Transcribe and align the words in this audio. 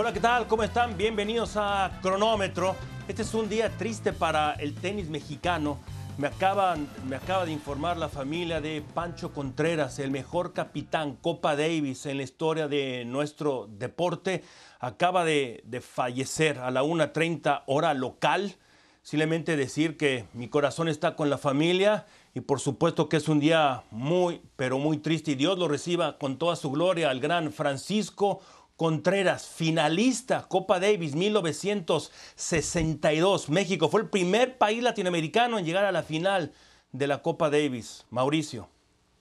Hola, 0.00 0.14
¿qué 0.14 0.20
tal? 0.20 0.46
¿Cómo 0.46 0.62
están? 0.62 0.96
Bienvenidos 0.96 1.58
a 1.58 1.98
Cronómetro. 2.00 2.74
Este 3.06 3.20
es 3.20 3.34
un 3.34 3.50
día 3.50 3.68
triste 3.76 4.14
para 4.14 4.54
el 4.54 4.74
tenis 4.74 5.10
mexicano. 5.10 5.78
Me, 6.16 6.28
acaban, 6.28 6.88
me 7.06 7.16
acaba 7.16 7.44
de 7.44 7.52
informar 7.52 7.98
la 7.98 8.08
familia 8.08 8.62
de 8.62 8.82
Pancho 8.94 9.34
Contreras, 9.34 9.98
el 9.98 10.10
mejor 10.10 10.54
capitán 10.54 11.16
Copa 11.16 11.54
Davis 11.54 12.06
en 12.06 12.16
la 12.16 12.22
historia 12.22 12.66
de 12.66 13.04
nuestro 13.04 13.68
deporte. 13.70 14.42
Acaba 14.78 15.22
de, 15.26 15.60
de 15.66 15.82
fallecer 15.82 16.60
a 16.60 16.70
la 16.70 16.82
1.30 16.82 17.64
hora 17.66 17.92
local. 17.92 18.56
Simplemente 19.02 19.54
decir 19.56 19.98
que 19.98 20.24
mi 20.32 20.48
corazón 20.48 20.88
está 20.88 21.14
con 21.14 21.28
la 21.28 21.36
familia 21.36 22.06
y 22.32 22.40
por 22.40 22.60
supuesto 22.60 23.08
que 23.08 23.16
es 23.18 23.28
un 23.28 23.40
día 23.40 23.82
muy, 23.90 24.40
pero 24.56 24.78
muy 24.78 24.98
triste 24.98 25.32
y 25.32 25.34
Dios 25.34 25.58
lo 25.58 25.68
reciba 25.68 26.16
con 26.16 26.38
toda 26.38 26.56
su 26.56 26.70
gloria 26.70 27.10
al 27.10 27.20
gran 27.20 27.52
Francisco 27.52 28.40
Contreras, 28.80 29.46
finalista 29.46 30.48
Copa 30.48 30.80
Davis 30.80 31.14
1962. 31.14 33.50
México 33.50 33.90
fue 33.90 34.00
el 34.00 34.08
primer 34.08 34.56
país 34.56 34.82
latinoamericano 34.82 35.58
en 35.58 35.66
llegar 35.66 35.84
a 35.84 35.92
la 35.92 36.02
final 36.02 36.54
de 36.90 37.06
la 37.06 37.20
Copa 37.20 37.50
Davis. 37.50 38.06
Mauricio. 38.08 38.70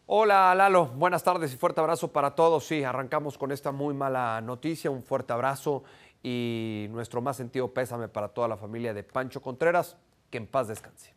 Hola 0.05 0.55
Lalo, 0.55 0.85
buenas 0.85 1.25
tardes 1.25 1.53
y 1.53 1.57
fuerte 1.57 1.81
abrazo 1.81 2.13
para 2.13 2.35
todos. 2.35 2.67
Sí, 2.67 2.85
arrancamos 2.85 3.37
con 3.37 3.51
esta 3.51 3.73
muy 3.73 3.93
mala 3.93 4.39
noticia, 4.39 4.91
un 4.91 5.03
fuerte 5.03 5.33
abrazo 5.33 5.83
y 6.23 6.85
nuestro 6.91 7.21
más 7.21 7.35
sentido 7.35 7.73
pésame 7.73 8.07
para 8.07 8.29
toda 8.29 8.47
la 8.47 8.55
familia 8.55 8.93
de 8.93 9.03
Pancho 9.03 9.41
Contreras. 9.41 9.97
Que 10.29 10.37
en 10.37 10.47
paz 10.47 10.69
descanse. 10.69 11.13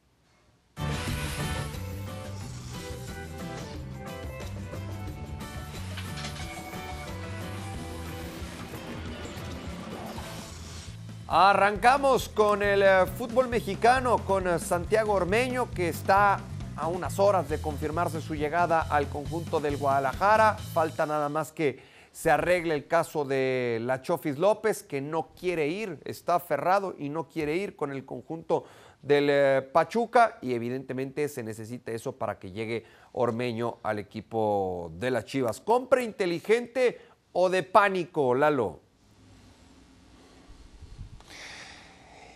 Arrancamos 11.34 12.28
con 12.28 12.62
el 12.62 12.82
eh, 12.82 13.06
fútbol 13.16 13.48
mexicano, 13.48 14.18
con 14.18 14.46
eh, 14.46 14.58
Santiago 14.58 15.14
Ormeño, 15.14 15.70
que 15.70 15.88
está 15.88 16.38
a 16.76 16.88
unas 16.88 17.18
horas 17.18 17.48
de 17.48 17.58
confirmarse 17.58 18.20
su 18.20 18.34
llegada 18.34 18.82
al 18.82 19.08
conjunto 19.08 19.58
del 19.58 19.78
Guadalajara. 19.78 20.58
Falta 20.58 21.06
nada 21.06 21.30
más 21.30 21.50
que 21.50 21.80
se 22.12 22.30
arregle 22.30 22.74
el 22.74 22.86
caso 22.86 23.24
de 23.24 23.78
la 23.80 24.02
Chofis 24.02 24.36
López, 24.36 24.82
que 24.82 25.00
no 25.00 25.30
quiere 25.34 25.68
ir, 25.68 26.00
está 26.04 26.34
aferrado 26.34 26.94
y 26.98 27.08
no 27.08 27.30
quiere 27.30 27.56
ir 27.56 27.76
con 27.76 27.92
el 27.92 28.04
conjunto 28.04 28.66
del 29.00 29.28
eh, 29.30 29.62
Pachuca 29.72 30.36
y 30.42 30.52
evidentemente 30.52 31.26
se 31.30 31.42
necesita 31.42 31.92
eso 31.92 32.12
para 32.12 32.38
que 32.38 32.52
llegue 32.52 32.84
Ormeño 33.12 33.78
al 33.82 33.98
equipo 34.00 34.92
de 34.96 35.10
las 35.10 35.24
Chivas. 35.24 35.62
¿Compra 35.62 36.02
inteligente 36.02 37.00
o 37.32 37.48
de 37.48 37.62
pánico, 37.62 38.34
Lalo? 38.34 38.91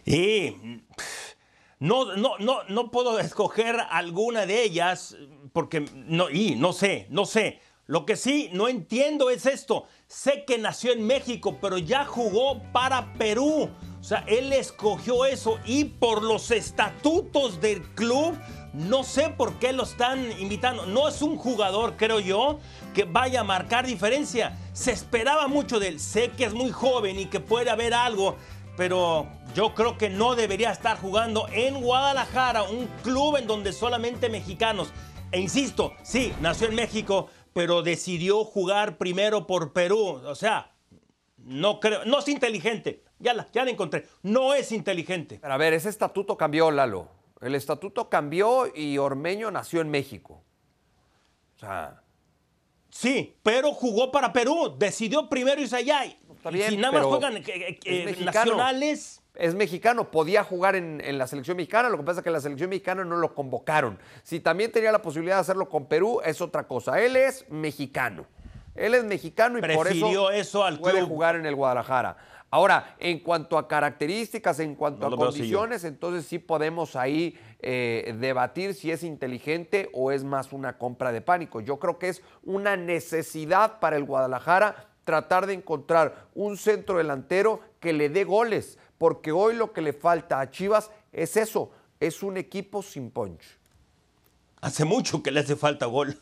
Y 0.07 0.57
no, 1.81 2.17
no, 2.17 2.39
no, 2.39 2.63
no 2.69 2.91
puedo 2.93 3.19
escoger 3.19 3.77
alguna 3.91 4.47
de 4.47 4.63
ellas 4.63 5.17
porque 5.53 5.81
no, 5.95 6.31
y 6.31 6.55
no 6.55 6.73
sé, 6.73 7.07
no 7.11 7.27
sé. 7.27 7.61
Lo 7.89 8.05
que 8.05 8.17
sí 8.17 8.51
no 8.53 8.69
entiendo 8.69 9.31
es 9.31 9.47
esto. 9.47 9.87
Sé 10.07 10.45
que 10.45 10.59
nació 10.59 10.93
en 10.93 11.07
México, 11.07 11.59
pero 11.61 11.79
ya 11.79 12.05
jugó 12.05 12.63
para 12.73 13.13
Perú. 13.15 13.69
O 14.01 14.05
sea, 14.05 14.25
él 14.29 14.53
escogió 14.53 15.25
eso 15.25 15.59
y 15.65 15.85
por 15.85 16.23
los 16.23 16.53
estatutos 16.53 17.61
del 17.61 17.83
club, 17.95 18.37
no 18.73 19.03
sé 19.03 19.31
por 19.31 19.59
qué 19.59 19.73
lo 19.73 19.85
están 19.85 20.33
invitando. 20.41 20.87
No 20.87 21.09
es 21.09 21.23
un 21.23 21.37
jugador, 21.37 21.97
creo 21.97 22.21
yo, 22.21 22.61
que 22.95 23.05
vaya 23.05 23.41
a 23.41 23.45
marcar 23.45 23.87
diferencia. 23.87 24.57
Se 24.73 24.93
esperaba 24.93 25.49
mucho 25.49 25.81
de 25.81 25.89
él. 25.89 26.01
Sé 26.01 26.31
que 26.31 26.45
es 26.45 26.55
muy 26.55 26.71
joven 26.71 27.19
y 27.19 27.27
que 27.27 27.41
puede 27.41 27.71
haber 27.71 27.95
algo 27.95 28.37
pero 28.77 29.27
yo 29.57 29.75
creo 29.75 29.97
que 29.97 30.11
no 30.11 30.35
debería 30.35 30.71
estar 30.71 30.99
jugando 31.01 31.49
en 31.51 31.81
Guadalajara, 31.81 32.65
un 32.65 32.89
club 33.03 33.39
en 33.39 33.47
donde 33.47 33.73
solamente 33.73 34.29
mexicanos. 34.29 34.93
E 35.33 35.41
insisto, 35.41 35.95
sí, 36.03 36.35
nació 36.43 36.69
en 36.69 36.75
México, 36.75 37.31
pero 37.55 37.83
decidió 37.83 38.45
jugar 38.45 38.99
primero 38.99 39.47
por 39.47 39.73
Perú. 39.73 40.21
O 40.27 40.35
sea, 40.35 40.75
no 41.39 41.81
creo, 41.81 42.05
no 42.05 42.19
es 42.19 42.29
inteligente. 42.29 43.03
Ya 43.19 43.33
la, 43.33 43.51
ya 43.51 43.65
la 43.65 43.71
encontré. 43.71 44.07
No 44.23 44.53
es 44.53 44.73
inteligente. 44.73 45.39
Pero 45.41 45.55
a 45.55 45.57
ver, 45.57 45.73
ese 45.73 45.89
estatuto 45.89 46.37
cambió, 46.37 46.71
Lalo. 46.71 47.09
El 47.41 47.55
estatuto 47.55 48.11
cambió 48.11 48.71
y 48.75 48.99
Ormeño 48.99 49.51
nació 49.51 49.81
en 49.81 49.89
México. 49.89 50.43
O 51.57 51.59
sea. 51.59 52.03
Sí, 52.91 53.39
pero 53.43 53.73
jugó 53.73 54.13
para 54.13 54.35
Perú. 54.35 54.77
Decidió 54.79 55.31
primero 55.31 55.63
irse 55.63 55.77
allá. 55.77 56.05
Está 56.05 56.51
bien, 56.51 56.69
si 56.69 56.77
nada 56.77 56.93
más 56.93 57.07
juegan 57.07 57.39
eh, 57.39 57.45
eh, 57.47 57.79
eh, 57.85 58.17
nacionales. 58.23 59.23
Es 59.37 59.55
mexicano, 59.55 60.11
podía 60.11 60.43
jugar 60.45 60.77
en, 60.77 61.01
en 61.05 61.19
la 61.19 61.27
selección 61.27 61.57
mexicana, 61.57 61.89
lo 61.89 61.99
que 61.99 62.05
pasa 62.05 62.21
es 62.21 62.25
que 62.25 62.31
la 62.31 62.41
selección 62.41 62.71
mexicana 62.71 63.05
no 63.05 63.17
lo 63.17 63.35
convocaron. 63.35 63.99
Si 64.23 64.41
también 64.41 64.73
tenía 64.73 64.93
la 64.93 65.03
posibilidad 65.03 65.37
de 65.37 65.41
hacerlo 65.43 65.69
con 65.69 65.87
Perú, 65.87 66.21
es 66.25 66.41
otra 66.41 66.67
cosa. 66.67 67.01
Él 67.01 67.17
es 67.17 67.49
mexicano. 67.51 68.27
Él 68.75 68.95
es 68.95 69.05
mexicano 69.05 69.59
y 69.59 69.63
por 69.75 69.89
eso, 69.89 70.31
eso 70.31 70.65
al 70.65 70.79
puede 70.79 70.99
club. 70.99 71.09
jugar 71.09 71.37
en 71.37 71.47
el 71.47 71.55
Guadalajara. 71.55 72.17
Ahora, 72.51 72.95
en 72.99 73.19
cuanto 73.21 73.59
a 73.59 73.67
características, 73.67 74.61
en 74.61 74.77
cuanto 74.77 75.09
No 75.11 75.17
a 75.17 75.19
condiciones, 75.19 75.85
entonces 75.85 76.27
sí 76.27 76.39
podemos 76.39 76.95
ahí 76.95 77.37
eh, 77.61 78.15
debatir 78.21 78.75
si 78.75 78.91
es 78.91 79.03
inteligente 79.03 79.91
o 79.93 80.13
es 80.13 80.25
más 80.25 80.53
una 80.53 80.79
compra 80.79 81.11
de 81.11 81.21
pánico. 81.21 81.61
Yo 81.61 81.79
creo 81.79 81.99
que 81.99 82.09
es 82.09 82.23
una 82.45 82.77
necesidad 82.77 83.81
para 83.81 83.97
el 83.97 84.05
Guadalajara 84.05 84.87
tratar 85.05 85.47
de 85.47 85.55
encontrar 85.55 86.27
un 86.35 86.57
centro 86.57 86.99
delantero 86.99 87.61
que 87.81 87.93
le 87.93 88.09
dé 88.09 88.25
goles, 88.25 88.79
porque 88.99 89.33
hoy 89.33 89.55
lo 89.55 89.73
que 89.73 89.81
le 89.83 89.93
falta 89.93 90.41
a 90.41 90.51
Chivas 90.51 90.91
es 91.13 91.37
eso, 91.37 91.71
es 92.01 92.23
un 92.23 92.37
equipo 92.37 92.83
sin 92.83 93.11
punch. 93.11 93.43
Hace 94.61 94.85
mucho 94.85 95.23
que 95.23 95.31
le 95.31 95.41
hace 95.41 95.57
falta 95.57 95.87
gol. 95.87 96.19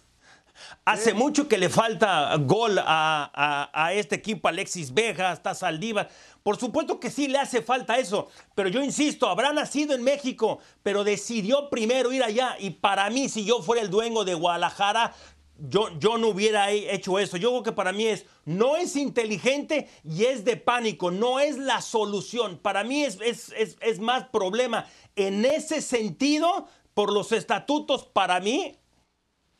Hace 0.84 1.14
mucho 1.14 1.48
que 1.48 1.58
le 1.58 1.68
falta 1.68 2.32
gol 2.36 2.78
a, 2.78 3.28
a- 3.34 3.70
a 3.86 3.92
este 3.92 4.14
equipo, 4.14 4.46
Alexis 4.46 4.94
Vega, 4.94 5.32
hasta 5.32 5.52
Saldívar. 5.52 6.08
Por 6.44 6.56
supuesto 6.58 7.00
que 7.00 7.10
sí 7.10 7.26
le 7.26 7.38
hace 7.38 7.60
falta 7.60 7.98
eso, 7.98 8.28
pero 8.54 8.68
yo 8.68 8.80
insisto, 8.82 9.28
habrá 9.28 9.52
nacido 9.52 9.94
en 9.94 10.04
México, 10.04 10.60
pero 10.84 11.02
decidió 11.02 11.70
primero 11.70 12.12
ir 12.12 12.22
allá. 12.22 12.54
Y 12.60 12.70
para 12.70 13.10
mí, 13.10 13.28
si 13.28 13.44
yo 13.44 13.62
fuera 13.62 13.82
el 13.82 13.90
dueño 13.90 14.24
de 14.24 14.34
Guadalajara, 14.34 15.12
yo, 15.59 15.98
yo 15.98 16.19
no 16.19 16.28
hubiera 16.28 16.70
he- 16.70 16.94
hecho 16.94 17.19
eso. 17.19 17.37
Yo 17.37 17.50
creo 17.50 17.62
que 17.62 17.72
para 17.72 17.92
mí 17.92 18.06
es, 18.06 18.26
no 18.44 18.76
es 18.76 18.97
inteligente 18.97 19.88
y 20.03 20.25
es 20.25 20.44
de 20.44 20.56
pánico, 20.56 21.10
no 21.10 21.41
es 21.41 21.56
la 21.59 21.81
solución. 21.81 22.59
Para 22.59 22.84
mí 22.84 23.04
es, 23.04 23.19
es, 23.20 23.53
es- 23.81 24.00
más 24.00 24.25
problema. 24.28 24.87
En 25.16 25.44
ese 25.44 25.81
sentido, 25.81 26.66
por 26.94 27.12
los 27.12 27.32
estatutos, 27.32 28.04
para 28.04 28.41
mí, 28.41 28.76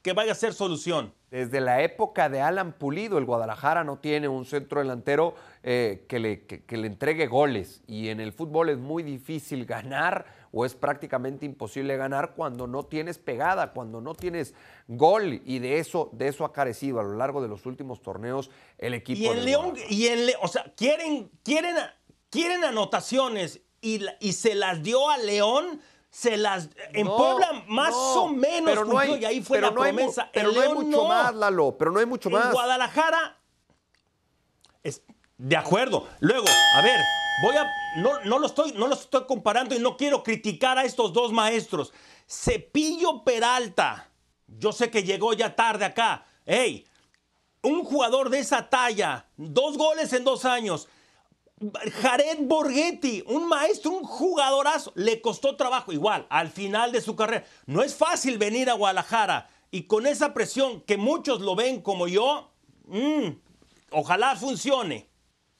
que 0.03 0.13
vaya 0.13 0.33
a 0.33 0.37
ser 0.37 0.53
solución. 0.53 1.15
Desde 1.31 1.61
la 1.61 1.83
época 1.83 2.29
de 2.29 2.41
Alan 2.41 2.73
Pulido, 2.73 3.19
el 3.19 3.25
Guadalajara 3.25 3.83
no 3.83 3.99
tiene 3.99 4.29
un 4.29 4.45
centro 4.45 4.81
delantero 4.81 5.35
eh, 5.65 6.05
que, 6.09 6.19
le, 6.21 6.45
que 6.47 6.77
le 6.77 6.87
entregue 6.87 7.27
goles. 7.27 7.83
Y 7.89 8.09
en 8.09 8.21
el 8.21 8.33
fútbol 8.33 8.69
es 8.69 8.79
muy 8.79 9.03
difícil 9.03 9.65
ganar 9.65 10.27
o 10.57 10.65
es 10.65 10.75
prácticamente 10.75 11.45
imposible 11.45 11.97
ganar 11.97 12.35
cuando 12.35 12.67
no 12.69 12.85
tienes 12.85 13.19
pegada, 13.19 13.73
cuando 13.73 14.01
no 14.01 14.15
tienes 14.15 14.55
gol. 14.87 15.41
Y 15.45 15.59
de 15.59 15.79
eso, 15.81 16.11
de 16.13 16.29
eso 16.29 16.45
ha 16.45 16.53
carecido 16.53 17.01
a 17.01 17.03
lo 17.03 17.15
largo 17.17 17.43
de 17.43 17.49
los 17.49 17.67
últimos 17.67 18.01
torneos 18.03 18.51
el 18.79 18.95
equipo. 18.95 19.21
Y 19.21 19.27
en 19.27 19.45
León, 19.45 19.75
y 19.89 20.07
en 20.07 20.27
Le- 20.27 20.37
o 20.41 20.47
sea, 20.47 20.73
quieren, 20.77 21.29
quieren, 21.43 21.75
quieren 22.31 22.63
anotaciones 22.63 23.61
y, 23.81 24.05
y 24.21 24.33
se 24.35 24.55
las 24.55 24.83
dio 24.83 25.11
a 25.11 25.19
León. 25.19 25.81
Se 26.11 26.37
las. 26.37 26.71
En 26.93 27.07
No, 27.07 27.17
Puebla, 27.17 27.65
más 27.67 27.91
no, 27.91 28.23
o 28.23 28.29
menos, 28.29 28.71
pero 28.71 28.85
no 28.85 28.97
hay- 29.01 29.09
cumplió, 29.09 29.29
y 29.29 29.33
ahí 29.35 29.43
fue 29.43 29.57
pero 29.57 29.71
la 29.71 29.75
no 29.75 29.83
hay 29.83 29.91
mu- 29.93 29.99
promesa. 29.99 30.31
pero 30.33 30.53
no 30.53 30.61
hay 30.61 30.69
mucho 30.73 31.05
más, 31.07 31.35
Lalo, 31.35 31.77
pero 31.77 31.91
no 31.91 31.99
hay 31.99 32.07
mucho 32.07 32.29
en 32.29 32.37
más. 32.37 32.53
Guadalajara. 32.53 33.37
es- 34.85 35.03
de 35.37 35.57
acuerdo. 35.57 36.07
Luego, 36.21 36.47
a 36.47 36.83
ver, 36.83 37.01
voy 37.43 37.57
a. 37.57 37.71
No, 37.97 38.39
lo 38.39 38.47
estoy, 38.47 38.73
no 38.73 38.87
los 38.87 39.03
estoy 39.03 39.25
comparando 39.27 39.75
y 39.75 39.79
no 39.79 39.97
quiero 39.97 40.23
criticar 40.23 40.79
a 40.79 40.85
estos 40.85 41.13
dos 41.13 41.33
maestros. 41.33 41.93
Cepillo 42.29 43.25
Peralta. 43.25 44.11
Yo 44.47 44.73
sé 44.73 44.91
que 44.91 45.03
llegó 45.03 45.33
ya 45.33 45.55
tarde 45.55 45.85
acá. 45.85 46.27
¡Ey! 46.45 46.87
Un 47.63 47.83
jugador 47.85 48.29
de 48.29 48.41
esa 48.41 48.69
talla, 48.69 49.27
dos 49.37 49.79
goles 49.79 50.13
en 50.13 50.25
dos 50.25 50.45
años. 50.45 50.89
Jared 52.03 52.39
Borghetti, 52.41 53.25
un 53.27 53.49
maestro, 53.49 53.93
un 53.93 54.05
jugadorazo, 54.05 54.93
le 54.97 55.23
costó 55.23 55.57
trabajo 55.57 55.93
igual 55.93 56.27
al 56.29 56.51
final 56.51 56.93
de 56.93 57.01
su 57.01 57.17
carrera. 57.17 57.47
No 57.67 57.83
es 57.83 57.95
fácil 57.95 58.39
venir 58.39 58.69
a 58.69 58.75
Guadalajara 58.75 59.49
y 59.71 59.85
con 59.85 60.07
esa 60.07 60.35
presión 60.35 60.83
que 60.83 60.97
muchos 60.97 61.41
lo 61.41 61.57
ven 61.57 61.81
como 61.81 62.07
yo, 62.07 62.51
mm, 62.87 63.29
ojalá 63.93 64.37
funcione. 64.37 65.09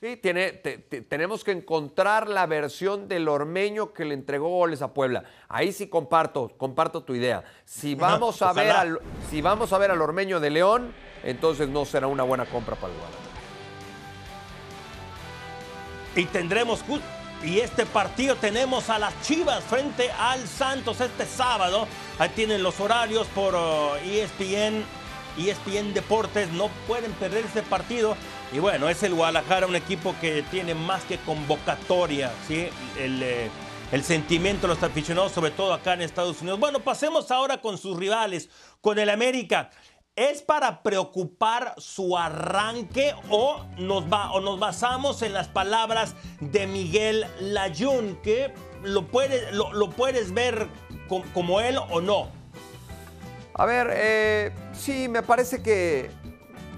Sí, 0.05 0.19
tiene, 0.19 0.53
te- 0.53 0.77
te- 0.77 1.01
tenemos 1.01 1.45
que 1.45 1.51
encontrar 1.53 2.29
la 2.29 2.45
versión 2.45 3.09
del 3.09 3.27
ormeño 3.27 3.95
que 3.95 4.05
le 4.05 4.13
entregó 4.13 4.51
goles 4.51 4.83
a 4.83 4.93
Puebla. 4.93 5.25
Ahí 5.49 5.73
sí 5.73 5.87
comparto, 5.87 6.53
comparto 6.59 7.03
tu 7.05 7.15
idea. 7.15 7.43
Si 7.65 7.95
vamos 7.95 8.43
a 8.43 8.53
ver 8.53 8.71
al, 8.71 9.01
si 9.31 9.41
vamos 9.41 9.73
a 9.73 9.79
ver 9.79 9.91
al 9.91 10.03
ormeño 10.03 10.41
de 10.41 10.51
León, 10.51 10.93
entonces 11.23 11.71
no 11.71 11.87
será 11.87 12.07
una 12.07 12.23
buena 12.23 12.45
compra 12.45 12.77
para 12.77 12.93
el 12.93 12.99
Guadalajara. 12.99 13.31
Y 16.17 16.25
tendremos 16.27 16.85
y 17.43 17.61
este 17.61 17.87
partido 17.87 18.37
tenemos 18.37 18.91
a 18.91 18.99
las 18.99 19.19
Chivas 19.23 19.65
frente 19.65 20.11
al 20.11 20.47
Santos 20.47 21.01
este 21.01 21.25
sábado. 21.25 21.89
Ahí 22.19 22.29
tienen 22.37 22.63
los 22.63 22.79
horarios 22.79 23.27
por 23.29 23.55
ESPN, 24.05 24.81
uh, 24.83 25.41
ESPN 25.41 25.95
Deportes. 25.95 26.51
No 26.51 26.69
pueden 26.87 27.13
perder 27.13 27.47
este 27.47 27.63
partido. 27.63 28.19
Y 28.55 28.61
bueno, 28.61 28.89
es 28.89 29.03
el 29.03 29.15
Guadalajara, 29.15 29.67
un 29.67 29.75
equipo 29.75 30.15
que 30.21 30.45
tiene 30.45 30.77
más 30.77 31.03
que 31.03 31.19
convocatoria, 31.19 32.31
¿sí? 32.47 32.69
El, 32.97 33.21
eh, 33.21 33.51
el 33.91 34.05
sentimiento 34.05 34.69
de 34.69 34.75
los 34.75 34.83
aficionados, 34.85 35.33
sobre 35.33 35.51
todo 35.51 35.75
acá 35.75 35.95
en 35.95 36.03
Estados 36.03 36.41
Unidos. 36.41 36.61
Bueno, 36.61 36.79
pasemos 36.79 37.33
ahora 37.33 37.61
con 37.61 37.79
sus 37.79 37.99
rivales, 37.99 38.49
con 38.81 39.01
el 39.01 39.11
América. 39.11 39.71
¿Es 40.15 40.41
para 40.41 40.85
preocupar 40.85 41.75
su 41.79 42.17
arranque 42.17 43.13
o 43.29 43.65
nos, 43.77 44.05
va, 44.05 44.31
o 44.31 44.41
nos 44.41 44.61
basamos 44.61 45.23
en 45.23 45.33
las 45.33 45.49
palabras 45.49 46.15
de 46.39 46.69
Miguel 46.69 47.27
Layún, 47.41 48.21
que 48.23 48.55
lo, 48.85 49.09
lo, 49.73 49.91
puedes 49.91 50.33
ver 50.33 50.69
como 51.09 51.61
él 51.61 51.77
o 51.91 52.01
no? 52.01 52.29
A 53.55 53.67
ver, 53.67 53.89
eh, 53.95 54.53
sí, 54.73 55.09
me 55.09 55.25
parece 55.25 55.61
que 55.61 56.11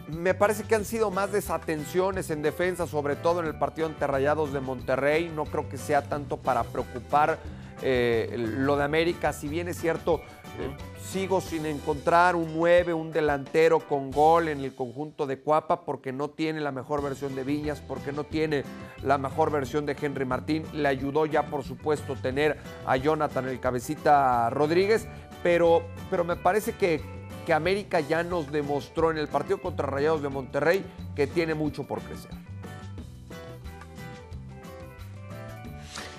me 0.09 0.35
parece 0.35 0.65
que 0.65 0.75
han 0.75 0.85
sido 0.85 1.11
más 1.11 1.33
desatenciones 1.33 2.31
en 2.31 2.43
defensa, 2.43 2.87
sobre 2.87 3.17
todo 3.17 3.41
en 3.41 3.47
el 3.47 3.59
partido 3.59 3.89
ante 3.89 4.07
Rayados 4.07 4.53
de 4.53 4.61
Monterrey. 4.61 5.31
No 5.35 5.45
creo 5.45 5.69
que 5.69 5.79
sea 5.79 6.03
tanto 6.03 6.37
para 6.37 6.65
preocupar 6.65 7.39
eh, 7.83 8.35
lo 8.39 8.77
de 8.77 8.85
América, 8.85 9.33
si 9.33 9.49
bien 9.49 9.69
es 9.69 9.79
cierto, 9.79 10.23
eh, 10.59 10.75
sigo 11.03 11.43
sin 11.43 11.67
encontrar 11.67 12.35
un 12.35 12.55
9, 12.57 12.95
un 12.95 13.13
delantero 13.13 13.81
con 13.81 14.11
gol 14.11 14.49
en 14.49 14.61
el 14.65 14.75
conjunto 14.75 15.27
de 15.27 15.39
Cuapa 15.39 15.85
porque 15.85 16.13
no 16.13 16.31
tiene 16.31 16.61
la 16.61 16.73
mejor 16.73 17.03
versión 17.03 17.35
de 17.35 17.45
Viñas, 17.45 17.81
porque 17.87 18.13
no 18.13 18.25
tiene 18.25 18.65
la 19.03 19.19
mejor 19.19 19.51
versión 19.51 19.85
de 19.85 19.97
Henry 20.01 20.25
Martín. 20.25 20.65
Le 20.73 20.89
ayudó 20.89 21.27
ya, 21.27 21.47
por 21.47 21.65
supuesto, 21.65 22.17
tener 22.17 22.57
a 22.87 22.97
Jonathan 22.97 23.49
el 23.49 23.61
cabecita 23.61 24.49
Rodríguez, 24.49 25.07
pero, 25.43 25.83
pero 26.09 26.25
me 26.25 26.37
parece 26.37 26.73
que, 26.73 27.03
que 27.47 27.55
América 27.55 28.01
ya 28.01 28.23
nos 28.23 28.53
demostró 28.53 29.11
en 29.11 29.17
el 29.17 29.29
partido 29.29 29.59
contra 29.59 29.87
Rayados 29.87 30.21
de 30.21 30.29
Monterrey 30.29 30.85
que 31.15 31.27
tiene 31.27 31.55
mucho 31.55 31.85
por 31.85 32.03
crecer. 32.03 32.33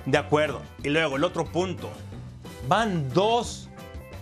De 0.05 0.17
acuerdo. 0.17 0.61
Y 0.83 0.89
luego 0.89 1.17
el 1.17 1.25
otro 1.25 1.45
punto. 1.45 1.89
Van 2.67 3.13
dos 3.13 3.67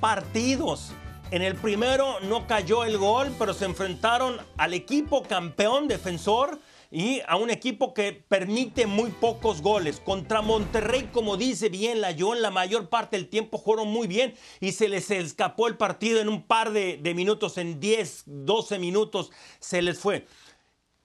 partidos. 0.02 0.92
En 1.32 1.44
el 1.44 1.56
primero 1.56 2.20
no 2.22 2.48
cayó 2.48 2.84
el 2.84 2.98
gol, 2.98 3.34
pero 3.38 3.54
se 3.54 3.66
enfrentaron 3.66 4.38
al 4.58 4.74
equipo 4.74 5.24
campeón 5.24 5.88
defensor 5.88 6.60
y 6.92 7.22
a 7.28 7.36
un 7.36 7.50
equipo 7.50 7.94
que 7.94 8.14
permite 8.14 8.88
muy 8.88 9.10
pocos 9.10 9.62
goles. 9.62 10.00
Contra 10.00 10.42
Monterrey, 10.42 11.10
como 11.12 11.38
dice 11.38 11.70
bien 11.70 12.02
la 12.02 12.12
en 12.12 12.42
la 12.42 12.52
mayor 12.52 12.90
parte 12.90 13.18
del 13.18 13.28
tiempo 13.28 13.58
jugaron 13.58 13.90
muy 13.90 14.08
bien 14.08 14.36
y 14.60 14.72
se 14.72 14.88
les 14.88 15.12
escapó 15.12 15.68
el 15.68 15.78
partido 15.78 16.20
en 16.22 16.30
un 16.30 16.44
par 16.44 16.72
de, 16.72 16.98
de 16.98 17.14
minutos, 17.14 17.58
en 17.58 17.80
10, 17.80 18.24
12 18.26 18.80
minutos 18.80 19.32
se 19.60 19.82
les 19.82 20.00
fue. 20.00 20.26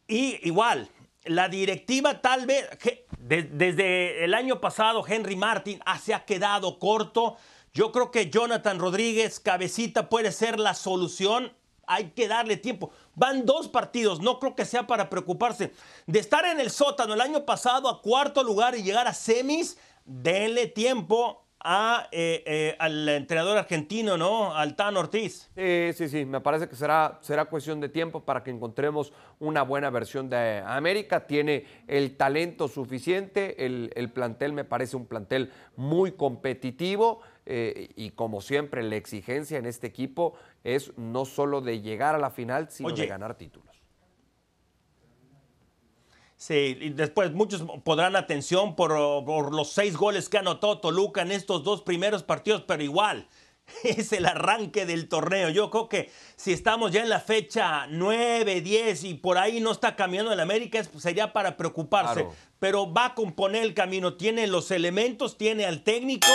Y 0.06 0.38
igual, 0.46 0.88
la 1.24 1.48
directiva 1.48 2.20
tal 2.20 2.46
vez, 2.46 2.66
desde 3.20 4.24
el 4.24 4.34
año 4.34 4.60
pasado, 4.60 5.04
Henry 5.06 5.36
Martin 5.36 5.80
ah, 5.84 5.98
se 5.98 6.14
ha 6.14 6.24
quedado 6.24 6.78
corto. 6.78 7.36
Yo 7.72 7.92
creo 7.92 8.10
que 8.10 8.30
Jonathan 8.30 8.78
Rodríguez, 8.78 9.38
cabecita, 9.38 10.08
puede 10.08 10.32
ser 10.32 10.58
la 10.58 10.74
solución. 10.74 11.52
Hay 11.86 12.10
que 12.10 12.26
darle 12.26 12.56
tiempo. 12.56 12.90
Van 13.14 13.44
dos 13.44 13.68
partidos, 13.68 14.20
no 14.20 14.38
creo 14.38 14.54
que 14.54 14.64
sea 14.64 14.86
para 14.86 15.10
preocuparse. 15.10 15.72
De 16.06 16.18
estar 16.18 16.44
en 16.44 16.60
el 16.60 16.70
sótano 16.70 17.14
el 17.14 17.20
año 17.20 17.44
pasado 17.44 17.88
a 17.88 18.00
cuarto 18.00 18.42
lugar 18.42 18.76
y 18.76 18.82
llegar 18.82 19.06
a 19.06 19.14
semis, 19.14 19.78
denle 20.04 20.66
tiempo 20.66 21.44
eh, 22.10 22.42
eh, 22.46 22.76
al 22.78 23.06
entrenador 23.08 23.58
argentino, 23.58 24.16
¿no? 24.16 24.54
Al 24.54 24.76
Tan 24.76 24.96
Ortiz. 24.96 25.50
Sí, 25.54 25.92
sí, 25.92 26.08
sí, 26.08 26.24
me 26.24 26.40
parece 26.40 26.68
que 26.68 26.74
será, 26.74 27.18
será 27.20 27.44
cuestión 27.44 27.80
de 27.80 27.90
tiempo 27.90 28.24
para 28.24 28.42
que 28.42 28.50
encontremos 28.50 29.12
una 29.38 29.62
buena 29.62 29.90
versión 29.90 30.30
de 30.30 30.62
América. 30.64 31.26
Tiene 31.26 31.66
el 31.86 32.16
talento 32.16 32.66
suficiente, 32.68 33.66
el 33.66 34.10
plantel 34.10 34.54
me 34.54 34.64
parece 34.64 34.96
un 34.96 35.06
plantel 35.06 35.52
muy 35.76 36.12
competitivo 36.12 37.20
eh, 37.52 37.90
y 37.96 38.10
como 38.10 38.40
siempre 38.40 38.82
la 38.84 38.94
exigencia 38.94 39.58
en 39.58 39.66
este 39.66 39.88
equipo 39.88 40.34
es 40.62 40.96
no 40.96 41.24
solo 41.24 41.60
de 41.60 41.80
llegar 41.80 42.14
a 42.14 42.18
la 42.18 42.30
final, 42.30 42.70
sino 42.70 42.90
de 42.90 43.06
ganar 43.08 43.36
títulos. 43.36 43.74
Sí, 46.36 46.78
y 46.80 46.90
después 46.90 47.32
muchos 47.32 47.62
podrán 47.84 48.14
atención 48.14 48.76
por, 48.76 48.92
los 49.52 49.72
seis 49.72 49.96
goles 49.96 50.28
que 50.28 50.38
anotó 50.38 50.78
Toluca 50.78 51.22
en 51.22 51.32
estos 51.32 51.64
dos 51.64 51.82
primeros 51.82 52.22
partidos, 52.22 52.62
pero 52.62 52.82
igual 52.82 53.28
es 53.84 54.12
el 54.12 54.26
arranque 54.26 54.86
del 54.86 55.08
torneo. 55.08 55.48
Yo 55.50 55.70
creo 55.70 55.88
que 55.88 56.10
si 56.36 56.52
estamos 56.52 56.92
ya 56.92 57.02
en 57.02 57.08
la 57.08 57.20
fecha 57.20 57.86
9, 57.88 58.60
10 58.60 59.04
y 59.04 59.14
por 59.14 59.38
ahí 59.38 59.60
no 59.60 59.72
está 59.72 59.96
cambiando 59.96 60.32
el 60.32 60.40
América, 60.40 60.82
sería 60.84 61.32
para 61.32 61.56
preocuparse. 61.56 62.26
Pero 62.58 62.92
va 62.92 63.06
a 63.06 63.14
componer 63.14 63.62
el 63.62 63.74
camino, 63.74 64.14
tiene 64.14 64.46
los 64.46 64.70
elementos, 64.70 65.38
tiene 65.38 65.64
al 65.66 65.82
técnico. 65.82 66.28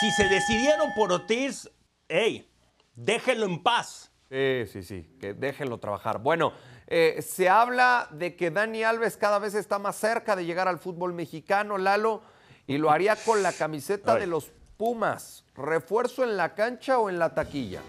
Si 0.00 0.10
se 0.12 0.28
decidieron 0.28 0.88
por 0.96 1.12
Ortiz, 1.12 1.70
hey, 2.08 2.48
déjenlo 2.94 3.46
en 3.46 3.62
paz. 3.62 4.12
Sí, 4.30 4.66
sí, 4.66 4.82
sí, 4.82 5.16
que 5.20 5.34
déjenlo 5.34 5.78
trabajar. 5.78 6.18
Bueno. 6.18 6.52
Eh, 6.86 7.22
se 7.22 7.48
habla 7.48 8.08
de 8.10 8.36
que 8.36 8.50
Dani 8.50 8.82
Alves 8.82 9.16
cada 9.16 9.38
vez 9.38 9.54
está 9.54 9.78
más 9.78 9.96
cerca 9.96 10.36
de 10.36 10.44
llegar 10.44 10.68
al 10.68 10.78
fútbol 10.78 11.14
mexicano, 11.14 11.78
Lalo, 11.78 12.20
y 12.66 12.76
lo 12.76 12.90
haría 12.90 13.16
con 13.16 13.42
la 13.42 13.54
camiseta 13.54 14.16
de 14.16 14.26
los 14.26 14.52
Pumas. 14.76 15.43
¿Refuerzo 15.56 16.24
en 16.24 16.36
la 16.36 16.54
cancha 16.54 16.98
o 16.98 17.08
en 17.08 17.20
la 17.20 17.32
taquilla? 17.32 17.80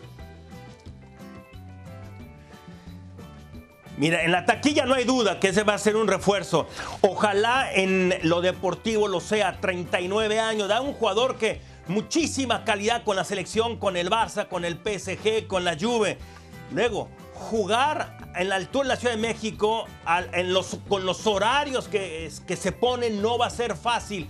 Mira, 3.97 4.23
en 4.23 4.31
la 4.31 4.45
taquilla 4.45 4.85
no 4.85 4.93
hay 4.93 5.03
duda 5.03 5.39
que 5.39 5.47
ese 5.47 5.63
va 5.63 5.73
a 5.73 5.79
ser 5.79 5.95
un 5.95 6.07
refuerzo. 6.07 6.67
Ojalá 7.01 7.73
en 7.73 8.13
lo 8.21 8.41
deportivo 8.41 9.07
lo 9.07 9.19
sea. 9.19 9.59
39 9.61 10.39
años, 10.39 10.67
da 10.67 10.81
un 10.81 10.93
jugador 10.93 11.37
que 11.37 11.59
muchísima 11.87 12.65
calidad 12.65 13.03
con 13.03 13.15
la 13.15 13.23
selección, 13.23 13.77
con 13.77 13.97
el 13.97 14.11
Barça, 14.11 14.47
con 14.47 14.63
el 14.63 14.75
PSG, 14.75 15.47
con 15.47 15.63
la 15.63 15.75
Juve. 15.79 16.19
Luego, 16.71 17.09
jugar 17.33 18.31
en 18.35 18.49
la 18.49 18.55
altura 18.57 18.83
de 18.83 18.89
la 18.89 18.95
Ciudad 18.99 19.15
de 19.15 19.21
México, 19.21 19.85
con 20.87 21.03
los 21.03 21.25
horarios 21.25 21.87
que, 21.87 22.31
que 22.45 22.57
se 22.57 22.71
ponen, 22.71 23.23
no 23.23 23.39
va 23.39 23.47
a 23.47 23.49
ser 23.49 23.75
fácil. 23.75 24.29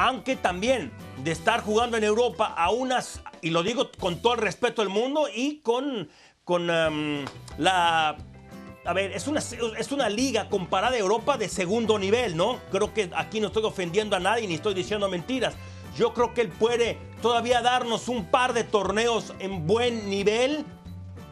Aunque 0.00 0.36
también 0.36 0.92
de 1.24 1.32
estar 1.32 1.60
jugando 1.60 1.96
en 1.96 2.04
Europa 2.04 2.54
a 2.56 2.70
unas, 2.70 3.20
y 3.42 3.50
lo 3.50 3.64
digo 3.64 3.90
con 3.98 4.22
todo 4.22 4.34
el 4.34 4.38
respeto 4.38 4.80
del 4.80 4.90
mundo, 4.90 5.26
y 5.34 5.58
con, 5.58 6.08
con 6.44 6.70
em, 6.70 7.24
la 7.58 8.16
a 8.84 8.92
ver, 8.92 9.10
es 9.10 9.26
una, 9.26 9.40
es 9.40 9.90
una 9.90 10.08
liga 10.08 10.48
comparada 10.48 10.94
a 10.94 10.98
Europa 11.00 11.36
de 11.36 11.48
segundo 11.48 11.98
nivel, 11.98 12.36
¿no? 12.36 12.60
Creo 12.70 12.94
que 12.94 13.10
aquí 13.16 13.40
no 13.40 13.48
estoy 13.48 13.64
ofendiendo 13.64 14.14
a 14.14 14.20
nadie 14.20 14.46
ni 14.46 14.54
estoy 14.54 14.72
diciendo 14.72 15.08
mentiras. 15.08 15.56
Yo 15.96 16.14
creo 16.14 16.32
que 16.32 16.42
él 16.42 16.48
puede 16.50 16.96
todavía 17.20 17.60
darnos 17.60 18.06
un 18.06 18.26
par 18.26 18.52
de 18.52 18.62
torneos 18.62 19.34
en 19.40 19.66
buen 19.66 20.08
nivel 20.08 20.64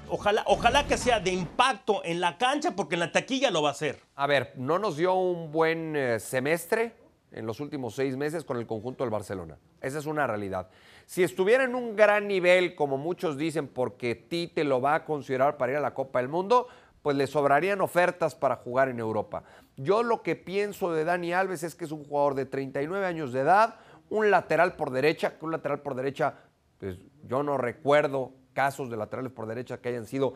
Ojalá, 0.08 0.44
ojalá 0.46 0.87
que 0.87 0.96
sea 0.96 1.18
de 1.18 1.32
impacto 1.32 2.00
en 2.04 2.20
la 2.20 2.38
cancha 2.38 2.76
porque 2.76 2.94
en 2.94 3.00
la 3.00 3.11
taquilla 3.11 3.50
lo 3.50 3.62
va 3.62 3.70
a 3.70 3.73
hacer. 3.73 4.00
A 4.14 4.28
ver, 4.28 4.52
no 4.56 4.78
nos 4.78 4.96
dio 4.96 5.14
un 5.14 5.50
buen 5.50 5.96
eh, 5.96 6.20
semestre 6.20 7.05
en 7.33 7.47
los 7.47 7.61
últimos 7.61 7.95
seis 7.95 8.16
meses 8.16 8.45
con 8.45 8.56
el 8.56 8.66
conjunto 8.66 9.04
del 9.04 9.11
Barcelona. 9.11 9.59
Esa 9.80 9.99
es 9.99 10.06
una 10.06 10.26
realidad. 10.26 10.68
Si 11.06 11.23
estuviera 11.23 11.64
en 11.64 11.75
un 11.75 11.97
gran 11.97 12.26
nivel, 12.26 12.75
como 12.75 12.99
muchos 12.99 13.37
dicen, 13.37 13.68
porque 13.68 14.14
Tite 14.14 14.64
lo 14.64 14.80
va 14.80 14.95
a 14.95 15.04
considerar 15.04 15.56
para 15.56 15.73
ir 15.73 15.78
a 15.78 15.83
la 15.83 15.95
Copa 15.95 16.21
del 16.21 16.28
Mundo, 16.28 16.68
pues 17.02 17.16
le 17.16 17.26
sobrarían 17.26 17.80
ofertas 17.80 18.35
para 18.35 18.56
jugar 18.56 18.88
en 18.88 18.99
Europa. 18.99 19.45
Yo 19.76 20.02
lo 20.02 20.23
que 20.23 20.35
pienso 20.35 20.92
de 20.92 21.04
Dani 21.04 21.33
Alves 21.33 21.62
es 21.62 21.75
que 21.75 21.85
es 21.85 21.92
un 21.92 22.04
jugador 22.04 22.35
de 22.35 22.47
39 22.47 23.06
años 23.06 23.33
de 23.33 23.40
edad, 23.40 23.76
un 24.09 24.30
lateral 24.30 24.75
por 24.75 24.90
derecha, 24.90 25.38
que 25.38 25.45
un 25.45 25.52
lateral 25.52 25.83
por 25.83 25.95
derecha, 25.95 26.35
pues 26.78 26.99
yo 27.25 27.42
no 27.42 27.59
recuerdo 27.59 28.33
casos 28.52 28.90
de 28.90 28.97
laterales 28.97 29.30
por 29.30 29.47
derecha 29.47 29.80
que 29.80 29.90
hayan 29.90 30.06
sido 30.06 30.35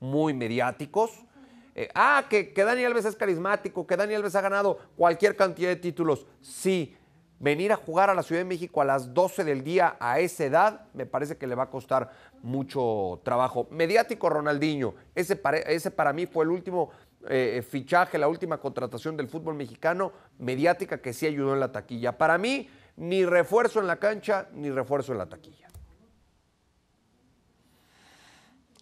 muy 0.00 0.34
mediáticos. 0.34 1.24
Eh, 1.74 1.88
ah, 1.94 2.24
que, 2.28 2.52
que 2.52 2.64
Dani 2.64 2.84
Alves 2.84 3.04
es 3.04 3.16
carismático, 3.16 3.86
que 3.86 3.96
Dani 3.96 4.14
Alves 4.14 4.34
ha 4.34 4.40
ganado 4.40 4.78
cualquier 4.96 5.36
cantidad 5.36 5.68
de 5.68 5.76
títulos. 5.76 6.26
Sí, 6.40 6.96
venir 7.40 7.72
a 7.72 7.76
jugar 7.76 8.10
a 8.10 8.14
la 8.14 8.22
Ciudad 8.22 8.42
de 8.42 8.44
México 8.44 8.80
a 8.82 8.84
las 8.84 9.12
12 9.14 9.44
del 9.44 9.64
día 9.64 9.96
a 9.98 10.20
esa 10.20 10.44
edad, 10.44 10.86
me 10.92 11.06
parece 11.06 11.36
que 11.38 11.46
le 11.46 11.54
va 11.54 11.64
a 11.64 11.70
costar 11.70 12.12
mucho 12.42 13.20
trabajo. 13.24 13.66
Mediático 13.70 14.28
Ronaldinho, 14.28 14.94
ese 15.14 15.36
para, 15.36 15.56
ese 15.58 15.90
para 15.90 16.12
mí 16.12 16.26
fue 16.26 16.44
el 16.44 16.50
último 16.50 16.90
eh, 17.28 17.64
fichaje, 17.68 18.18
la 18.18 18.28
última 18.28 18.58
contratación 18.58 19.16
del 19.16 19.28
fútbol 19.28 19.54
mexicano, 19.54 20.12
mediática 20.38 20.98
que 20.98 21.14
sí 21.14 21.26
ayudó 21.26 21.54
en 21.54 21.60
la 21.60 21.72
taquilla. 21.72 22.16
Para 22.16 22.36
mí, 22.36 22.68
ni 22.96 23.24
refuerzo 23.24 23.80
en 23.80 23.86
la 23.86 23.96
cancha, 23.96 24.48
ni 24.52 24.70
refuerzo 24.70 25.12
en 25.12 25.18
la 25.18 25.26
taquilla. 25.26 25.69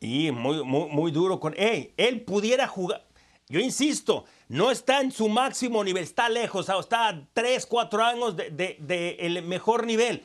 Y 0.00 0.30
muy, 0.30 0.64
muy, 0.64 1.10
duro 1.10 1.40
con. 1.40 1.54
Hey, 1.56 1.92
él 1.96 2.22
pudiera 2.22 2.68
jugar. 2.68 3.04
yo 3.48 3.60
insisto, 3.60 4.24
no 4.48 4.70
está 4.70 5.00
en 5.00 5.10
su 5.10 5.28
máximo 5.28 5.82
nivel, 5.82 6.04
está 6.04 6.28
lejos, 6.28 6.68
está 6.68 7.08
a 7.08 7.28
3, 7.32 7.66
4 7.66 8.04
años 8.04 8.36
del 8.36 8.54
de, 8.56 9.16
el 9.20 9.42
mejor 9.42 9.86
nivel. 9.86 10.24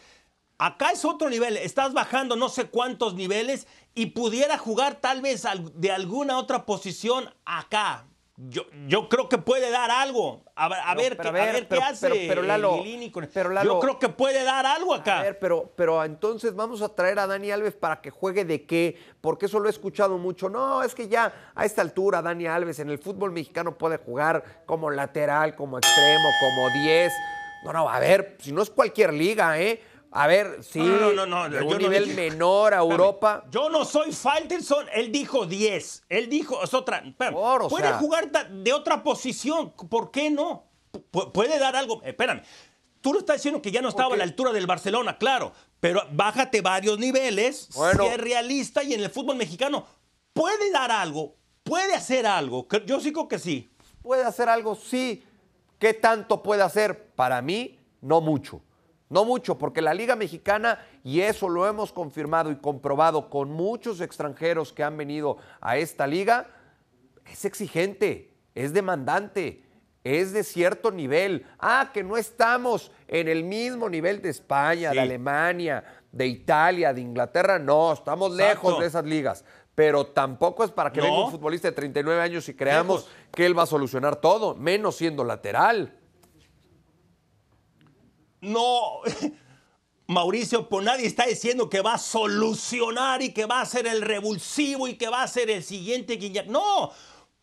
Acá 0.60 0.92
es 0.92 1.04
otro 1.04 1.30
nivel, 1.30 1.58
estás 1.58 1.94
bajando 1.94 2.36
no 2.36 2.48
sé 2.48 2.66
cuántos 2.66 3.16
niveles 3.16 3.68
y 3.96 4.08
pudiera 4.08 4.58
jugar 4.58 5.02
tal 5.02 5.22
vez 5.22 5.44
de 5.76 5.92
alguna 5.92 6.38
otra 6.38 6.66
posición 6.66 7.34
acá. 7.44 8.08
Yo, 8.36 8.64
yo 8.88 9.10
creo 9.10 9.30
que 9.30 9.38
puede 9.38 9.70
dar 9.70 9.92
algo. 9.92 10.44
A, 10.56 10.68
ver, 10.96 11.18
qué, 11.18 11.28
a 11.28 11.32
ver 11.32 11.68
qué 11.68 11.78
hace 11.78 12.10
pero, 12.28 12.42
Lalo, 12.42 12.84
Yo 12.84 13.80
creo 13.80 14.00
que 14.00 14.10
puede 14.10 14.44
dar 14.44 14.66
algo 14.66 14.96
acá. 14.96 15.20
A 15.20 15.24
ver, 15.24 15.38
pero, 15.38 15.72
pero 15.76 16.04
entonces 16.04 16.56
vamos 16.56 16.82
a 16.82 16.90
traer 16.90 17.20
a 17.20 17.28
Dani 17.28 17.52
Alves 17.52 17.76
para 17.76 18.02
que 18.02 18.10
juegue 18.10 18.44
de 18.44 18.66
qué, 18.66 18.98
porque 19.22 19.46
eso 19.46 19.60
lo 19.60 19.68
he 19.68 19.70
escuchado 19.70 20.18
mucho. 20.18 20.50
No, 20.50 20.82
es 20.82 20.96
que 20.96 21.08
ya 21.08 21.52
a 21.54 21.64
esta 21.64 21.84
altura 21.84 22.24
Dani 22.24 22.48
Alves 22.48 22.80
en 22.80 22.90
el 22.90 22.98
fútbol 22.98 23.32
mexicano 23.32 23.78
puede 23.78 23.98
jugar 23.98 24.64
como 24.66 24.90
lateral, 24.90 25.56
como 25.56 25.78
extremo, 25.78 26.30
como 26.40 26.70
10. 26.72 27.14
No, 27.66 27.72
no, 27.72 27.88
a 27.88 28.00
ver, 28.00 28.38
si 28.40 28.52
no 28.52 28.64
es 28.64 28.72
cualquier 28.72 29.14
liga, 29.14 29.60
¿eh? 29.60 29.80
A 30.16 30.28
ver, 30.28 30.64
sí, 30.64 30.80
no, 30.80 31.12
no, 31.12 31.26
no, 31.26 31.50
de 31.50 31.64
un 31.64 31.78
nivel 31.80 32.14
menor 32.14 32.76
a 32.76 32.78
Europa. 32.78 33.46
Yo 33.50 33.70
no 33.70 33.84
soy 33.84 34.12
Falterson, 34.12 34.86
él 34.94 35.12
dijo 35.12 35.48
10. 35.48 36.04
Él 36.08 36.30
dijo, 36.30 36.64
es 36.64 36.74
otra. 36.74 37.04
puede 37.68 37.94
jugar 37.94 38.30
de 38.32 38.74
otra 38.74 39.02
posición, 39.02 39.72
¿por 39.72 40.12
qué 40.12 40.30
no? 40.30 40.66
puede 41.10 41.58
dar 41.58 41.76
algo. 41.76 42.02
Espérame. 42.04 42.44
Tú 43.02 43.12
lo 43.12 43.20
estás 43.20 43.38
diciendo 43.38 43.62
que 43.62 43.72
ya 43.72 43.82
no 43.82 43.90
estaba 43.90 44.14
a 44.14 44.18
la 44.18 44.24
altura 44.24 44.54
del 44.54 44.66
Barcelona, 44.66 45.18
claro, 45.18 45.52
pero 45.80 46.04
bájate 46.12 46.62
varios 46.62 46.98
niveles, 46.98 47.68
bueno. 47.76 48.06
es 48.06 48.18
realista 48.18 48.82
y 48.82 48.94
en 48.94 49.02
el 49.02 49.10
fútbol 49.10 49.36
mexicano 49.36 49.86
puede 50.32 50.72
dar 50.72 50.90
algo, 50.90 51.36
puede 51.64 51.96
hacer 51.96 52.26
algo. 52.26 52.66
Yo 52.86 53.02
sí 53.02 53.12
creo 53.12 53.28
que 53.28 53.40
sí. 53.40 53.70
Puede 54.02 54.24
hacer 54.24 54.48
algo, 54.48 54.76
sí. 54.76 55.24
¿Qué 55.80 55.94
tanto 55.94 56.44
puede 56.44 56.62
hacer? 56.62 57.08
Para 57.16 57.42
mí, 57.42 57.80
no 58.00 58.22
mucho. 58.22 58.62
No 59.14 59.26
mucho, 59.26 59.60
porque 59.60 59.82
la 59.82 59.94
Liga 59.94 60.16
Mexicana, 60.16 60.80
y 61.04 61.22
eso 61.22 61.48
lo 61.48 61.68
hemos 61.68 61.94
confirmado 61.94 62.52
y 62.52 62.56
comprobado 62.56 63.30
con 63.30 63.52
muchos 63.52 64.02
extranjeros 64.02 64.74
que 64.74 64.84
han 64.84 64.98
venido 64.98 65.38
a 65.62 65.78
esta 65.78 66.08
liga, 66.08 66.48
es 67.32 67.46
exigente, 67.46 68.34
es 68.56 68.74
demandante, 68.74 69.64
es 70.04 70.34
de 70.34 70.44
cierto 70.44 70.90
nivel. 70.90 71.46
Ah, 71.60 71.92
que 71.94 72.04
no 72.04 72.18
estamos 72.18 72.92
en 73.08 73.28
el 73.28 73.44
mismo 73.44 73.88
nivel 73.88 74.20
de 74.20 74.30
España, 74.30 74.90
de 74.90 75.00
Alemania, 75.00 75.84
de 76.12 76.26
Italia, 76.26 76.92
de 76.92 77.02
Inglaterra, 77.02 77.60
no, 77.60 77.94
estamos 77.94 78.32
lejos 78.32 78.80
de 78.80 78.88
esas 78.88 79.06
ligas. 79.06 79.46
Pero 79.76 80.08
tampoco 80.08 80.64
es 80.64 80.72
para 80.72 80.92
que 80.92 81.02
venga 81.02 81.26
un 81.26 81.32
futbolista 81.32 81.68
de 81.68 81.76
39 81.76 82.20
años 82.20 82.50
y 82.50 82.56
creamos 82.56 83.08
que 83.32 83.46
él 83.46 83.58
va 83.58 83.64
a 83.64 83.68
solucionar 83.68 84.16
todo, 84.16 84.56
menos 84.56 84.96
siendo 84.96 85.24
lateral. 85.24 86.00
No, 88.44 89.00
Mauricio, 90.08 90.68
pues 90.68 90.86
nadie 90.86 91.08
está 91.08 91.26
diciendo 91.26 91.70
que 91.70 91.82
va 91.82 91.94
a 91.94 91.98
solucionar 91.98 93.22
y 93.22 93.34
que 93.34 93.46
va 93.46 93.62
a 93.62 93.66
ser 93.66 93.88
el 93.88 94.02
revulsivo 94.02 94.90
y 94.90 94.96
que 94.96 95.08
va 95.08 95.24
a 95.24 95.28
ser 95.30 95.50
el 95.50 95.64
siguiente 95.64 96.18
Guiñac. 96.18 96.48
No, 96.48 96.92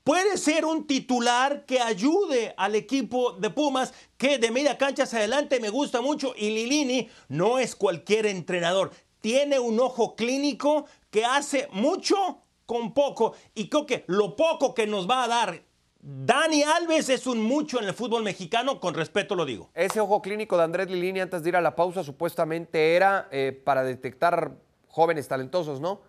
puede 0.05 0.37
ser 0.37 0.67
un 0.67 0.87
titular 0.87 1.65
que 1.65 1.81
ayude 1.81 2.53
al 2.59 2.75
equipo 2.75 3.33
de 3.33 3.49
Pumas, 3.49 3.95
que 4.19 4.37
de 4.37 4.51
media 4.51 4.77
cancha 4.77 5.05
hacia 5.05 5.21
adelante 5.21 5.59
me 5.59 5.71
gusta 5.71 6.03
mucho. 6.03 6.35
Y 6.37 6.51
Lilini 6.51 7.09
no 7.29 7.59
es 7.59 7.75
cualquier 7.75 8.27
entrenador. 8.27 8.91
Tiene 9.23 9.59
un 9.59 9.81
ojo 9.81 10.15
clínico 10.15 10.85
que 11.11 11.25
hace 11.25 11.67
mucho 11.73 12.43
con 12.67 12.93
poco. 12.93 13.35
Y 13.55 13.71
creo 13.71 13.87
que 13.87 14.05
lo 14.07 14.37
poco 14.37 14.75
que 14.75 14.87
nos 14.87 15.09
va 15.09 15.25
a 15.25 15.29
dar 15.29 15.70
Dani 16.03 16.63
Alves 16.63 17.11
es 17.11 17.27
un 17.27 17.43
mucho 17.43 17.79
en 17.79 17.87
el 17.87 17.93
fútbol 17.93 18.23
mexicano, 18.23 18.81
con 18.81 18.95
respeto 18.95 19.35
lo 19.35 19.45
digo. 19.45 19.69
Ese 19.75 20.01
ojo 20.01 20.23
clínico 20.23 20.57
de 20.57 20.65
Andrés 20.65 20.89
Lilini 20.89 21.21
antes 21.21 21.43
de 21.43 21.51
ir 21.51 21.57
a 21.57 21.61
la 21.61 21.77
pausa 21.77 22.03
supuestamente 22.03 22.97
era 22.97 23.29
eh, 23.31 23.53
para 23.65 23.85
detectar 23.85 24.53
jóvenes 24.89 25.29
talentosos, 25.29 25.81
¿no? 25.81 26.01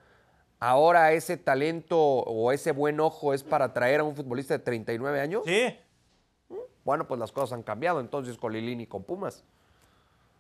Ahora 0.59 1.11
ese 1.11 1.35
talento 1.35 1.99
o 1.99 2.53
ese 2.53 2.71
buen 2.71 2.99
ojo 3.01 3.33
es 3.33 3.43
para 3.43 3.73
traer 3.73 3.99
a 3.99 4.03
un 4.03 4.15
futbolista 4.15 4.53
de 4.53 4.63
39 4.63 5.19
años. 5.19 5.43
Sí. 5.45 5.75
Bueno, 6.85 7.07
pues 7.07 7.19
las 7.19 7.31
cosas 7.31 7.53
han 7.53 7.63
cambiado 7.63 7.99
entonces 7.99 8.37
con 8.37 8.53
Lilini 8.53 8.83
y 8.83 8.87
con 8.87 9.03
Pumas 9.03 9.43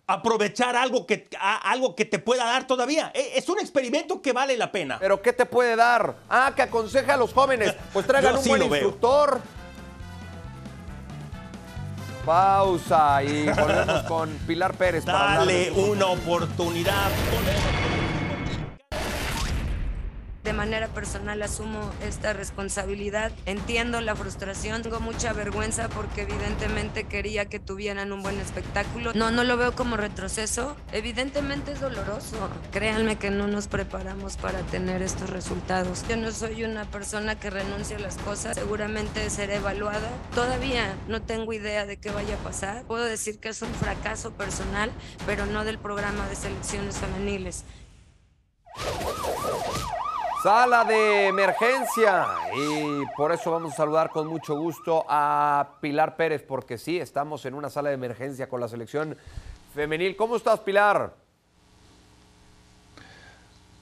aprovechar 0.07 0.75
algo 0.75 1.05
que, 1.05 1.27
algo 1.39 1.95
que 1.95 2.05
te 2.05 2.19
pueda 2.19 2.45
dar 2.45 2.67
todavía. 2.67 3.11
E, 3.13 3.33
es 3.37 3.47
un 3.49 3.59
experimento 3.59 4.21
que 4.21 4.33
vale 4.33 4.57
la 4.57 4.71
pena. 4.71 4.97
¿Pero 4.99 5.21
qué 5.21 5.33
te 5.33 5.45
puede 5.45 5.75
dar? 5.75 6.15
Ah, 6.29 6.53
que 6.55 6.61
aconseja 6.61 7.13
a 7.13 7.17
los 7.17 7.33
jóvenes. 7.33 7.75
Pues 7.93 8.05
traigan 8.05 8.37
un 8.37 8.43
buen 8.45 8.63
instructor. 8.63 9.41
Pausa 12.25 13.23
y 13.23 13.49
volvemos 13.49 14.03
con 14.03 14.29
Pilar 14.45 14.75
Pérez. 14.75 15.05
Dale 15.05 15.71
una 15.71 16.07
oportunidad 16.07 17.09
de 20.43 20.53
manera 20.53 20.87
personal 20.87 21.41
asumo 21.41 21.91
esta 22.03 22.33
responsabilidad. 22.33 23.31
Entiendo 23.45 24.01
la 24.01 24.15
frustración, 24.15 24.81
tengo 24.81 24.99
mucha 24.99 25.33
vergüenza 25.33 25.89
porque 25.89 26.21
evidentemente 26.21 27.03
quería 27.03 27.45
que 27.45 27.59
tuvieran 27.59 28.11
un 28.11 28.23
buen 28.23 28.39
espectáculo. 28.39 29.11
No, 29.13 29.31
no 29.31 29.43
lo 29.43 29.57
veo 29.57 29.73
como 29.73 29.97
retroceso. 29.97 30.75
Evidentemente 30.91 31.73
es 31.73 31.79
doloroso. 31.79 32.49
Créanme 32.71 33.17
que 33.17 33.29
no 33.29 33.47
nos 33.47 33.67
preparamos 33.67 34.37
para 34.37 34.59
tener 34.61 35.01
estos 35.01 35.29
resultados. 35.29 36.03
Yo 36.09 36.17
no 36.17 36.31
soy 36.31 36.63
una 36.63 36.85
persona 36.85 37.39
que 37.39 37.49
renuncia 37.49 37.97
a 37.97 37.99
las 37.99 38.17
cosas. 38.17 38.55
Seguramente 38.55 39.29
seré 39.29 39.57
evaluada. 39.57 40.09
Todavía 40.33 40.95
no 41.07 41.21
tengo 41.21 41.53
idea 41.53 41.85
de 41.85 41.97
qué 41.97 42.11
vaya 42.11 42.35
a 42.35 42.39
pasar. 42.39 42.83
Puedo 42.83 43.03
decir 43.03 43.39
que 43.39 43.49
es 43.49 43.61
un 43.61 43.73
fracaso 43.73 44.31
personal, 44.31 44.91
pero 45.25 45.45
no 45.45 45.63
del 45.65 45.77
programa 45.77 46.27
de 46.27 46.35
selecciones 46.35 46.97
femeniles. 46.97 47.63
Sala 50.41 50.83
de 50.85 51.27
emergencia 51.27 52.25
y 52.55 53.05
por 53.15 53.31
eso 53.31 53.51
vamos 53.51 53.73
a 53.73 53.75
saludar 53.75 54.09
con 54.09 54.25
mucho 54.25 54.55
gusto 54.55 55.05
a 55.07 55.77
Pilar 55.81 56.15
Pérez 56.15 56.41
porque 56.41 56.79
sí, 56.79 56.99
estamos 56.99 57.45
en 57.45 57.53
una 57.53 57.69
sala 57.69 57.89
de 57.89 57.95
emergencia 57.95 58.49
con 58.49 58.59
la 58.59 58.67
selección 58.67 59.15
femenil. 59.75 60.15
¿Cómo 60.15 60.35
estás, 60.35 60.59
Pilar? 60.61 61.13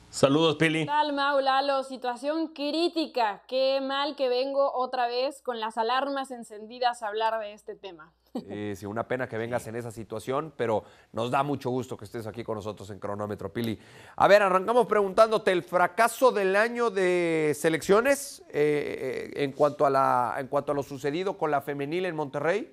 Saludos, 0.09 0.57
Pili. 0.57 0.81
¿Qué 0.81 0.85
tal, 0.87 1.13
Mau, 1.13 1.39
Lalo? 1.39 1.81
Situación 1.83 2.47
crítica. 2.47 3.41
Qué 3.47 3.79
mal 3.79 4.17
que 4.17 4.27
vengo 4.27 4.73
otra 4.73 5.07
vez 5.07 5.41
con 5.41 5.61
las 5.61 5.77
alarmas 5.77 6.29
encendidas 6.29 7.03
a 7.03 7.07
hablar 7.07 7.39
de 7.39 7.53
este 7.53 7.75
tema. 7.75 8.11
Sí, 8.75 8.85
una 8.85 9.07
pena 9.07 9.27
que 9.27 9.37
vengas 9.37 9.65
en 9.67 9.75
esa 9.75 9.91
situación, 9.91 10.53
pero 10.55 10.83
nos 11.13 11.31
da 11.31 11.43
mucho 11.43 11.69
gusto 11.69 11.97
que 11.97 12.05
estés 12.05 12.27
aquí 12.27 12.43
con 12.43 12.55
nosotros 12.55 12.89
en 12.89 12.99
Cronómetro, 12.99 13.51
Pili. 13.51 13.79
A 14.15 14.27
ver, 14.27 14.43
arrancamos 14.43 14.85
preguntándote 14.87 15.51
el 15.51 15.63
fracaso 15.63 16.31
del 16.31 16.55
año 16.55 16.89
de 16.89 17.53
selecciones 17.55 18.43
eh, 18.49 19.31
eh, 19.33 19.43
en, 19.43 19.51
cuanto 19.51 19.85
a 19.85 19.89
la, 19.89 20.35
en 20.37 20.47
cuanto 20.47 20.71
a 20.71 20.75
lo 20.75 20.83
sucedido 20.83 21.37
con 21.37 21.51
la 21.51 21.61
femenil 21.61 22.05
en 22.05 22.15
Monterrey. 22.15 22.71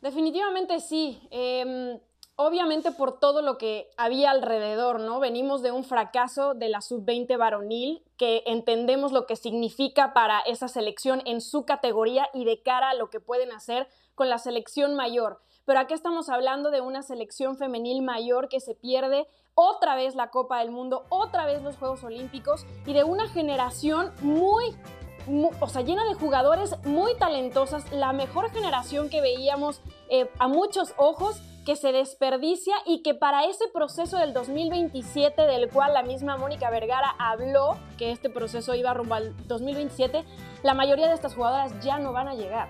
Definitivamente 0.00 0.80
sí. 0.80 1.20
Em, 1.30 1.98
obviamente 2.36 2.92
por 2.92 3.18
todo 3.18 3.40
lo 3.40 3.56
que 3.56 3.90
había 3.96 4.30
alrededor, 4.30 5.00
¿no? 5.00 5.18
Venimos 5.20 5.62
de 5.62 5.72
un 5.72 5.84
fracaso 5.84 6.54
de 6.54 6.68
la 6.68 6.82
sub-20 6.82 7.36
varonil, 7.38 8.02
que 8.18 8.42
entendemos 8.46 9.12
lo 9.12 9.26
que 9.26 9.36
significa 9.36 10.12
para 10.12 10.40
esa 10.40 10.68
selección 10.68 11.22
en 11.24 11.40
su 11.40 11.64
categoría 11.64 12.28
y 12.34 12.44
de 12.44 12.62
cara 12.62 12.90
a 12.90 12.94
lo 12.94 13.08
que 13.08 13.20
pueden 13.20 13.52
hacer 13.52 13.88
con 14.14 14.28
la 14.28 14.38
selección 14.38 14.94
mayor. 14.94 15.40
Pero 15.64 15.80
aquí 15.80 15.94
estamos 15.94 16.28
hablando 16.28 16.70
de 16.70 16.80
una 16.80 17.02
selección 17.02 17.56
femenil 17.56 18.02
mayor 18.02 18.48
que 18.48 18.60
se 18.60 18.74
pierde 18.74 19.26
otra 19.54 19.96
vez 19.96 20.14
la 20.14 20.30
Copa 20.30 20.58
del 20.58 20.70
Mundo, 20.70 21.06
otra 21.08 21.46
vez 21.46 21.62
los 21.62 21.76
Juegos 21.76 22.04
Olímpicos 22.04 22.66
y 22.84 22.92
de 22.92 23.04
una 23.04 23.28
generación 23.28 24.12
muy 24.20 24.76
o 25.60 25.68
sea, 25.68 25.82
llena 25.82 26.04
de 26.04 26.14
jugadores 26.14 26.76
muy 26.84 27.16
talentosas, 27.16 27.90
la 27.90 28.12
mejor 28.12 28.50
generación 28.52 29.08
que 29.08 29.20
veíamos 29.20 29.80
eh, 30.08 30.30
a 30.38 30.46
muchos 30.46 30.94
ojos 30.98 31.40
que 31.66 31.74
se 31.74 31.90
desperdicia 31.90 32.76
y 32.86 33.02
que 33.02 33.14
para 33.14 33.44
ese 33.44 33.64
proceso 33.74 34.18
del 34.18 34.32
2027, 34.32 35.42
del 35.42 35.68
cual 35.68 35.94
la 35.94 36.04
misma 36.04 36.36
Mónica 36.36 36.70
Vergara 36.70 37.16
habló, 37.18 37.76
que 37.98 38.12
este 38.12 38.30
proceso 38.30 38.76
iba 38.76 38.94
rumbo 38.94 39.16
al 39.16 39.34
2027, 39.48 40.24
la 40.62 40.74
mayoría 40.74 41.08
de 41.08 41.14
estas 41.14 41.34
jugadoras 41.34 41.72
ya 41.80 41.98
no 41.98 42.12
van 42.12 42.28
a 42.28 42.34
llegar. 42.34 42.68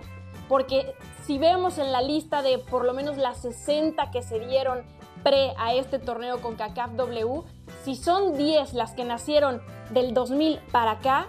Porque 0.49 0.95
si 1.27 1.37
vemos 1.37 1.77
en 1.77 1.93
la 1.93 2.01
lista 2.01 2.41
de 2.41 2.59
por 2.59 2.87
lo 2.87 2.95
menos 2.95 3.19
las 3.19 3.43
60 3.43 4.11
que 4.11 4.23
se 4.23 4.41
dieron 4.41 4.83
pre 5.23 5.53
a 5.59 5.75
este 5.75 5.99
torneo 5.99 6.41
con 6.41 6.57
CACAF 6.57 6.93
W, 6.93 7.43
si 7.85 7.97
son 7.97 8.39
10 8.39 8.73
las 8.73 8.95
que 8.95 9.05
nacieron 9.05 9.61
del 9.91 10.15
2000 10.15 10.59
para 10.73 10.93
acá, 10.93 11.29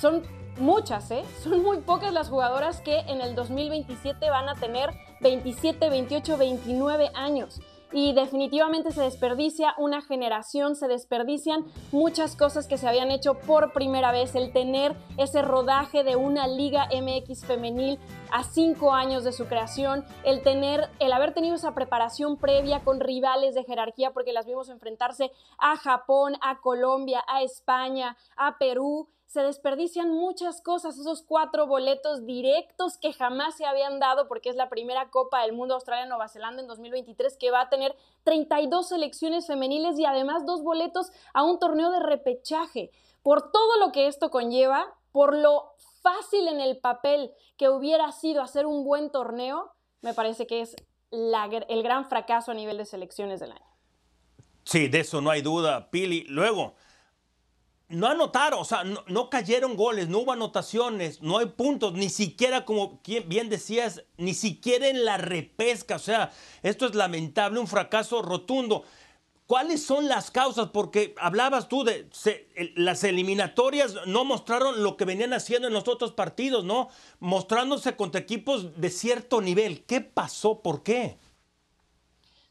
son 0.00 0.22
muchas, 0.58 1.10
¿eh? 1.10 1.24
Son 1.42 1.62
muy 1.62 1.78
pocas 1.78 2.12
las 2.12 2.28
jugadoras 2.28 2.80
que 2.80 3.00
en 3.00 3.20
el 3.20 3.34
2027 3.34 4.30
van 4.30 4.48
a 4.48 4.54
tener 4.54 4.90
27, 5.20 5.88
28, 5.88 6.36
29 6.36 7.10
años. 7.14 7.60
y 7.90 8.12
definitivamente 8.12 8.92
se 8.92 9.00
desperdicia 9.00 9.74
una 9.78 10.02
generación, 10.02 10.76
se 10.76 10.88
desperdician 10.88 11.64
muchas 11.90 12.36
cosas 12.36 12.66
que 12.66 12.76
se 12.76 12.86
habían 12.86 13.10
hecho 13.10 13.32
por 13.34 13.72
primera 13.72 14.12
vez, 14.12 14.34
el 14.34 14.52
tener 14.52 14.94
ese 15.16 15.40
rodaje 15.40 16.04
de 16.04 16.14
una 16.14 16.46
Liga 16.46 16.86
MX 16.92 17.46
femenil 17.46 17.98
a 18.30 18.44
cinco 18.44 18.92
años 18.92 19.24
de 19.24 19.32
su 19.32 19.46
creación, 19.46 20.04
el 20.22 20.42
tener, 20.42 20.90
el 20.98 21.12
haber 21.12 21.32
tenido 21.32 21.54
esa 21.54 21.74
preparación 21.74 22.36
previa 22.36 22.80
con 22.80 23.00
rivales 23.00 23.54
de 23.54 23.64
jerarquía, 23.64 24.10
porque 24.10 24.34
las 24.34 24.44
vimos 24.44 24.68
enfrentarse 24.68 25.32
a 25.56 25.76
Japón, 25.76 26.34
a 26.42 26.60
Colombia, 26.60 27.24
a 27.26 27.42
España, 27.42 28.18
a 28.36 28.58
Perú, 28.58 29.08
se 29.28 29.42
desperdician 29.42 30.10
muchas 30.10 30.62
cosas, 30.62 30.98
esos 30.98 31.22
cuatro 31.22 31.66
boletos 31.66 32.24
directos 32.24 32.96
que 32.96 33.12
jamás 33.12 33.58
se 33.58 33.66
habían 33.66 34.00
dado 34.00 34.26
porque 34.26 34.48
es 34.48 34.56
la 34.56 34.70
primera 34.70 35.10
Copa 35.10 35.42
del 35.42 35.52
Mundo 35.52 35.74
Australia-Nueva 35.74 36.28
Zelanda 36.28 36.62
en 36.62 36.66
2023 36.66 37.36
que 37.36 37.50
va 37.50 37.60
a 37.60 37.68
tener 37.68 37.94
32 38.24 38.88
selecciones 38.88 39.46
femeniles 39.46 39.98
y 39.98 40.06
además 40.06 40.46
dos 40.46 40.62
boletos 40.62 41.12
a 41.34 41.44
un 41.44 41.58
torneo 41.58 41.90
de 41.90 42.00
repechaje. 42.00 42.90
Por 43.22 43.52
todo 43.52 43.78
lo 43.78 43.92
que 43.92 44.06
esto 44.06 44.30
conlleva, 44.30 44.86
por 45.12 45.36
lo 45.36 45.74
fácil 46.00 46.48
en 46.48 46.60
el 46.60 46.78
papel 46.78 47.30
que 47.58 47.68
hubiera 47.68 48.10
sido 48.12 48.40
hacer 48.40 48.64
un 48.64 48.82
buen 48.82 49.10
torneo, 49.10 49.72
me 50.00 50.14
parece 50.14 50.46
que 50.46 50.62
es 50.62 50.74
el 51.10 51.82
gran 51.82 52.08
fracaso 52.08 52.52
a 52.52 52.54
nivel 52.54 52.78
de 52.78 52.86
selecciones 52.86 53.40
del 53.40 53.52
año. 53.52 53.76
Sí, 54.64 54.88
de 54.88 55.00
eso 55.00 55.20
no 55.20 55.28
hay 55.28 55.42
duda, 55.42 55.90
Pili. 55.90 56.24
Luego, 56.28 56.74
no 57.88 58.06
anotaron, 58.06 58.60
o 58.60 58.64
sea, 58.64 58.84
no, 58.84 59.30
cayeron 59.30 59.76
goles, 59.76 60.08
no 60.08 60.18
hubo 60.18 60.32
anotaciones, 60.32 61.22
no 61.22 61.38
hay 61.38 61.46
puntos, 61.46 61.94
ni 61.94 62.10
siquiera, 62.10 62.64
como 62.64 63.00
bien 63.26 63.48
decías, 63.48 64.04
ni 64.18 64.34
siquiera 64.34 64.88
en 64.88 65.04
la 65.04 65.16
repesca. 65.16 65.96
O 65.96 66.00
sea, 66.00 66.30
esto 66.62 66.86
es 66.86 66.94
lamentable, 66.94 67.58
un 67.58 67.66
fracaso 67.66 68.20
rotundo. 68.20 68.84
¿Cuáles 69.46 69.82
son 69.82 70.08
las 70.08 70.30
causas? 70.30 70.68
Porque 70.68 71.14
hablabas 71.18 71.70
tú 71.70 71.82
de 71.82 72.06
las 72.76 73.02
eliminatorias 73.04 73.94
no 74.04 74.26
mostraron 74.26 74.82
lo 74.82 74.98
que 74.98 75.06
venían 75.06 75.32
haciendo 75.32 75.68
en 75.68 75.72
los 75.72 75.88
otros 75.88 76.12
partidos, 76.12 76.64
¿no? 76.66 76.90
Mostrándose 77.18 77.96
contra 77.96 78.20
equipos 78.20 78.78
de 78.78 78.90
cierto 78.90 79.40
nivel. 79.40 79.84
¿Qué 79.84 80.02
pasó? 80.02 80.60
¿Por 80.60 80.82
qué? 80.82 81.16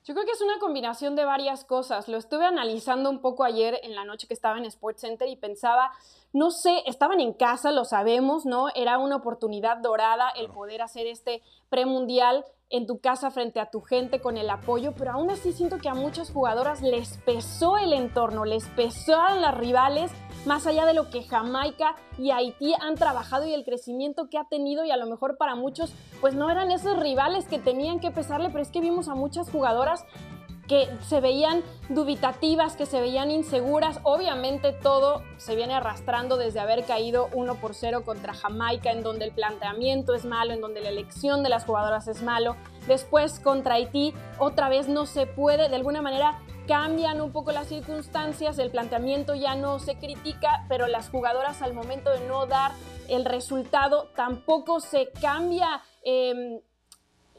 Yo 0.07 0.13
creo 0.13 0.25
que 0.25 0.31
es 0.31 0.41
una 0.41 0.57
combinación 0.57 1.17
de 1.17 1.25
varias 1.25 1.65
cosas. 1.65 2.07
Lo 2.07 2.17
estuve 2.17 2.45
analizando 2.45 3.09
un 3.09 3.19
poco 3.19 3.43
ayer 3.43 3.77
en 3.83 3.93
la 3.93 4.05
noche 4.05 4.25
que 4.25 4.33
estaba 4.33 4.57
en 4.57 4.63
Sports 4.63 5.01
Center 5.01 5.27
y 5.27 5.35
pensaba, 5.35 5.91
no 6.31 6.49
sé, 6.49 6.81
estaban 6.85 7.19
en 7.19 7.33
casa, 7.33 7.73
lo 7.73 7.83
sabemos, 7.83 8.45
¿no? 8.45 8.69
Era 8.73 8.99
una 8.99 9.17
oportunidad 9.17 9.75
dorada 9.79 10.29
el 10.29 10.47
poder 10.47 10.81
hacer 10.81 11.07
este 11.07 11.41
premundial 11.67 12.45
en 12.69 12.87
tu 12.87 12.99
casa 12.99 13.31
frente 13.31 13.59
a 13.59 13.69
tu 13.69 13.81
gente 13.81 14.21
con 14.21 14.37
el 14.37 14.49
apoyo, 14.49 14.93
pero 14.97 15.11
aún 15.11 15.29
así 15.29 15.51
siento 15.51 15.77
que 15.77 15.89
a 15.89 15.93
muchas 15.93 16.31
jugadoras 16.31 16.81
les 16.81 17.17
pesó 17.17 17.77
el 17.77 17.91
entorno, 17.91 18.45
les 18.45 18.65
pesaron 18.69 19.41
las 19.41 19.57
rivales 19.57 20.13
más 20.47 20.65
allá 20.65 20.85
de 20.85 20.93
lo 20.93 21.09
que 21.09 21.23
Jamaica 21.23 21.95
y 22.17 22.31
Haití 22.31 22.73
han 22.79 22.95
trabajado 22.95 23.45
y 23.45 23.53
el 23.53 23.65
crecimiento 23.65 24.29
que 24.29 24.37
ha 24.37 24.45
tenido 24.45 24.85
y 24.85 24.91
a 24.91 24.97
lo 24.97 25.05
mejor 25.05 25.37
para 25.37 25.55
muchos 25.55 25.93
pues 26.21 26.33
no 26.33 26.49
eran 26.49 26.71
esos 26.71 26.99
rivales 26.99 27.45
que 27.45 27.59
tenían 27.59 27.99
que 27.99 28.09
pesarle, 28.11 28.49
pero 28.49 28.61
es 28.61 28.71
que 28.71 28.81
vimos 28.81 29.09
a 29.09 29.15
muchas 29.15 29.51
jugadoras 29.51 30.05
que 30.67 30.89
se 31.07 31.21
veían 31.21 31.63
dubitativas, 31.89 32.75
que 32.75 32.85
se 32.85 32.99
veían 32.99 33.31
inseguras. 33.31 33.99
Obviamente 34.03 34.73
todo 34.73 35.23
se 35.37 35.55
viene 35.55 35.73
arrastrando 35.73 36.37
desde 36.37 36.59
haber 36.59 36.83
caído 36.83 37.29
1 37.33 37.55
por 37.55 37.73
0 37.73 38.03
contra 38.05 38.33
Jamaica, 38.33 38.91
en 38.91 39.01
donde 39.01 39.25
el 39.25 39.31
planteamiento 39.31 40.13
es 40.13 40.25
malo, 40.25 40.53
en 40.53 40.61
donde 40.61 40.81
la 40.81 40.89
elección 40.89 41.41
de 41.41 41.49
las 41.49 41.65
jugadoras 41.65 42.07
es 42.07 42.21
malo. 42.21 42.57
Después 42.85 43.39
contra 43.39 43.75
Haití, 43.75 44.13
otra 44.39 44.67
vez 44.69 44.87
no 44.89 45.05
se 45.05 45.25
puede, 45.25 45.69
de 45.69 45.75
alguna 45.75 46.01
manera 46.01 46.39
cambian 46.67 47.21
un 47.21 47.31
poco 47.31 47.51
las 47.51 47.67
circunstancias, 47.67 48.59
el 48.59 48.69
planteamiento 48.69 49.33
ya 49.33 49.55
no 49.55 49.79
se 49.79 49.97
critica, 49.97 50.65
pero 50.67 50.87
las 50.87 51.09
jugadoras 51.09 51.61
al 51.61 51.73
momento 51.73 52.11
de 52.11 52.27
no 52.27 52.45
dar 52.45 52.71
el 53.07 53.25
resultado 53.25 54.09
tampoco 54.15 54.79
se 54.79 55.09
cambia. 55.19 55.81
Em, 56.03 56.59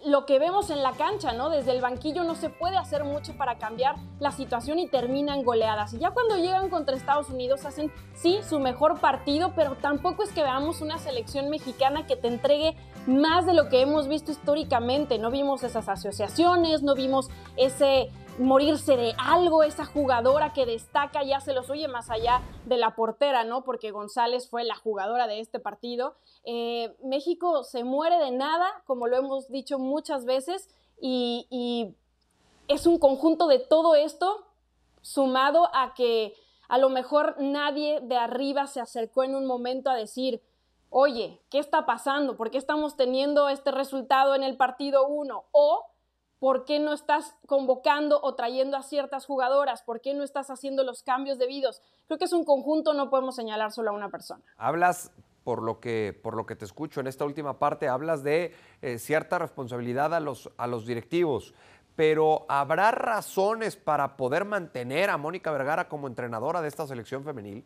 lo 0.05 0.27
que 0.27 0.39
vemos 0.39 0.71
en 0.71 0.83
la 0.83 0.93
cancha, 0.93 1.33
¿no? 1.33 1.51
Desde 1.51 1.73
el 1.73 1.81
banquillo 1.81 2.23
no 2.23 2.37
se 2.37 2.51
puede 2.51 2.77
hacer 2.77 3.05
mucho 3.05 3.37
para 3.37 3.59
cambiar 3.59 3.97
la 4.21 4.31
situación 4.31 4.79
y 4.79 4.89
terminan 4.89 5.43
goleadas. 5.43 5.93
Y 5.95 5.99
ya 5.99 6.13
cuando 6.13 6.37
llegan 6.37 6.71
contra 6.71 6.95
Estados 6.95 7.31
Unidos 7.31 7.65
hacen, 7.65 7.93
sí, 8.15 8.39
su 8.49 8.61
mejor 8.61 9.01
partido, 9.01 9.53
pero 9.57 9.75
tampoco 9.75 10.23
es 10.23 10.31
que 10.31 10.43
veamos 10.43 10.81
una 10.83 10.99
selección 10.99 11.51
mexicana 11.51 12.07
que 12.07 12.17
te 12.17 12.29
entregue 12.29 12.77
más 13.07 13.45
de 13.45 13.55
lo 13.55 13.69
que 13.69 13.81
hemos 13.81 14.07
visto 14.07 14.31
históricamente. 14.31 15.19
No 15.19 15.31
vimos 15.31 15.65
esas 15.65 15.89
asociaciones, 15.89 16.83
no 16.83 16.95
vimos 16.95 17.29
ese 17.57 18.11
morirse 18.39 18.97
de 18.97 19.15
algo, 19.19 19.63
esa 19.63 19.85
jugadora 19.85 20.53
que 20.53 20.67
destaca 20.67 21.23
ya 21.23 21.41
se 21.41 21.53
los 21.53 21.69
oye 21.71 21.89
más 21.89 22.11
allá 22.11 22.43
de 22.67 22.77
la 22.77 22.95
portera, 22.95 23.45
¿no? 23.45 23.65
Porque 23.65 23.91
González 23.91 24.49
fue 24.49 24.65
la 24.65 24.77
jugadora 24.77 25.27
de 25.27 25.41
este 25.41 25.59
partido. 25.59 26.15
Eh, 26.45 26.97
México 27.03 27.65
se 27.65 27.85
muere 27.85 28.19
de 28.19 28.31
nada, 28.31 28.83
como 28.87 29.07
lo 29.07 29.17
hemos 29.17 29.49
dicho 29.49 29.79
muchas 29.79 30.25
veces, 30.25 30.69
y, 31.01 31.95
es 32.67 32.87
un 32.87 32.99
conjunto 32.99 33.47
de 33.47 33.61
todo 33.61 33.95
esto 33.95 34.45
sumado 35.01 35.71
a 35.73 35.95
que 35.95 36.35
a 36.69 36.77
lo 36.77 36.91
mejor 36.91 37.37
nadie 37.39 38.01
de 38.03 38.17
arriba 38.19 38.67
se 38.67 38.79
acercó 38.79 39.23
en 39.25 39.35
un 39.35 39.47
momento 39.47 39.89
a 39.89 39.95
decir, 39.95 40.43
oye, 40.91 41.41
¿qué 41.49 41.61
está 41.61 41.87
pasando? 41.87 42.37
¿Por 42.37 42.51
qué 42.51 42.59
estamos 42.59 42.95
teniendo 42.95 43.49
este 43.49 43.71
resultado 43.71 44.35
en 44.35 44.43
el 44.43 44.59
partido 44.59 45.07
1? 45.07 45.45
O 45.51 45.87
¿Por 46.39 46.65
qué 46.65 46.79
no 46.79 46.93
estás 46.93 47.35
convocando 47.47 48.21
o 48.23 48.35
trayendo 48.35 48.77
a 48.77 48.83
ciertas 48.83 49.27
jugadoras? 49.27 49.83
¿Por 49.83 50.01
qué 50.01 50.15
no 50.15 50.23
estás 50.23 50.51
haciendo 50.51 50.85
los 50.85 51.03
cambios 51.03 51.39
debidos? 51.39 51.83
Creo 52.07 52.19
que 52.19 52.27
es 52.27 52.33
un 52.33 52.45
conjunto, 52.45 52.95
no 52.95 53.11
podemos 53.11 53.35
señalar 53.35 53.73
solo 53.73 53.91
a 53.91 53.95
una 53.95 54.09
persona. 54.09 54.43
Hablas, 54.57 55.11
por 55.43 55.63
lo 55.63 55.81
que, 55.81 56.19
por 56.23 56.37
lo 56.37 56.47
que 56.47 56.55
te 56.55 56.65
escucho 56.65 57.01
en 57.01 57.09
esta 57.09 57.25
última 57.25 57.59
parte, 57.59 57.89
hablas 57.89 58.23
de 58.23 58.55
eh, 58.83 58.99
cierta 58.99 59.39
responsabilidad 59.39 60.15
a 60.15 60.21
los, 60.21 60.51
a 60.57 60.67
los 60.69 60.87
directivos, 60.87 61.55
pero 61.97 62.47
¿habrá 62.49 62.93
razones 62.93 63.75
para 63.75 64.17
poder 64.17 64.45
mantener 64.45 65.11
a 65.11 65.17
Mónica 65.17 65.51
Vergara 65.51 65.89
como 65.89 66.07
entrenadora 66.07 66.63
de 66.63 66.69
esta 66.69 66.87
selección 66.87 67.25
femenil? 67.25 67.65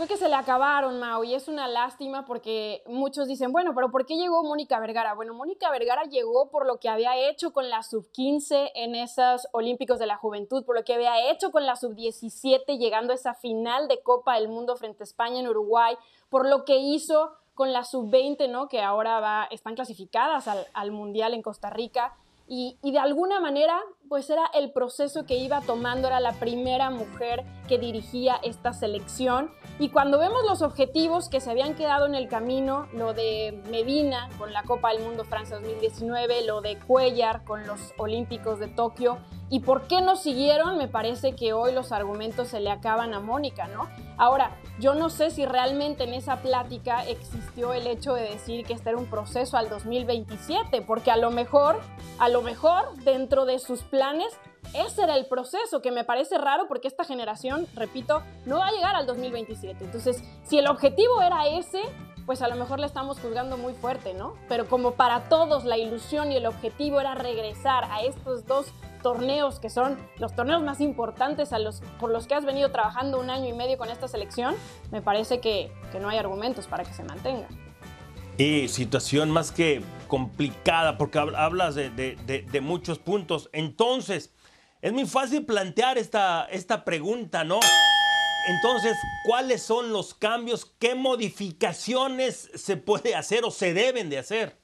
Creo 0.00 0.08
que 0.08 0.16
se 0.16 0.30
le 0.30 0.34
acabaron, 0.34 0.98
Mau, 0.98 1.24
y 1.24 1.34
es 1.34 1.46
una 1.46 1.68
lástima 1.68 2.24
porque 2.24 2.82
muchos 2.86 3.28
dicen, 3.28 3.52
bueno, 3.52 3.74
pero 3.74 3.90
¿por 3.90 4.06
qué 4.06 4.16
llegó 4.16 4.42
Mónica 4.42 4.80
Vergara? 4.80 5.12
Bueno, 5.12 5.34
Mónica 5.34 5.70
Vergara 5.70 6.04
llegó 6.04 6.48
por 6.48 6.64
lo 6.64 6.80
que 6.80 6.88
había 6.88 7.18
hecho 7.28 7.52
con 7.52 7.68
la 7.68 7.82
sub-15 7.82 8.70
en 8.76 8.94
esos 8.94 9.46
Olímpicos 9.52 9.98
de 9.98 10.06
la 10.06 10.16
Juventud, 10.16 10.64
por 10.64 10.74
lo 10.74 10.84
que 10.84 10.94
había 10.94 11.30
hecho 11.30 11.52
con 11.52 11.66
la 11.66 11.76
sub-17 11.76 12.78
llegando 12.78 13.12
a 13.12 13.16
esa 13.16 13.34
final 13.34 13.88
de 13.88 14.00
Copa 14.00 14.36
del 14.36 14.48
Mundo 14.48 14.74
frente 14.76 15.02
a 15.02 15.04
España 15.04 15.38
en 15.38 15.48
Uruguay, 15.48 15.94
por 16.30 16.48
lo 16.48 16.64
que 16.64 16.78
hizo 16.78 17.32
con 17.54 17.74
la 17.74 17.84
sub-20, 17.84 18.48
¿no? 18.48 18.68
Que 18.68 18.80
ahora 18.80 19.48
están 19.50 19.74
clasificadas 19.74 20.48
al, 20.48 20.66
al 20.72 20.92
Mundial 20.92 21.34
en 21.34 21.42
Costa 21.42 21.68
Rica. 21.68 22.14
Y, 22.52 22.76
de 22.82 22.98
alguna 22.98 23.38
manera, 23.38 23.80
pues 24.10 24.28
era 24.28 24.50
el 24.54 24.72
proceso 24.72 25.24
que 25.24 25.36
iba 25.36 25.60
tomando, 25.60 26.08
era 26.08 26.18
la 26.18 26.32
primera 26.32 26.90
mujer 26.90 27.44
que 27.68 27.78
dirigía 27.78 28.40
esta 28.42 28.72
selección. 28.72 29.52
Y 29.78 29.90
cuando 29.90 30.18
vemos 30.18 30.40
los 30.48 30.62
objetivos 30.62 31.28
que 31.28 31.40
se 31.40 31.48
habían 31.48 31.76
quedado 31.76 32.06
en 32.06 32.16
el 32.16 32.26
camino, 32.26 32.88
lo 32.92 33.14
de 33.14 33.62
Medina 33.70 34.28
con 34.36 34.52
la 34.52 34.64
Copa 34.64 34.92
del 34.92 35.04
Mundo 35.04 35.22
Francia 35.22 35.54
2019, 35.60 36.44
lo 36.44 36.60
de 36.60 36.76
Cuellar 36.80 37.44
con 37.44 37.64
los 37.68 37.94
Olímpicos 37.98 38.58
de 38.58 38.66
Tokio, 38.66 39.18
¿Y 39.52 39.60
por 39.60 39.88
qué 39.88 40.00
no 40.00 40.14
siguieron? 40.14 40.78
Me 40.78 40.86
parece 40.86 41.34
que 41.34 41.52
hoy 41.52 41.72
los 41.72 41.90
argumentos 41.90 42.46
se 42.46 42.60
le 42.60 42.70
acaban 42.70 43.14
a 43.14 43.18
Mónica, 43.18 43.66
¿no? 43.66 43.88
Ahora, 44.16 44.56
yo 44.78 44.94
no 44.94 45.10
sé 45.10 45.32
si 45.32 45.44
realmente 45.44 46.04
en 46.04 46.14
esa 46.14 46.36
plática 46.36 47.04
existió 47.04 47.72
el 47.72 47.88
hecho 47.88 48.14
de 48.14 48.22
decir 48.22 48.64
que 48.64 48.74
este 48.74 48.90
era 48.90 48.98
un 48.98 49.06
proceso 49.06 49.56
al 49.56 49.68
2027, 49.68 50.82
porque 50.82 51.10
a 51.10 51.16
lo 51.16 51.32
mejor, 51.32 51.80
a 52.20 52.28
lo 52.28 52.42
mejor 52.42 52.94
dentro 53.02 53.44
de 53.44 53.58
sus 53.58 53.82
planes 53.82 53.99
ese 54.74 55.02
era 55.02 55.16
el 55.16 55.26
proceso, 55.26 55.82
que 55.82 55.90
me 55.90 56.04
parece 56.04 56.38
raro 56.38 56.68
porque 56.68 56.88
esta 56.88 57.04
generación, 57.04 57.66
repito, 57.74 58.22
no 58.46 58.58
va 58.58 58.68
a 58.68 58.72
llegar 58.72 58.94
al 58.94 59.06
2027. 59.06 59.84
Entonces, 59.84 60.22
si 60.44 60.58
el 60.58 60.68
objetivo 60.68 61.22
era 61.22 61.46
ese, 61.48 61.82
pues 62.26 62.42
a 62.42 62.48
lo 62.48 62.56
mejor 62.56 62.78
le 62.78 62.86
estamos 62.86 63.18
juzgando 63.18 63.56
muy 63.56 63.72
fuerte, 63.72 64.14
¿no? 64.14 64.34
Pero 64.48 64.68
como 64.68 64.92
para 64.92 65.28
todos 65.28 65.64
la 65.64 65.76
ilusión 65.76 66.30
y 66.30 66.36
el 66.36 66.46
objetivo 66.46 67.00
era 67.00 67.14
regresar 67.14 67.84
a 67.90 68.02
estos 68.02 68.46
dos 68.46 68.72
torneos 69.02 69.58
que 69.58 69.70
son 69.70 69.98
los 70.18 70.34
torneos 70.34 70.62
más 70.62 70.80
importantes 70.80 71.50
por 71.98 72.10
los 72.10 72.26
que 72.26 72.34
has 72.34 72.44
venido 72.44 72.70
trabajando 72.70 73.18
un 73.18 73.30
año 73.30 73.48
y 73.48 73.52
medio 73.52 73.78
con 73.78 73.88
esta 73.88 74.08
selección, 74.08 74.54
me 74.90 75.02
parece 75.02 75.40
que, 75.40 75.72
no 76.00 76.08
hay 76.08 76.18
argumentos 76.18 76.66
para 76.66 76.84
que 76.84 76.92
se 76.92 77.02
mantenga. 77.02 77.48
Y 78.40 78.68
situación 78.68 79.30
más 79.30 79.52
que 79.52 79.82
complicada, 80.08 80.96
porque 80.96 81.18
hablas 81.18 81.74
de, 81.74 82.60
muchos 82.62 82.98
puntos. 82.98 83.50
Entonces, 83.52 84.32
es 84.80 84.94
muy 84.94 85.04
fácil 85.04 85.44
plantear 85.44 85.98
esta, 85.98 86.46
esta 86.46 86.86
pregunta, 86.86 87.44
¿no? 87.44 87.60
Entonces, 88.48 88.96
¿cuáles 89.26 89.62
son 89.62 89.92
los 89.92 90.14
cambios? 90.14 90.64
¿Qué 90.64 90.94
modificaciones 90.94 92.50
se 92.54 92.78
puede 92.78 93.14
hacer 93.14 93.44
o 93.44 93.50
se 93.50 93.74
deben 93.74 94.08
de 94.08 94.16
hacer? 94.16 94.58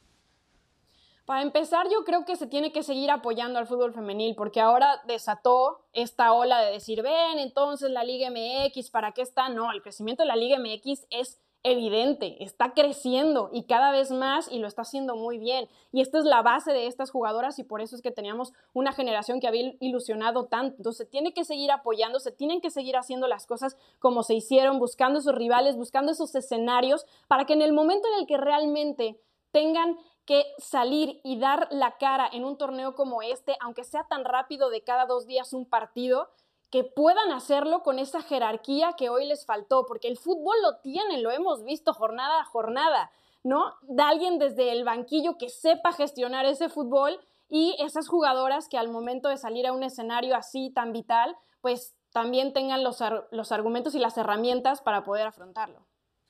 Para 1.26 1.42
empezar, 1.42 1.86
yo 1.92 2.02
creo 2.06 2.24
que 2.24 2.36
se 2.36 2.46
tiene 2.46 2.72
que 2.72 2.82
seguir 2.82 3.10
apoyando 3.10 3.58
al 3.58 3.66
fútbol 3.66 3.92
femenil, 3.92 4.36
porque 4.36 4.62
ahora 4.62 5.02
desató 5.06 5.84
esta 5.92 6.32
ola 6.32 6.62
de 6.62 6.72
decir, 6.72 7.02
ven, 7.02 7.38
entonces 7.40 7.90
la 7.90 8.04
Liga 8.04 8.30
MX, 8.30 8.88
¿para 8.88 9.12
qué 9.12 9.20
está? 9.20 9.50
No, 9.50 9.70
el 9.70 9.82
crecimiento 9.82 10.22
de 10.22 10.28
la 10.28 10.36
Liga 10.36 10.58
MX 10.58 11.06
es 11.10 11.42
evidente, 11.66 12.42
está 12.42 12.72
creciendo 12.72 13.50
y 13.52 13.64
cada 13.64 13.90
vez 13.90 14.10
más 14.10 14.50
y 14.50 14.58
lo 14.58 14.68
está 14.68 14.82
haciendo 14.82 15.16
muy 15.16 15.38
bien. 15.38 15.68
Y 15.92 16.00
esta 16.00 16.18
es 16.18 16.24
la 16.24 16.42
base 16.42 16.72
de 16.72 16.86
estas 16.86 17.10
jugadoras 17.10 17.58
y 17.58 17.64
por 17.64 17.80
eso 17.80 17.96
es 17.96 18.02
que 18.02 18.10
teníamos 18.10 18.52
una 18.72 18.92
generación 18.92 19.40
que 19.40 19.48
había 19.48 19.74
ilusionado 19.80 20.46
tanto. 20.46 20.92
Se 20.92 21.06
tiene 21.06 21.34
que 21.34 21.44
seguir 21.44 21.72
apoyando, 21.72 22.20
se 22.20 22.30
tienen 22.30 22.60
que 22.60 22.70
seguir 22.70 22.96
haciendo 22.96 23.26
las 23.26 23.46
cosas 23.46 23.76
como 23.98 24.22
se 24.22 24.34
hicieron, 24.34 24.78
buscando 24.78 25.18
esos 25.18 25.34
rivales, 25.34 25.76
buscando 25.76 26.12
esos 26.12 26.34
escenarios, 26.34 27.04
para 27.26 27.44
que 27.44 27.54
en 27.54 27.62
el 27.62 27.72
momento 27.72 28.06
en 28.08 28.20
el 28.20 28.26
que 28.26 28.36
realmente 28.36 29.20
tengan 29.50 29.98
que 30.24 30.44
salir 30.58 31.20
y 31.24 31.38
dar 31.38 31.68
la 31.70 31.96
cara 31.98 32.28
en 32.32 32.44
un 32.44 32.58
torneo 32.58 32.94
como 32.94 33.22
este, 33.22 33.56
aunque 33.60 33.84
sea 33.84 34.06
tan 34.08 34.24
rápido 34.24 34.70
de 34.70 34.82
cada 34.82 35.06
dos 35.06 35.26
días 35.26 35.52
un 35.52 35.64
partido, 35.64 36.28
que 36.76 36.84
puedan 36.84 37.32
hacerlo 37.32 37.82
con 37.82 37.98
esa 37.98 38.20
jerarquía 38.20 38.92
que 38.98 39.08
hoy 39.08 39.26
les 39.26 39.46
faltó, 39.46 39.86
porque 39.86 40.08
el 40.08 40.18
fútbol 40.18 40.56
lo 40.62 40.76
tiene, 40.82 41.22
lo 41.22 41.30
hemos 41.30 41.64
visto 41.64 41.94
jornada 41.94 42.38
a 42.38 42.44
jornada, 42.44 43.10
¿no? 43.42 43.72
De 43.80 44.02
alguien 44.02 44.38
desde 44.38 44.72
el 44.72 44.84
banquillo 44.84 45.38
que 45.38 45.48
sepa 45.48 45.92
gestionar 45.92 46.44
ese 46.44 46.68
fútbol 46.68 47.18
y 47.48 47.74
esas 47.78 48.08
jugadoras 48.08 48.68
que 48.68 48.76
al 48.76 48.90
momento 48.90 49.30
de 49.30 49.38
salir 49.38 49.66
a 49.66 49.72
un 49.72 49.84
escenario 49.84 50.36
así 50.36 50.68
tan 50.68 50.92
vital, 50.92 51.34
pues 51.62 51.96
también 52.12 52.52
tengan 52.52 52.84
los, 52.84 53.02
los 53.30 53.52
argumentos 53.52 53.94
y 53.94 53.98
las 53.98 54.18
herramientas 54.18 54.82
para 54.82 55.02
poder 55.02 55.26
afrontarlo. 55.26 55.80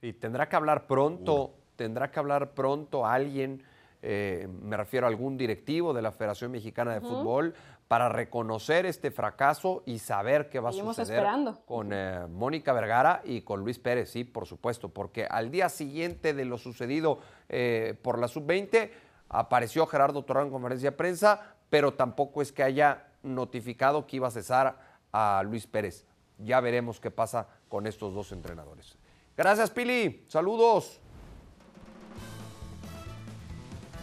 Sí, 0.01 0.13
tendrá 0.13 0.49
que 0.49 0.55
hablar 0.55 0.87
pronto, 0.87 1.55
tendrá 1.75 2.13
que 2.13 2.21
hablar 2.21 2.55
pronto 2.55 3.05
alguien 3.05 3.65
eh, 4.09 4.47
me 4.63 4.77
refiero 4.77 5.07
a 5.07 5.09
algún 5.09 5.37
directivo 5.37 5.93
de 5.93 6.01
la 6.01 6.13
Federación 6.13 6.53
Mexicana 6.53 6.95
de 6.95 7.01
Fútbol, 7.01 7.55
para 7.89 8.09
reconocer 8.09 8.85
este 8.85 9.11
fracaso 9.11 9.83
y 9.87 10.01
saber 10.01 10.49
qué 10.49 10.59
va 10.59 10.71
a 10.71 10.73
suceder 10.73 11.25
con 11.67 11.93
eh, 11.93 12.27
Mónica 12.29 12.73
Vergara 12.73 13.23
y 13.25 13.43
con 13.43 13.61
Luis 13.61 13.79
Pérez, 13.79 14.11
sí, 14.11 14.25
por 14.25 14.47
supuesto, 14.47 14.89
porque 14.89 15.27
al 15.27 15.51
día 15.51 15.69
siguiente 15.69 16.35
de 16.35 16.45
lo 16.45 16.59
sucedido 16.59 17.21
eh, 17.49 17.95
por 18.03 18.19
la 18.19 18.27
sub-20 18.27 18.91
apareció 19.29 19.87
Gerardo 19.87 20.25
Torrán 20.25 20.47
en 20.47 20.53
conferencia 20.53 20.91
de 20.91 20.97
prensa, 20.97 21.55
pero 21.71 21.95
tampoco 21.95 22.43
es 22.43 22.53
que 22.53 22.65
haya 22.65 23.07
notificado 23.23 24.07
que 24.07 24.17
iba 24.17 24.29
a 24.29 24.33
cesar 24.33 24.79
a 25.13 25.43
Luis 25.45 25.67
Pérez. 25.67 26.07
Ya 26.39 26.61
veremos 26.61 27.01
qué 27.01 27.11
pasa 27.11 27.47
con 27.69 27.87
estos 27.87 28.15
dos 28.15 28.33
entrenadores. 28.33 28.99
Gracias, 29.37 29.71
Pili. 29.71 30.25
Saludos. 30.29 31.01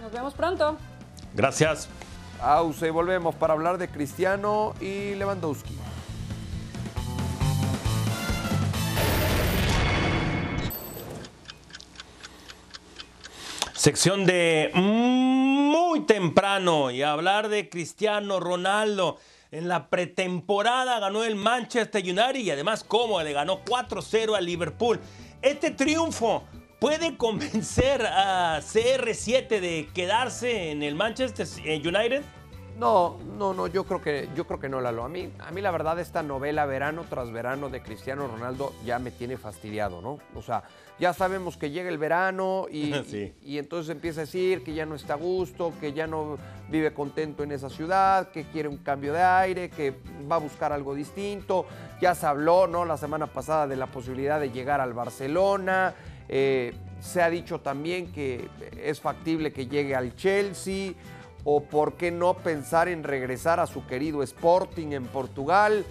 Nos 0.02 0.12
vemos 0.12 0.34
pronto. 0.34 0.78
Gracias. 1.34 1.90
Pausa 2.44 2.86
y 2.86 2.90
volvemos 2.90 3.36
para 3.36 3.54
hablar 3.54 3.78
de 3.78 3.88
Cristiano 3.88 4.74
y 4.82 5.16
Lewandowski. 5.16 5.78
Sección 13.72 14.26
de 14.26 14.72
muy 14.74 16.02
temprano 16.02 16.92
y 16.92 17.02
hablar 17.02 17.48
de 17.48 17.70
Cristiano 17.70 18.42
Ronaldo. 18.42 19.20
En 19.50 19.70
la 19.70 19.88
pretemporada 19.88 21.00
ganó 21.00 21.24
el 21.24 21.38
Manchester 21.38 22.04
United 22.04 22.36
y 22.36 22.52
además 22.52 22.84
cómo 22.84 23.22
le 23.22 23.32
ganó 23.32 23.64
4-0 23.64 24.36
al 24.36 24.46
Liverpool. 24.46 25.00
Este 25.42 25.72
triunfo 25.72 26.44
¿Puede 26.84 27.16
convencer 27.16 28.06
a 28.06 28.60
CR7 28.60 29.62
de 29.62 29.88
quedarse 29.94 30.70
en 30.70 30.84
el 30.84 30.96
Manchester 30.96 31.48
United? 31.66 32.24
No, 32.78 33.20
no, 33.38 33.54
no, 33.54 33.68
yo 33.68 33.86
creo 33.86 34.02
que, 34.02 34.28
yo 34.36 34.46
creo 34.46 34.60
que 34.60 34.68
no, 34.68 34.82
Lalo. 34.82 35.06
A 35.06 35.08
mí, 35.08 35.32
a 35.40 35.52
mí 35.52 35.62
la 35.62 35.72
verdad 35.72 35.98
esta 36.02 36.24
novela 36.24 36.66
verano 36.66 37.06
tras 37.10 37.32
verano 37.32 37.70
de 37.70 37.82
Cristiano 37.82 38.28
Ronaldo 38.28 38.74
ya 38.84 39.00
me 39.00 39.12
tiene 39.12 39.38
fastidiado, 39.38 40.02
¿no? 40.02 40.20
O 40.36 40.42
sea, 40.42 40.64
ya 41.00 41.14
sabemos 41.14 41.56
que 41.56 41.72
llega 41.72 41.88
el 41.88 41.98
verano 41.98 42.66
y, 42.70 42.94
y, 43.42 43.60
entonces 43.60 43.90
empieza 43.90 44.20
a 44.20 44.26
decir 44.26 44.62
que 44.62 44.74
ya 44.74 44.86
no 44.86 44.96
está 44.96 45.14
a 45.14 45.18
gusto, 45.18 45.72
que 45.80 45.94
ya 45.94 46.06
no 46.06 46.38
vive 46.68 46.94
contento 46.94 47.44
en 47.44 47.54
esa 47.54 47.70
ciudad, 47.70 48.30
que 48.32 48.44
quiere 48.44 48.68
un 48.68 48.78
cambio 48.78 49.14
de 49.14 49.24
aire, 49.24 49.70
que 49.70 49.96
va 50.30 50.36
a 50.36 50.40
buscar 50.40 50.74
algo 50.74 50.94
distinto. 50.96 51.66
Ya 52.02 52.14
se 52.14 52.26
habló, 52.26 52.68
¿no? 52.68 52.84
La 52.84 52.98
semana 52.98 53.28
pasada 53.28 53.68
de 53.68 53.78
la 53.78 53.88
posibilidad 53.88 54.38
de 54.38 54.52
llegar 54.52 54.82
al 54.82 54.94
Barcelona. 54.94 55.94
Eh, 56.30 56.74
se 57.00 57.22
ha 57.22 57.30
dicho 57.30 57.60
también 57.60 58.12
que 58.12 58.50
es 58.82 59.02
factible 59.02 59.52
que 59.52 59.68
llegue 59.68 59.96
al 59.96 60.16
Chelsea 60.16 60.94
o 61.44 61.64
por 61.64 61.96
qué 61.96 62.12
no 62.12 62.36
pensar 62.36 62.88
en 62.88 63.04
regresar 63.04 63.60
a 63.60 63.68
su 63.68 63.86
querido 63.86 64.24
Sporting 64.24 64.94
en 64.94 65.06
Portugal. 65.06 65.86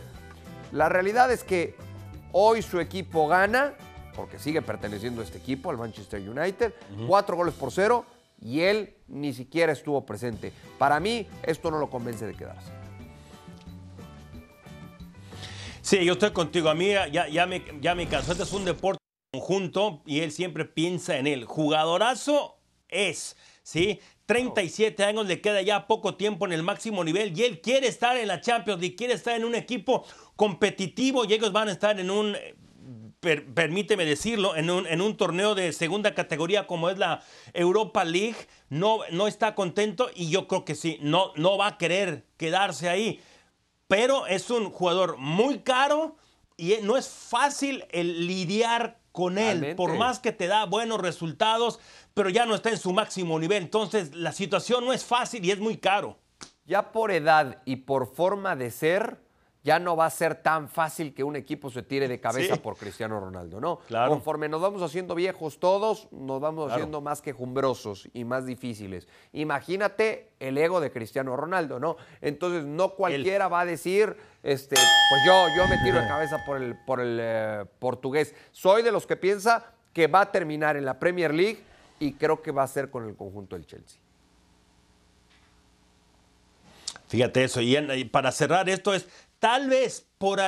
La 0.73 0.89
realidad 0.89 1.31
es 1.31 1.45
que 1.45 1.75
hoy 2.33 2.63
su 2.63 2.81
equipo 2.81 3.29
gana, 3.29 3.75
porque 4.17 4.39
sigue 4.39 4.63
perteneciendo 4.63 5.21
a 5.21 5.25
este 5.25 5.39
equipo, 5.39 5.71
al 5.71 5.77
Manchester 5.77 6.27
United, 6.27 6.73
cuatro 7.07 7.37
goles 7.37 7.55
por 7.55 7.71
cero 7.71 8.07
y 8.41 8.61
él 8.61 8.97
ni 9.09 9.35
siquiera 9.35 9.73
estuvo 9.73 10.05
presente. 10.07 10.53
Para 10.79 10.99
mí 10.99 11.29
esto 11.43 11.71
no 11.71 11.79
lo 11.79 11.91
convence 11.91 12.27
de 12.27 12.35
quedarse. 12.35 12.71
Sí, 15.83 16.05
yo 16.05 16.15
estoy 16.15 16.31
contigo. 16.31 16.71
A 16.71 16.75
mí 16.75 16.89
ya, 16.91 17.29
ya, 17.29 17.47
me, 17.47 17.63
ya 17.81 17.95
me 17.95 18.07
cansó. 18.07 18.33
Este 18.33 18.45
es 18.45 18.53
un 18.53 18.65
deporte 18.65 19.02
conjunto 19.33 20.03
y 20.05 20.21
él 20.21 20.31
siempre 20.31 20.67
piensa 20.67 21.17
en 21.17 21.27
él. 21.27 21.47
Jugadorazo 21.47 22.59
es, 22.89 23.35
¿sí? 23.63 23.99
37 24.27 25.03
años, 25.05 25.27
le 25.27 25.41
queda 25.41 25.63
ya 25.63 25.87
poco 25.87 26.17
tiempo 26.17 26.45
en 26.45 26.53
el 26.53 26.63
máximo 26.63 27.03
nivel 27.03 27.37
y 27.39 27.45
él 27.45 27.63
quiere 27.63 27.89
estar 27.89 28.15
en 28.19 28.29
la 28.29 28.43
Champions 28.43 28.79
League, 28.79 28.95
quiere 28.95 29.15
estar 29.15 29.35
en 29.35 29.47
un 29.47 29.55
equipo 29.55 30.05
competitivo 30.37 31.25
y 31.25 31.33
ellos 31.33 31.51
van 31.51 31.69
a 31.69 31.73
estar 31.73 31.99
en 31.99 32.11
un, 32.11 32.37
permíteme 33.55 34.05
decirlo, 34.05 34.55
en 34.55 34.69
un, 34.69 34.87
en 34.87 35.01
un, 35.01 35.17
torneo 35.17 35.55
de 35.55 35.73
segunda 35.73 36.15
categoría 36.15 36.67
como 36.67 36.91
es 36.91 36.99
la 36.99 37.23
Europa 37.55 38.05
League. 38.05 38.37
No, 38.69 38.99
no 39.13 39.29
está 39.29 39.55
contento 39.55 40.11
y 40.15 40.29
yo 40.29 40.47
creo 40.47 40.67
que 40.67 40.75
sí, 40.75 40.99
no, 41.01 41.33
no 41.37 41.57
va 41.57 41.69
a 41.69 41.79
querer 41.79 42.27
quedarse 42.37 42.91
ahí. 42.91 43.19
Pero 43.89 44.27
es 44.27 44.51
un 44.51 44.71
jugador 44.71 45.17
muy 45.17 45.61
caro 45.61 46.17
y 46.59 46.75
no 46.83 46.99
es 46.99 47.09
fácil 47.09 47.87
el 47.93 48.27
lidiar 48.27 49.02
con 49.13 49.39
él, 49.39 49.77
por 49.77 49.97
más 49.97 50.19
que 50.19 50.33
te 50.33 50.47
da 50.47 50.65
buenos 50.65 51.01
resultados, 51.01 51.79
pero 52.15 52.31
ya 52.31 52.47
no 52.47 52.55
está 52.55 52.71
en 52.71 52.79
su 52.79 52.93
máximo 52.93 53.39
nivel. 53.39 53.63
Entonces, 53.63 54.15
la 54.15 54.33
situación 54.33 54.85
no 54.85 54.93
es 54.93 55.05
fácil 55.05 55.45
y 55.45 55.51
es 55.51 55.61
muy 55.61 55.77
caro. 55.77 56.19
Ya 56.65 56.93
por 56.93 57.11
edad 57.11 57.63
y 57.65 57.77
por 57.77 58.15
forma 58.15 58.57
de 58.57 58.71
ser, 58.71 59.19
ya 59.65 59.79
no 59.79 59.97
va 59.97 60.07
a 60.07 60.11
ser 60.11 60.35
tan 60.35 60.69
fácil 60.69 61.15
que 61.15 61.23
un 61.23 61.37
equipo 61.37 61.71
se 61.71 61.83
tire 61.83 62.09
de 62.09 62.21
cabeza 62.21 62.57
por 62.57 62.77
Cristiano 62.77 63.21
Ronaldo, 63.21 63.61
¿no? 63.61 63.79
Claro. 63.87 64.11
Conforme 64.11 64.49
nos 64.49 64.61
vamos 64.61 64.83
haciendo 64.83 65.15
viejos 65.15 65.59
todos, 65.61 66.09
nos 66.11 66.41
vamos 66.41 66.73
haciendo 66.73 67.01
más 67.01 67.23
quejumbrosos 67.23 68.09
y 68.13 68.25
más 68.25 68.45
difíciles. 68.45 69.07
Imagínate 69.33 70.31
el 70.41 70.59
ego 70.59 70.81
de 70.81 70.91
Cristiano 70.91 71.37
Ronaldo, 71.37 71.79
¿no? 71.79 71.97
Entonces 72.21 72.65
no 72.65 72.91
cualquiera 72.91 73.49
va 73.49 73.61
a 73.61 73.65
decir, 73.65 74.17
este, 74.43 74.75
pues 74.75 75.23
yo, 75.27 75.47
yo 75.57 75.69
me 75.69 75.79
tiro 75.85 76.01
de 76.01 76.09
cabeza 76.09 76.43
por 76.45 76.61
el, 76.61 76.77
por 76.85 77.01
el 77.01 77.19
eh, 77.21 77.65
portugués. 77.79 78.35
Soy 78.51 78.83
de 78.83 78.91
los 78.91 79.07
que 79.07 79.17
piensa 79.17 79.73
que 79.93 80.09
va 80.09 80.23
a 80.23 80.33
terminar 80.33 80.77
en 80.77 80.85
la 80.85 80.99
Premier 80.99 81.33
League 81.33 81.63
y 82.01 82.15
creo 82.15 82.43
que 82.43 82.51
va 82.51 82.65
a 82.65 82.67
ser 82.67 82.91
con 82.91 83.09
el 83.09 83.15
conjunto 83.15 83.55
del 83.55 83.67
Chelsea. 83.67 84.01
Fíjate 87.07 87.45
eso, 87.45 87.61
y 87.61 88.05
para 88.07 88.33
cerrar 88.33 88.71
esto 88.71 88.95
es, 88.95 89.07
Tal 89.43 89.69
vez 89.69 90.09
por 90.19 90.39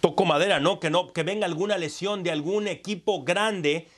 toco 0.00 0.24
madera, 0.24 0.60
¿no? 0.60 0.78
Que 0.78 0.88
no 0.88 1.12
que 1.12 1.24
venga 1.24 1.46
alguna 1.46 1.76
lesión 1.76 2.22
de 2.22 2.30
algún 2.30 2.68
equipo 2.68 3.24
grande 3.24 3.88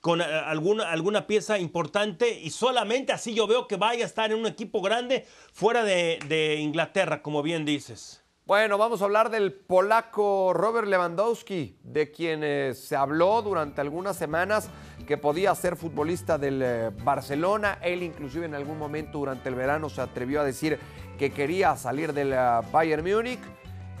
con 0.00 0.22
alguna, 0.22 0.88
alguna 0.88 1.26
pieza 1.26 1.58
importante 1.58 2.38
y 2.38 2.50
solamente 2.50 3.12
así 3.12 3.34
yo 3.34 3.48
veo 3.48 3.66
que 3.66 3.74
vaya 3.74 4.04
a 4.04 4.06
estar 4.06 4.30
en 4.30 4.38
un 4.38 4.46
equipo 4.46 4.80
grande 4.80 5.26
fuera 5.52 5.82
de 5.82 6.58
Inglaterra, 6.60 7.22
como 7.22 7.42
bien 7.42 7.64
dices. 7.64 8.22
Bueno, 8.50 8.78
vamos 8.78 9.00
a 9.00 9.04
hablar 9.04 9.30
del 9.30 9.52
polaco 9.52 10.52
Robert 10.52 10.88
Lewandowski, 10.88 11.78
de 11.84 12.10
quien 12.10 12.40
eh, 12.42 12.74
se 12.74 12.96
habló 12.96 13.42
durante 13.42 13.80
algunas 13.80 14.16
semanas 14.16 14.68
que 15.06 15.16
podía 15.16 15.54
ser 15.54 15.76
futbolista 15.76 16.36
del 16.36 16.60
eh, 16.60 16.90
Barcelona. 17.04 17.78
Él 17.80 18.02
inclusive 18.02 18.46
en 18.46 18.56
algún 18.56 18.76
momento 18.76 19.18
durante 19.18 19.48
el 19.48 19.54
verano 19.54 19.88
se 19.88 20.00
atrevió 20.00 20.40
a 20.40 20.44
decir 20.44 20.80
que 21.16 21.30
quería 21.30 21.76
salir 21.76 22.12
del 22.12 22.32
eh, 22.32 22.38
Bayern 22.72 23.04
Múnich. 23.04 23.38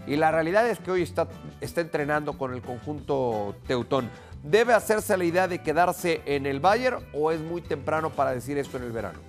Y 0.08 0.16
la 0.16 0.32
realidad 0.32 0.68
es 0.68 0.80
que 0.80 0.90
hoy 0.90 1.02
está, 1.02 1.28
está 1.60 1.80
entrenando 1.80 2.36
con 2.36 2.52
el 2.52 2.60
conjunto 2.60 3.54
teutón. 3.68 4.10
¿Debe 4.42 4.74
hacerse 4.74 5.16
la 5.16 5.22
idea 5.22 5.46
de 5.46 5.62
quedarse 5.62 6.22
en 6.26 6.46
el 6.46 6.58
Bayern 6.58 7.06
o 7.12 7.30
es 7.30 7.38
muy 7.40 7.62
temprano 7.62 8.10
para 8.10 8.32
decir 8.32 8.58
esto 8.58 8.78
en 8.78 8.82
el 8.82 8.90
verano? 8.90 9.20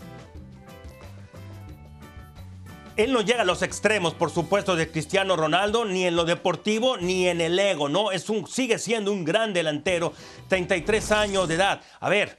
Él 3.01 3.13
no 3.13 3.21
llega 3.21 3.41
a 3.41 3.45
los 3.45 3.63
extremos, 3.63 4.13
por 4.13 4.29
supuesto, 4.29 4.75
de 4.75 4.91
Cristiano 4.91 5.35
Ronaldo, 5.35 5.85
ni 5.85 6.05
en 6.05 6.15
lo 6.15 6.23
deportivo, 6.23 6.97
ni 6.97 7.27
en 7.27 7.41
el 7.41 7.57
ego, 7.57 7.89
¿no? 7.89 8.11
Es 8.11 8.29
un, 8.29 8.47
sigue 8.47 8.77
siendo 8.77 9.11
un 9.11 9.25
gran 9.25 9.53
delantero, 9.53 10.13
33 10.49 11.11
años 11.11 11.47
de 11.47 11.55
edad. 11.55 11.81
A 11.99 12.09
ver, 12.09 12.37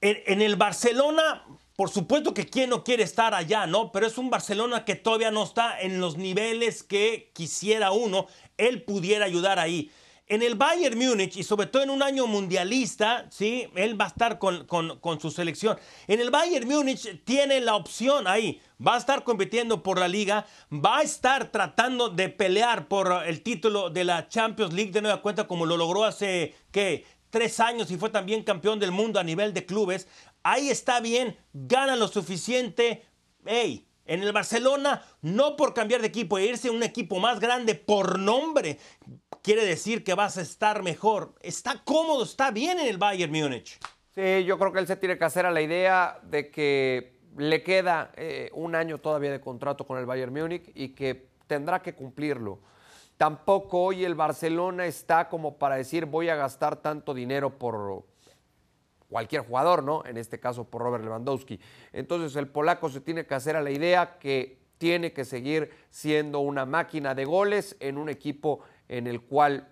en, 0.00 0.42
el 0.42 0.56
Barcelona 0.56 1.44
por 1.76 1.90
supuesto 1.90 2.34
que 2.34 2.46
quien 2.46 2.70
no 2.70 2.84
quiere 2.84 3.02
estar 3.02 3.34
allá, 3.34 3.66
¿no? 3.66 3.92
Pero 3.92 4.06
es 4.06 4.18
un 4.18 4.30
Barcelona 4.30 4.84
que 4.84 4.94
todavía 4.96 5.30
no 5.30 5.44
está 5.44 5.80
en 5.80 6.00
los 6.00 6.16
niveles 6.16 6.82
que 6.82 7.30
quisiera 7.32 7.90
uno. 7.90 8.26
Él 8.56 8.82
pudiera 8.82 9.24
ayudar 9.24 9.58
ahí. 9.58 9.90
En 10.26 10.42
el 10.42 10.54
Bayern 10.54 10.98
Múnich 10.98 11.36
y 11.36 11.42
sobre 11.42 11.66
todo 11.66 11.82
en 11.82 11.90
un 11.90 12.02
año 12.02 12.26
mundialista, 12.26 13.26
¿sí? 13.30 13.68
Él 13.74 14.00
va 14.00 14.06
a 14.06 14.08
estar 14.08 14.38
con, 14.38 14.64
con, 14.64 15.20
su 15.20 15.30
selección. 15.30 15.78
En 16.06 16.20
el 16.20 16.30
Bayern 16.30 16.66
Múnich 16.66 17.22
tiene 17.24 17.60
la 17.60 17.76
opción 17.76 18.26
ahí. 18.26 18.60
Va 18.84 18.94
a 18.94 18.98
estar 18.98 19.22
compitiendo 19.22 19.82
por 19.82 19.98
la 19.98 20.08
liga, 20.08 20.46
va 20.72 20.98
a 20.98 21.02
estar 21.02 21.52
tratando 21.52 22.08
de 22.08 22.30
pelear 22.30 22.88
por 22.88 23.24
el 23.26 23.42
título 23.42 23.90
de 23.90 24.04
la 24.04 24.28
Champions 24.28 24.72
League 24.72 24.92
de 24.92 25.02
nueva 25.02 25.20
cuenta 25.20 25.46
como 25.46 25.66
lo 25.66 25.76
logró 25.76 26.04
hace, 26.04 26.54
¿qué? 26.70 27.04
Tres 27.28 27.60
años 27.60 27.90
y 27.90 27.96
fue 27.96 28.10
también 28.10 28.44
campeón 28.44 28.78
del 28.78 28.92
mundo 28.92 29.20
a 29.20 29.24
nivel 29.24 29.52
de 29.52 29.66
clubes 29.66 30.08
ahí 30.44 30.70
está 30.70 31.00
bien, 31.00 31.36
gana 31.52 31.96
lo 31.96 32.06
suficiente. 32.06 33.02
En 33.46 34.22
el 34.22 34.32
Barcelona, 34.32 35.02
no 35.22 35.56
por 35.56 35.74
cambiar 35.74 36.00
de 36.00 36.06
equipo 36.06 36.38
e 36.38 36.46
irse 36.46 36.68
a 36.68 36.72
un 36.72 36.82
equipo 36.82 37.18
más 37.18 37.40
grande 37.40 37.74
por 37.74 38.18
nombre, 38.18 38.78
quiere 39.44 39.66
decir 39.66 40.02
que 40.02 40.14
vas 40.14 40.38
a 40.38 40.40
estar 40.40 40.82
mejor. 40.82 41.34
Está 41.42 41.82
cómodo, 41.84 42.24
está 42.24 42.50
bien 42.50 42.78
en 42.78 42.88
el 42.88 42.96
Bayern 42.96 43.30
Múnich. 43.30 43.78
Sí, 44.14 44.44
yo 44.44 44.58
creo 44.58 44.72
que 44.72 44.78
él 44.78 44.86
se 44.86 44.96
tiene 44.96 45.18
que 45.18 45.24
hacer 45.24 45.44
a 45.44 45.50
la 45.50 45.60
idea 45.60 46.18
de 46.22 46.50
que 46.50 47.20
le 47.36 47.62
queda 47.62 48.10
eh, 48.16 48.50
un 48.54 48.74
año 48.74 48.98
todavía 48.98 49.30
de 49.30 49.40
contrato 49.40 49.86
con 49.86 49.98
el 49.98 50.06
Bayern 50.06 50.32
Múnich 50.32 50.72
y 50.74 50.94
que 50.94 51.28
tendrá 51.46 51.82
que 51.82 51.94
cumplirlo. 51.94 52.60
Tampoco 53.18 53.82
hoy 53.82 54.04
el 54.04 54.14
Barcelona 54.14 54.86
está 54.86 55.28
como 55.28 55.58
para 55.58 55.76
decir 55.76 56.06
voy 56.06 56.30
a 56.30 56.36
gastar 56.36 56.76
tanto 56.76 57.12
dinero 57.12 57.58
por, 57.58 58.04
cualquier 59.10 59.42
jugador, 59.42 59.82
¿no? 59.82 60.04
En 60.06 60.16
este 60.16 60.40
caso 60.40 60.64
por 60.64 60.80
Robert 60.80 61.04
Lewandowski. 61.04 61.60
Entonces 61.92 62.34
el 62.36 62.48
polaco 62.48 62.88
se 62.88 63.00
tiene 63.00 63.26
que 63.26 63.34
hacer 63.34 63.56
a 63.56 63.62
la 63.62 63.70
idea 63.70 64.18
que 64.18 64.64
tiene 64.78 65.12
que 65.12 65.24
seguir 65.24 65.70
siendo 65.90 66.40
una 66.40 66.66
máquina 66.66 67.14
de 67.14 67.24
goles 67.24 67.76
en 67.78 67.98
un 67.98 68.08
equipo 68.08 68.60
en 68.88 69.06
el 69.06 69.22
cual 69.22 69.68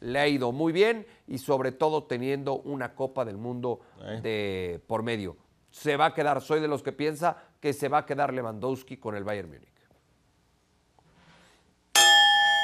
le 0.00 0.18
ha 0.18 0.28
ido 0.28 0.52
muy 0.52 0.72
bien 0.72 1.06
y 1.26 1.38
sobre 1.38 1.72
todo 1.72 2.04
teniendo 2.04 2.58
una 2.60 2.94
Copa 2.94 3.24
del 3.24 3.36
Mundo 3.36 3.80
de 4.22 4.80
por 4.86 5.02
medio. 5.02 5.36
Se 5.70 5.96
va 5.96 6.06
a 6.06 6.14
quedar, 6.14 6.40
soy 6.40 6.60
de 6.60 6.68
los 6.68 6.82
que 6.82 6.92
piensa 6.92 7.36
que 7.60 7.72
se 7.72 7.88
va 7.88 7.98
a 7.98 8.06
quedar 8.06 8.32
Lewandowski 8.32 8.96
con 8.96 9.14
el 9.14 9.24
Bayern 9.24 9.48
Múnich. 9.48 9.68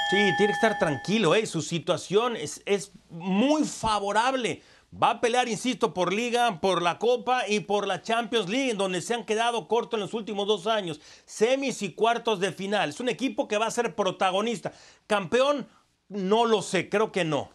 Sí, 0.09 0.17
tiene 0.17 0.37
que 0.37 0.53
estar 0.53 0.79
tranquilo, 0.79 1.35
¿eh? 1.35 1.47
su 1.47 1.61
situación 1.61 2.37
es, 2.37 2.63
es 2.65 2.93
muy 3.11 3.65
favorable 3.65 4.63
Va 4.95 5.11
a 5.11 5.21
pelear, 5.21 5.49
insisto, 5.49 5.93
por 5.93 6.13
Liga, 6.13 6.61
por 6.61 6.81
la 6.81 6.99
Copa 6.99 7.47
y 7.49 7.61
por 7.61 7.87
la 7.87 8.03
Champions 8.03 8.49
League, 8.49 8.71
en 8.71 8.79
donde 8.79 9.03
se 9.03 9.15
han 9.15 9.25
quedado 9.25 9.69
cortos 9.69 9.99
en 9.99 10.03
los 10.03 10.15
últimos 10.15 10.47
dos 10.47 10.67
años. 10.67 11.01
Semis 11.25 11.83
y 11.83 11.93
cuartos 11.93 12.41
de 12.41 12.53
final. 12.53 12.91
Es 12.91 13.01
un 13.01 13.09
equipo 13.09 13.49
que 13.49 13.59
va 13.59 13.67
a 13.67 13.71
ser 13.71 13.95
protagonista. 13.95 14.73
Campeón, 15.07 15.67
no 16.09 16.47
lo 16.47 16.63
sé, 16.63 16.89
creo 16.89 17.13
que 17.13 17.25
no. 17.25 17.51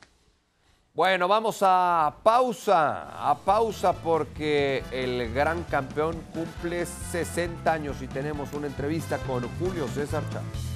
Bueno, 0.94 1.30
vamos 1.30 1.60
a 1.62 2.18
pausa, 2.22 3.30
a 3.30 3.38
pausa 3.38 3.94
porque 3.94 4.84
el 4.92 5.34
gran 5.34 5.64
campeón 5.64 6.22
cumple 6.34 6.86
60 6.86 7.72
años 7.72 8.02
y 8.02 8.08
tenemos 8.08 8.52
una 8.52 8.68
entrevista 8.68 9.18
con 9.20 9.48
Julio 9.58 9.88
César 9.88 10.22
Chávez. 10.34 10.71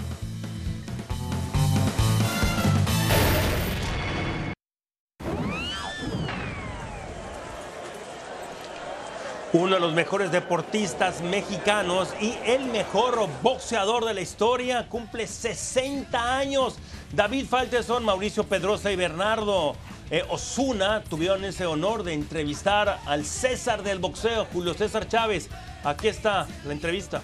Uno 9.55 9.75
de 9.75 9.79
los 9.79 9.93
mejores 9.93 10.31
deportistas 10.31 11.21
mexicanos 11.21 12.13
y 12.19 12.35
el 12.45 12.65
mejor 12.65 13.29
boxeador 13.41 14.03
de 14.03 14.13
la 14.13 14.21
historia, 14.21 14.89
cumple 14.89 15.27
60 15.27 16.37
años. 16.37 16.77
David 17.13 17.45
Falteson, 17.45 18.03
Mauricio 18.03 18.43
Pedrosa 18.43 18.91
y 18.91 18.97
Bernardo 18.97 19.75
eh, 20.11 20.23
Osuna 20.29 21.03
tuvieron 21.03 21.45
ese 21.45 21.65
honor 21.65 22.03
de 22.03 22.13
entrevistar 22.13 22.99
al 23.05 23.25
César 23.25 23.81
del 23.81 23.99
boxeo, 23.99 24.45
Julio 24.51 24.73
César 24.73 25.07
Chávez. 25.07 25.49
Aquí 25.83 26.09
está 26.09 26.47
la 26.65 26.73
entrevista. 26.73 27.21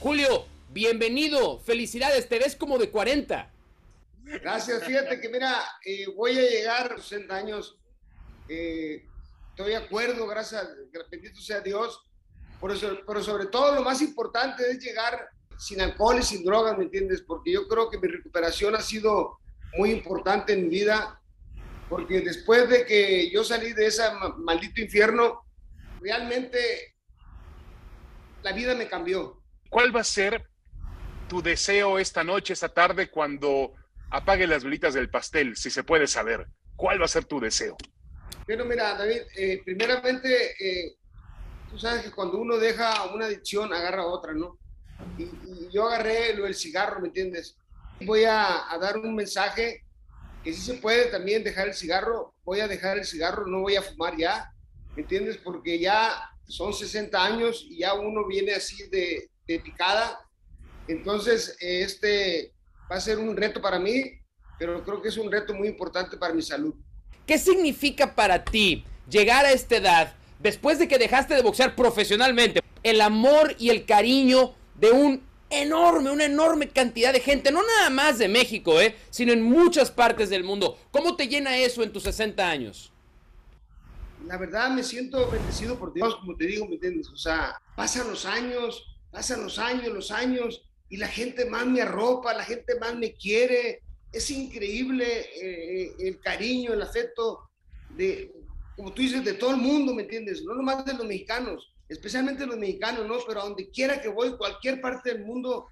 Julio, 0.00 0.46
bienvenido, 0.70 1.58
felicidades, 1.60 2.26
te 2.28 2.38
ves 2.38 2.56
como 2.56 2.78
de 2.78 2.90
40. 2.90 3.50
Gracias, 4.24 4.82
fíjate 4.84 5.20
que 5.20 5.28
mira, 5.28 5.62
eh, 5.84 6.06
voy 6.16 6.38
a 6.38 6.42
llegar 6.42 6.92
a 6.92 6.96
60 6.96 7.34
años. 7.34 7.76
Eh, 8.48 9.04
estoy 9.56 9.70
de 9.70 9.76
acuerdo, 9.76 10.26
gracias, 10.26 10.68
bendito 11.10 11.40
sea 11.40 11.60
Dios, 11.60 12.06
pero 12.60 13.22
sobre 13.22 13.46
todo 13.46 13.74
lo 13.74 13.82
más 13.82 14.02
importante 14.02 14.70
es 14.70 14.78
llegar 14.78 15.30
sin 15.56 15.80
alcohol 15.80 16.18
y 16.18 16.22
sin 16.22 16.44
drogas, 16.44 16.76
¿me 16.76 16.84
entiendes? 16.84 17.22
Porque 17.22 17.52
yo 17.52 17.66
creo 17.66 17.88
que 17.88 17.96
mi 17.96 18.06
recuperación 18.06 18.76
ha 18.76 18.82
sido 18.82 19.38
muy 19.78 19.92
importante 19.92 20.52
en 20.52 20.64
mi 20.64 20.68
vida, 20.68 21.22
porque 21.88 22.20
después 22.20 22.68
de 22.68 22.84
que 22.84 23.30
yo 23.30 23.42
salí 23.44 23.72
de 23.72 23.86
ese 23.86 24.02
maldito 24.36 24.82
infierno, 24.82 25.40
realmente 26.02 26.94
la 28.42 28.52
vida 28.52 28.74
me 28.74 28.88
cambió. 28.88 29.42
¿Cuál 29.70 29.96
va 29.96 30.02
a 30.02 30.04
ser 30.04 30.50
tu 31.30 31.40
deseo 31.40 31.98
esta 31.98 32.22
noche, 32.24 32.52
esta 32.52 32.68
tarde, 32.68 33.08
cuando 33.08 33.72
apague 34.10 34.46
las 34.46 34.64
velitas 34.64 34.92
del 34.92 35.08
pastel, 35.08 35.56
si 35.56 35.70
se 35.70 35.82
puede 35.82 36.06
saber? 36.06 36.46
¿Cuál 36.76 37.00
va 37.00 37.06
a 37.06 37.08
ser 37.08 37.24
tu 37.24 37.40
deseo? 37.40 37.78
Bueno, 38.46 38.64
mira, 38.64 38.94
David, 38.94 39.22
eh, 39.34 39.60
primeramente, 39.64 40.54
eh, 40.60 40.96
tú 41.68 41.80
sabes 41.80 42.04
que 42.04 42.12
cuando 42.12 42.38
uno 42.38 42.58
deja 42.58 43.12
una 43.12 43.26
adicción, 43.26 43.72
agarra 43.72 44.06
otra, 44.06 44.34
¿no? 44.34 44.56
Y, 45.18 45.28
yo 45.72 45.88
agarré 45.88 46.32
lo 46.32 46.44
del 46.44 46.54
cigarro, 46.54 47.00
¿me 47.00 47.08
entiendes? 47.08 47.56
Voy 48.02 48.22
a, 48.22 48.64
dar 48.80 48.98
un 48.98 49.16
mensaje 49.16 49.84
que 50.44 50.52
sí 50.52 50.60
se 50.60 50.74
puede 50.74 51.06
también 51.06 51.42
dejar 51.42 51.66
el 51.66 51.74
cigarro. 51.74 52.34
Voy 52.44 52.60
a 52.60 52.68
dejar 52.68 52.98
el 52.98 53.04
cigarro, 53.04 53.48
no 53.48 53.62
voy 53.62 53.74
a 53.74 53.82
fumar 53.82 54.16
ya, 54.16 54.52
¿me 54.94 55.02
entiendes? 55.02 55.38
Porque 55.38 55.80
ya 55.80 56.30
son 56.46 56.72
60 56.72 57.24
años 57.24 57.66
y 57.68 57.78
ya 57.80 57.94
uno 57.94 58.28
viene 58.28 58.54
así 58.54 58.88
de, 58.90 59.28
de 59.48 59.58
picada. 59.58 60.20
Entonces, 60.86 61.56
este 61.58 62.54
va 62.88 62.94
a 62.94 63.00
ser 63.00 63.18
un 63.18 63.36
reto 63.36 63.60
para 63.60 63.80
mí, 63.80 64.20
pero 64.56 64.84
creo 64.84 65.02
que 65.02 65.08
es 65.08 65.18
un 65.18 65.32
reto 65.32 65.52
muy 65.52 65.66
importante 65.66 66.16
para 66.16 66.32
mi 66.32 66.42
salud. 66.42 66.76
¿Qué 67.26 67.38
significa 67.38 68.14
para 68.14 68.44
ti 68.44 68.84
llegar 69.10 69.44
a 69.44 69.52
esta 69.52 69.76
edad, 69.76 70.14
después 70.38 70.78
de 70.78 70.88
que 70.88 70.98
dejaste 70.98 71.34
de 71.34 71.42
boxear 71.42 71.74
profesionalmente, 71.74 72.60
el 72.82 73.00
amor 73.00 73.54
y 73.58 73.70
el 73.70 73.84
cariño 73.84 74.54
de 74.74 74.92
un 74.92 75.22
enorme, 75.50 76.10
una 76.10 76.24
enorme 76.24 76.68
cantidad 76.68 77.12
de 77.12 77.20
gente, 77.20 77.50
no 77.50 77.62
nada 77.62 77.90
más 77.90 78.18
de 78.18 78.28
México, 78.28 78.80
¿eh? 78.80 78.96
sino 79.10 79.32
en 79.32 79.42
muchas 79.42 79.90
partes 79.90 80.30
del 80.30 80.44
mundo. 80.44 80.78
¿Cómo 80.90 81.16
te 81.16 81.28
llena 81.28 81.58
eso 81.58 81.82
en 81.82 81.92
tus 81.92 82.04
60 82.04 82.48
años? 82.48 82.92
La 84.26 84.36
verdad 84.38 84.70
me 84.70 84.82
siento 84.82 85.30
bendecido 85.30 85.78
por 85.78 85.92
Dios, 85.92 86.16
como 86.16 86.36
te 86.36 86.46
digo, 86.46 86.66
¿me 86.66 86.74
entiendes? 86.74 87.08
O 87.08 87.16
sea, 87.16 87.60
pasan 87.76 88.10
los 88.10 88.26
años, 88.26 88.96
pasan 89.12 89.42
los 89.42 89.58
años, 89.58 89.92
los 89.92 90.10
años, 90.10 90.62
y 90.88 90.96
la 90.96 91.08
gente 91.08 91.44
más 91.46 91.66
me 91.66 91.82
arropa, 91.82 92.34
la 92.34 92.44
gente 92.44 92.78
más 92.80 92.96
me 92.96 93.14
quiere, 93.14 93.82
es 94.16 94.30
increíble 94.30 95.06
eh, 95.42 95.94
el 95.98 96.18
cariño, 96.20 96.72
el 96.72 96.80
afecto 96.80 97.50
de, 97.90 98.32
como 98.74 98.92
tú 98.92 99.02
dices, 99.02 99.22
de 99.22 99.34
todo 99.34 99.50
el 99.50 99.58
mundo, 99.58 99.94
¿me 99.94 100.02
entiendes? 100.02 100.42
No 100.42 100.54
nomás 100.54 100.86
de 100.86 100.94
los 100.94 101.06
mexicanos, 101.06 101.70
especialmente 101.86 102.46
los 102.46 102.56
mexicanos, 102.56 103.06
¿no? 103.06 103.16
Pero 103.26 103.42
a 103.42 103.44
donde 103.44 103.68
quiera 103.68 104.00
que 104.00 104.08
voy, 104.08 104.36
cualquier 104.38 104.80
parte 104.80 105.12
del 105.12 105.24
mundo, 105.24 105.68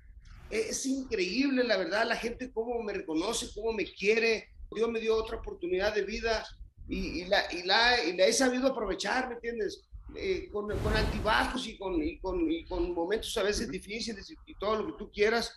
es 0.51 0.85
increíble, 0.85 1.65
la 1.65 1.79
verdad, 1.79 2.07
la 2.07 2.17
gente 2.17 2.53
cómo 2.53 2.83
me 2.83 2.93
reconoce, 2.93 3.49
cómo 3.55 3.73
me 3.73 3.91
quiere. 3.93 4.51
Dios 4.75 4.91
me 4.91 5.01
dio 5.01 5.17
otra 5.17 5.39
oportunidad 5.39 5.95
de 5.95 6.03
vida 6.03 6.47
y, 6.87 7.25
la, 7.25 7.51
y, 7.51 7.63
la, 7.63 7.97
he 7.97 8.33
sabido 8.33 8.69
aprovechar, 8.69 9.29
¿me 9.29 9.37
entiendes? 9.37 9.83
Eh, 10.17 10.49
con, 10.53 10.69
con, 10.81 10.95
altibajos 10.95 11.67
y 11.67 11.79
con, 11.79 12.03
y 12.03 12.19
con, 12.19 12.51
y 12.51 12.65
con 12.67 12.93
momentos 12.93 13.37
a 13.39 13.43
veces 13.43 13.71
difíciles 13.71 14.33
y 14.47 14.55
todo 14.57 14.83
lo 14.83 14.87
que 14.87 14.99
tú 14.99 15.11
quieras, 15.11 15.51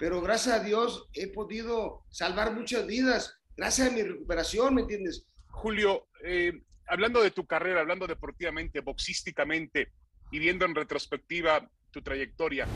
pero 0.00 0.22
gracias 0.22 0.58
a 0.58 0.64
Dios 0.64 1.10
he 1.12 1.26
podido 1.26 2.06
salvar 2.08 2.54
muchas 2.54 2.86
vidas, 2.86 3.38
gracias 3.54 3.88
a 3.88 3.90
mi 3.90 4.02
recuperación, 4.02 4.74
¿me 4.74 4.80
entiendes? 4.80 5.26
Julio, 5.48 6.08
eh, 6.24 6.58
hablando 6.88 7.22
de 7.22 7.30
tu 7.30 7.46
carrera, 7.46 7.80
hablando 7.80 8.06
deportivamente, 8.06 8.80
boxísticamente 8.80 9.92
y 10.30 10.38
viendo 10.38 10.64
en 10.64 10.74
retrospectiva 10.74 11.70
tu 11.90 12.00
trayectoria, 12.00 12.66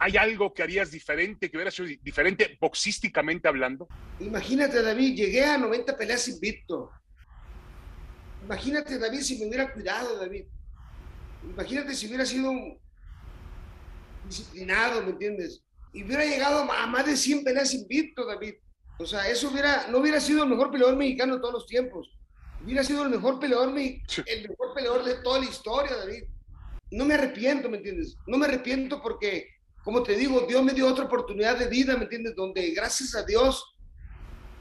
¿hay 0.00 0.16
algo 0.16 0.52
que 0.52 0.64
harías 0.64 0.90
diferente, 0.90 1.48
que 1.48 1.56
hubiera 1.56 1.70
sido 1.70 1.88
diferente 2.02 2.58
boxísticamente 2.60 3.46
hablando? 3.46 3.86
Imagínate, 4.18 4.82
David, 4.82 5.14
llegué 5.14 5.44
a 5.44 5.56
90 5.58 5.96
peleas 5.96 6.26
invicto. 6.26 6.90
Imagínate, 8.42 8.98
David, 8.98 9.20
si 9.20 9.38
me 9.38 9.46
hubiera 9.46 9.72
cuidado, 9.72 10.18
David. 10.18 10.46
Imagínate 11.44 11.94
si 11.94 12.08
hubiera 12.08 12.26
sido 12.26 12.52
disciplinado, 14.26 15.04
¿me 15.04 15.10
entiendes? 15.10 15.62
Y 15.96 16.04
hubiera 16.04 16.26
llegado 16.26 16.70
a 16.70 16.86
más 16.86 17.06
de 17.06 17.16
100 17.16 17.42
peleas 17.42 17.72
invicto, 17.72 18.26
David. 18.26 18.56
O 18.98 19.06
sea, 19.06 19.26
eso 19.30 19.48
hubiera, 19.48 19.86
no 19.88 19.98
hubiera 19.98 20.20
sido 20.20 20.42
el 20.42 20.50
mejor 20.50 20.70
peleador 20.70 20.94
mexicano 20.94 21.36
de 21.36 21.40
todos 21.40 21.54
los 21.54 21.66
tiempos. 21.66 22.10
Hubiera 22.62 22.84
sido 22.84 23.02
el 23.02 23.08
mejor 23.08 23.40
peleador, 23.40 23.74
el 23.78 24.48
mejor 24.48 24.74
peleador 24.74 25.04
de 25.04 25.14
toda 25.22 25.38
la 25.38 25.46
historia, 25.46 25.96
David. 25.96 26.24
no 26.90 27.06
me 27.06 27.14
arrepiento, 27.14 27.70
¿me 27.70 27.78
entiendes? 27.78 28.14
No 28.26 28.36
me 28.36 28.44
arrepiento 28.44 29.00
porque, 29.00 29.48
como 29.82 30.02
te 30.02 30.16
digo, 30.16 30.42
Dios 30.42 30.62
me 30.62 30.74
dio 30.74 30.86
otra 30.86 31.06
oportunidad 31.06 31.58
de 31.58 31.66
vida, 31.66 31.96
¿me 31.96 32.02
entiendes? 32.02 32.36
Donde 32.36 32.72
gracias 32.72 33.14
a 33.14 33.22
Dios 33.22 33.64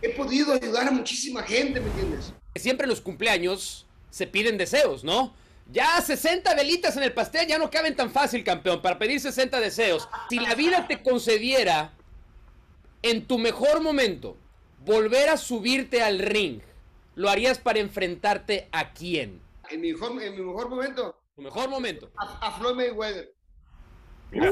he 0.01 0.11
podido 0.11 0.53
ayudar 0.53 0.87
a 0.87 0.91
muchísima 0.91 1.43
gente, 1.43 1.81
¿me 1.81 1.87
entiendes? 1.87 2.31
Siempre 2.55 2.85
en 2.85 2.91
los 2.91 3.01
cumpleaños 3.01 3.85
se 4.09 4.25
piden 4.25 4.57
deseos, 4.57 5.03
¿no? 5.03 5.33
Ya 5.71 5.99
60 5.99 6.53
velitas 6.55 6.95
en 6.95 7.03
el 7.03 7.13
pastel 7.13 7.47
ya 7.47 7.57
no 7.57 7.69
caben 7.71 7.95
tan 7.95 8.11
fácil, 8.11 8.43
campeón, 8.43 8.81
para 8.81 8.99
pedir 8.99 9.19
60 9.19 9.59
deseos. 9.59 10.07
Si 10.29 10.39
la 10.39 10.53
vida 10.55 10.87
te 10.87 11.01
concediera 11.01 11.93
en 13.01 13.25
tu 13.25 13.37
mejor 13.39 13.81
momento 13.81 14.37
volver 14.85 15.29
a 15.29 15.37
subirte 15.37 16.03
al 16.03 16.19
ring, 16.19 16.61
¿lo 17.15 17.29
harías 17.29 17.57
para 17.57 17.79
enfrentarte 17.79 18.69
a 18.71 18.93
quién? 18.93 19.41
En 19.71 19.81
mi 19.81 19.93
mejor, 19.93 20.21
en 20.21 20.35
mi 20.35 20.43
mejor 20.43 20.69
momento, 20.69 21.19
Tu 21.35 21.41
mejor 21.41 21.69
momento. 21.69 22.11
a, 22.17 22.47
a 22.47 22.51
Floyd 22.59 22.75
Mayweather. 22.75 23.33
Mira, 24.31 24.51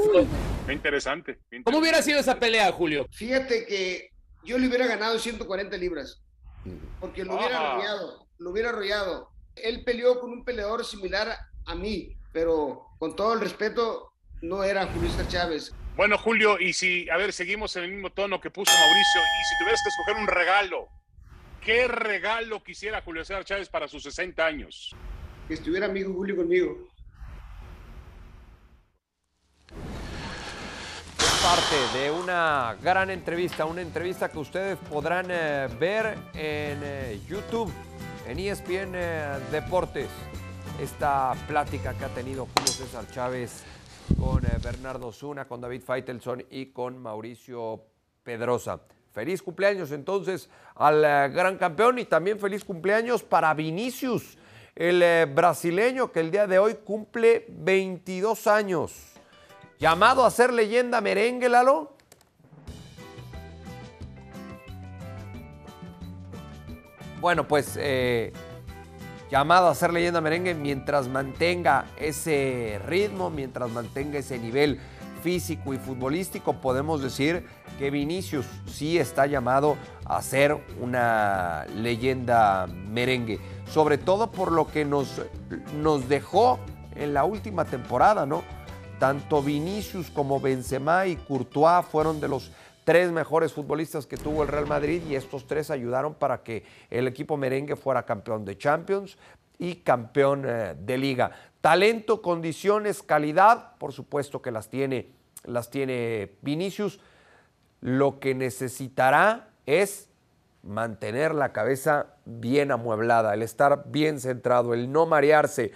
qué 0.65 0.73
interesante. 0.73 1.39
qué 1.51 1.61
¿Cómo 1.63 1.77
hubiera 1.79 2.01
sido 2.01 2.19
esa 2.19 2.39
pelea, 2.39 2.71
Julio? 2.71 3.05
Fíjate 3.11 3.65
que 3.65 4.09
yo 4.43 4.57
le 4.57 4.67
hubiera 4.67 4.87
ganado 4.87 5.19
140 5.19 5.77
libras, 5.77 6.21
porque 6.99 7.23
lo 7.23 7.35
hubiera 7.35 7.59
Ah. 7.59 7.73
arrollado, 7.73 8.27
lo 8.39 8.49
hubiera 8.49 8.69
arrollado. 8.69 9.32
Él 9.55 9.83
peleó 9.83 10.19
con 10.19 10.31
un 10.31 10.43
peleador 10.43 10.85
similar 10.85 11.37
a 11.65 11.75
mí, 11.75 12.17
pero 12.31 12.87
con 12.97 13.15
todo 13.15 13.33
el 13.33 13.41
respeto, 13.41 14.13
no 14.41 14.63
era 14.63 14.87
Julio 14.87 15.09
César 15.11 15.27
Chávez. 15.27 15.73
Bueno, 15.95 16.17
Julio, 16.17 16.59
y 16.59 16.73
si, 16.73 17.09
a 17.09 17.17
ver, 17.17 17.31
seguimos 17.33 17.75
en 17.75 17.83
el 17.83 17.91
mismo 17.91 18.09
tono 18.09 18.41
que 18.41 18.49
puso 18.49 18.71
Mauricio, 18.71 19.21
y 19.21 19.43
si 19.45 19.57
tuvieras 19.59 19.81
que 19.83 19.89
escoger 19.89 20.15
un 20.21 20.27
regalo, 20.27 20.89
¿qué 21.61 21.87
regalo 21.87 22.63
quisiera 22.63 23.01
Julio 23.01 23.23
César 23.23 23.45
Chávez 23.45 23.69
para 23.69 23.87
sus 23.87 24.01
60 24.03 24.43
años? 24.43 24.95
Que 25.47 25.53
estuviera 25.53 25.87
mi 25.87 25.99
hijo 25.99 26.13
Julio 26.13 26.35
conmigo. 26.35 26.89
Es 31.19 31.43
parte 31.43 31.99
de 31.99 32.09
una 32.09 32.75
gran 32.81 33.11
entrevista, 33.11 33.65
una 33.65 33.81
entrevista 33.81 34.29
que 34.29 34.39
ustedes 34.39 34.77
podrán 34.89 35.27
eh, 35.29 35.67
ver 35.79 36.17
en 36.33 36.79
eh, 36.83 37.21
YouTube, 37.27 37.71
en 38.27 38.39
ESPN 38.39 38.93
eh, 38.95 39.39
Deportes. 39.51 40.09
Esta 40.81 41.33
plática 41.47 41.93
que 41.93 42.05
ha 42.05 42.09
tenido 42.09 42.47
Julio 42.47 42.71
César 42.71 43.05
Chávez 43.11 43.63
con 44.19 44.43
eh, 44.45 44.49
Bernardo 44.63 45.11
Zuna, 45.11 45.45
con 45.45 45.61
David 45.61 45.81
Feitelson 45.81 46.43
y 46.49 46.67
con 46.67 46.97
Mauricio 46.97 47.83
Pedrosa. 48.23 48.79
Feliz 49.11 49.41
cumpleaños 49.41 49.91
entonces 49.91 50.49
al 50.75 51.03
eh, 51.03 51.29
gran 51.29 51.57
campeón 51.57 51.99
y 51.99 52.05
también 52.05 52.39
feliz 52.39 52.63
cumpleaños 52.63 53.23
para 53.23 53.53
Vinicius, 53.53 54.37
el 54.75 55.27
brasileño 55.27 56.11
que 56.11 56.19
el 56.19 56.31
día 56.31 56.47
de 56.47 56.57
hoy 56.57 56.75
cumple 56.83 57.45
22 57.49 58.47
años. 58.47 59.13
Llamado 59.77 60.25
a 60.25 60.31
ser 60.31 60.51
leyenda 60.51 60.99
merengue, 60.99 61.49
Lalo. 61.49 61.92
Bueno, 67.23 67.47
pues 67.47 67.79
eh, 67.79 68.33
llamado 69.31 69.69
a 69.69 69.75
ser 69.75 69.93
leyenda 69.93 70.19
merengue 70.19 70.53
mientras 70.53 71.07
mantenga 71.07 71.85
ese 71.95 72.81
ritmo, 72.85 73.29
mientras 73.29 73.71
mantenga 73.71 74.19
ese 74.19 74.37
nivel 74.37 74.77
físico 75.21 75.73
y 75.73 75.77
futbolístico, 75.77 76.51
podemos 76.59 77.01
decir 77.01 77.45
que 77.79 77.91
Vinicius 77.91 78.45
sí 78.67 78.97
está 78.97 79.25
llamado 79.25 79.77
a 80.03 80.21
ser 80.21 80.57
una 80.81 81.65
leyenda 81.77 82.67
merengue, 82.67 83.39
sobre 83.71 83.97
todo 83.97 84.29
por 84.29 84.51
lo 84.51 84.67
que 84.67 84.83
nos, 84.83 85.21
nos 85.81 86.09
dejó 86.09 86.59
en 86.93 87.13
la 87.13 87.23
última 87.23 87.63
temporada, 87.63 88.25
¿no? 88.25 88.43
Tanto 88.99 89.41
Vinicius 89.41 90.09
como 90.09 90.41
Benzema 90.41 91.05
y 91.05 91.15
Courtois 91.15 91.85
fueron 91.85 92.19
de 92.19 92.27
los 92.27 92.51
tres 92.83 93.11
mejores 93.11 93.53
futbolistas 93.53 94.05
que 94.05 94.17
tuvo 94.17 94.43
el 94.43 94.49
Real 94.49 94.67
Madrid 94.67 95.01
y 95.07 95.15
estos 95.15 95.47
tres 95.47 95.69
ayudaron 95.71 96.13
para 96.13 96.43
que 96.43 96.63
el 96.89 97.07
equipo 97.07 97.37
merengue 97.37 97.75
fuera 97.75 98.05
campeón 98.05 98.45
de 98.45 98.57
Champions 98.57 99.17
y 99.57 99.75
campeón 99.75 100.43
eh, 100.45 100.75
de 100.77 100.97
liga. 100.97 101.31
Talento, 101.61 102.21
condiciones, 102.21 103.01
calidad, 103.01 103.75
por 103.77 103.93
supuesto 103.93 104.41
que 104.41 104.51
las 104.51 104.69
tiene, 104.69 105.07
las 105.45 105.69
tiene 105.69 106.31
Vinicius. 106.41 106.99
Lo 107.79 108.19
que 108.19 108.35
necesitará 108.35 109.49
es 109.65 110.09
mantener 110.61 111.35
la 111.35 111.51
cabeza 111.51 112.07
bien 112.25 112.71
amueblada, 112.71 113.33
el 113.33 113.41
estar 113.41 113.83
bien 113.87 114.19
centrado, 114.19 114.73
el 114.73 114.91
no 114.91 115.05
marearse, 115.05 115.71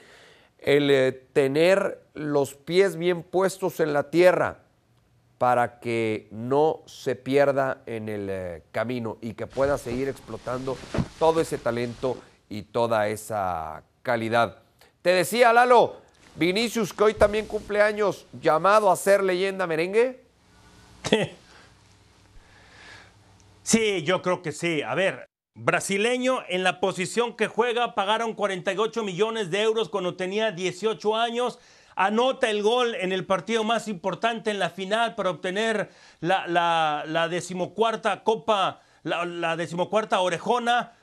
el 0.60 0.90
eh, 0.90 1.12
tener 1.34 2.02
los 2.14 2.56
pies 2.56 2.98
bien 2.98 3.24
puestos 3.24 3.80
en 3.80 3.94
la 3.94 4.10
tierra 4.10 4.67
para 5.38 5.80
que 5.80 6.28
no 6.32 6.82
se 6.86 7.16
pierda 7.16 7.82
en 7.86 8.10
el 8.10 8.28
eh, 8.30 8.64
camino 8.72 9.18
y 9.22 9.34
que 9.34 9.48
pueda 9.48 9.78
seguir 9.78 10.08
explotando 10.08 10.78
todo 11.20 11.42
ese 11.42 11.58
talento 11.58 12.18
y 12.50 12.64
toda 12.64 13.08
esa 13.08 13.84
calidad. 14.02 14.60
Te 15.02 15.12
decía, 15.12 15.54
Lalo, 15.54 15.98
Vinicius, 16.36 16.94
que 16.94 17.04
hoy 17.04 17.14
también 17.14 17.46
cumple 17.46 17.82
años, 17.82 18.26
llamado 18.42 18.92
a 18.92 18.96
ser 18.96 19.24
leyenda 19.24 19.68
merengue. 19.68 20.24
Sí, 23.68 24.02
yo 24.04 24.22
creo 24.22 24.42
que 24.42 24.54
sí. 24.54 24.82
A 24.82 24.96
ver, 24.96 25.28
brasileño 25.54 26.40
en 26.48 26.64
la 26.64 26.80
posición 26.80 27.36
que 27.36 27.48
juega 27.48 27.96
pagaron 27.96 28.34
48 28.34 29.04
millones 29.04 29.52
de 29.52 29.62
euros 29.62 29.90
cuando 29.90 30.16
tenía 30.16 30.54
18 30.54 31.18
años. 31.18 31.60
Anota 32.00 32.52
el 32.52 32.62
gol 32.62 32.94
en 32.94 33.12
el 33.12 33.26
partido 33.26 33.64
más 33.64 33.88
importante 33.88 34.52
en 34.52 34.60
la 34.60 34.70
final 34.70 35.16
para 35.16 35.32
obtener 35.32 35.90
la, 36.20 37.28
decimocuarta 37.28 38.24
copa, 38.24 38.82
la, 39.02 39.58
decimocuarta 39.58 40.20
orejona. 40.20 40.94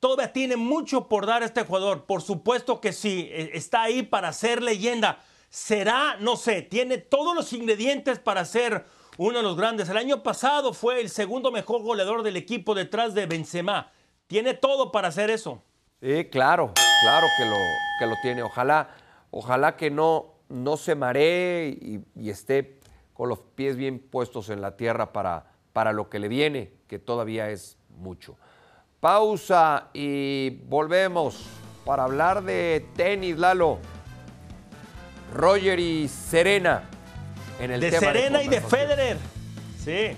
Todavía 0.00 0.32
tiene 0.32 0.56
mucho 0.56 1.06
por 1.06 1.26
dar 1.26 1.44
este 1.44 1.62
jugador. 1.62 2.06
Por 2.06 2.22
supuesto 2.22 2.80
que 2.80 2.92
sí, 2.92 3.28
eh, 3.30 3.52
está 3.54 3.82
ahí 3.82 4.02
para 4.02 4.32
ser 4.32 4.64
leyenda. 4.64 5.20
Será, 5.48 6.16
no 6.18 6.34
sé, 6.34 6.62
tiene 6.62 6.98
todos 6.98 7.36
los 7.36 7.52
ingredientes 7.52 8.18
para 8.18 8.44
ser 8.44 8.86
uno 9.16 9.36
de 9.36 9.44
los 9.44 9.56
grandes. 9.56 9.88
El 9.90 9.96
año 9.96 10.24
pasado 10.24 10.72
fue 10.72 11.00
el 11.00 11.08
segundo 11.08 11.52
mejor 11.52 11.82
goleador 11.82 12.24
del 12.24 12.36
equipo 12.36 12.74
detrás 12.74 13.14
de 13.14 13.26
Benzema. 13.26 13.92
Tiene 14.26 14.54
todo 14.54 14.90
para 14.90 15.06
hacer 15.06 15.30
eso. 15.30 15.62
Sí, 16.02 16.24
claro, 16.24 16.72
claro 17.02 17.26
que 17.38 17.44
lo, 17.44 17.56
que 18.00 18.06
lo 18.06 18.14
tiene. 18.22 18.42
Ojalá, 18.42 18.90
ojalá 19.30 19.76
que 19.76 19.90
no, 19.90 20.34
no 20.48 20.76
se 20.76 20.94
maree 20.94 21.68
y, 21.68 22.00
y 22.14 22.30
esté 22.30 22.80
con 23.12 23.28
los 23.28 23.40
pies 23.40 23.76
bien 23.76 23.98
puestos 23.98 24.48
en 24.48 24.60
la 24.60 24.76
tierra 24.76 25.12
para, 25.12 25.46
para 25.72 25.92
lo 25.92 26.08
que 26.08 26.18
le 26.18 26.28
viene, 26.28 26.72
que 26.88 26.98
todavía 26.98 27.50
es 27.50 27.76
mucho. 27.98 28.36
Pausa 29.00 29.88
y 29.92 30.60
volvemos 30.66 31.46
para 31.84 32.04
hablar 32.04 32.42
de 32.42 32.86
tenis, 32.96 33.38
Lalo. 33.38 33.78
Roger 35.34 35.78
y 35.78 36.08
Serena 36.08 36.88
en 37.60 37.70
el 37.70 37.80
de 37.80 37.90
tema 37.90 38.06
Serena 38.12 38.42
y 38.42 38.48
de. 38.48 38.60
Federer. 38.60 39.16
Sí. 39.78 40.16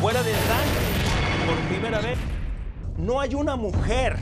Fuera 0.00 0.22
del 0.22 0.34
ranking, 0.34 1.46
por 1.46 1.68
primera 1.68 2.00
vez, 2.00 2.18
no 2.96 3.20
hay 3.20 3.34
una 3.34 3.56
mujer 3.56 4.18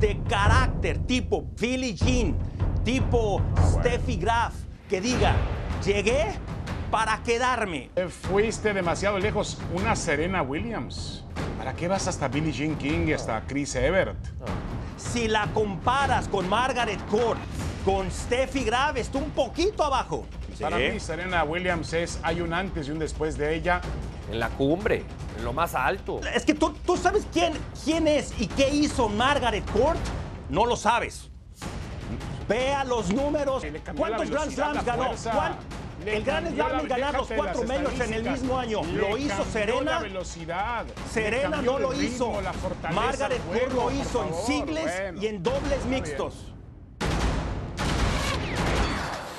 de 0.00 0.20
carácter 0.28 0.98
tipo 0.98 1.46
Billie 1.58 1.94
Jean, 1.94 2.36
tipo 2.84 3.40
Steffi 3.72 4.16
Graf, 4.16 4.54
que 4.88 5.00
diga, 5.00 5.34
llegué 5.84 6.26
para 6.90 7.22
quedarme. 7.22 7.90
Fuiste 8.08 8.72
demasiado 8.72 9.18
lejos. 9.18 9.58
Una 9.74 9.96
Serena 9.96 10.42
Williams. 10.42 11.24
¿Para 11.58 11.74
qué 11.74 11.88
vas 11.88 12.06
hasta 12.06 12.28
Billie 12.28 12.52
Jean 12.52 12.76
King 12.76 13.08
y 13.08 13.12
hasta 13.12 13.42
Chris 13.46 13.74
Evert? 13.74 14.18
Si 14.96 15.28
la 15.28 15.46
comparas 15.52 16.28
con 16.28 16.48
Margaret 16.48 17.04
Court, 17.06 17.40
con 17.84 18.10
Steffi 18.10 18.64
Graf, 18.64 18.96
está 18.96 19.18
un 19.18 19.30
poquito 19.30 19.84
abajo. 19.84 20.26
Para 20.60 20.78
mí, 20.78 20.98
Serena 21.00 21.44
Williams 21.44 21.92
es, 21.92 22.18
hay 22.22 22.40
un 22.40 22.52
antes 22.52 22.88
y 22.88 22.90
un 22.90 22.98
después 22.98 23.36
de 23.36 23.54
ella. 23.54 23.80
En 24.30 24.40
la 24.40 24.48
cumbre, 24.50 25.04
lo 25.42 25.52
más 25.52 25.74
alto. 25.74 26.20
Es 26.34 26.44
que 26.44 26.54
tú, 26.54 26.72
tú 26.84 26.96
sabes 26.96 27.26
quién, 27.32 27.52
quién 27.84 28.06
es 28.08 28.32
y 28.40 28.46
qué 28.46 28.68
hizo 28.70 29.08
Margaret 29.08 29.64
Court. 29.70 29.98
No 30.48 30.64
lo 30.66 30.76
sabes. 30.76 31.30
Vea 32.48 32.84
los 32.84 33.12
números. 33.12 33.64
¿Cuántos 33.96 34.30
Grand 34.30 34.50
Slams 34.52 34.76
la 34.76 34.82
ganó? 34.82 35.04
fuerza. 35.06 35.30
¿Cuán- 35.32 35.56
Le 36.04 36.18
El 36.18 36.24
Grand 36.24 36.46
cambió 36.46 36.64
Slam 36.66 36.76
la- 36.76 36.82
y 36.82 36.86
ganar 36.86 37.14
los 37.14 37.28
cuatro 37.28 37.62
medios 37.64 38.00
en 38.00 38.12
el 38.12 38.30
mismo 38.30 38.58
año. 38.58 38.84
Le 38.84 38.92
¿Lo 38.92 39.16
hizo 39.16 39.38
la 39.38 39.44
Serena? 39.46 39.98
velocidad. 39.98 40.84
Serena 41.10 41.62
no 41.62 41.78
lo 41.78 41.90
ritmo, 41.90 42.04
hizo. 42.04 42.32
Margaret 42.92 43.40
Court 43.46 43.72
lo 43.72 43.90
hizo 43.90 44.24
en 44.24 44.34
singles 44.46 44.84
Bueno, 44.84 45.22
y 45.22 45.26
en 45.26 45.42
dobles 45.42 45.84
mixtos. 45.86 46.34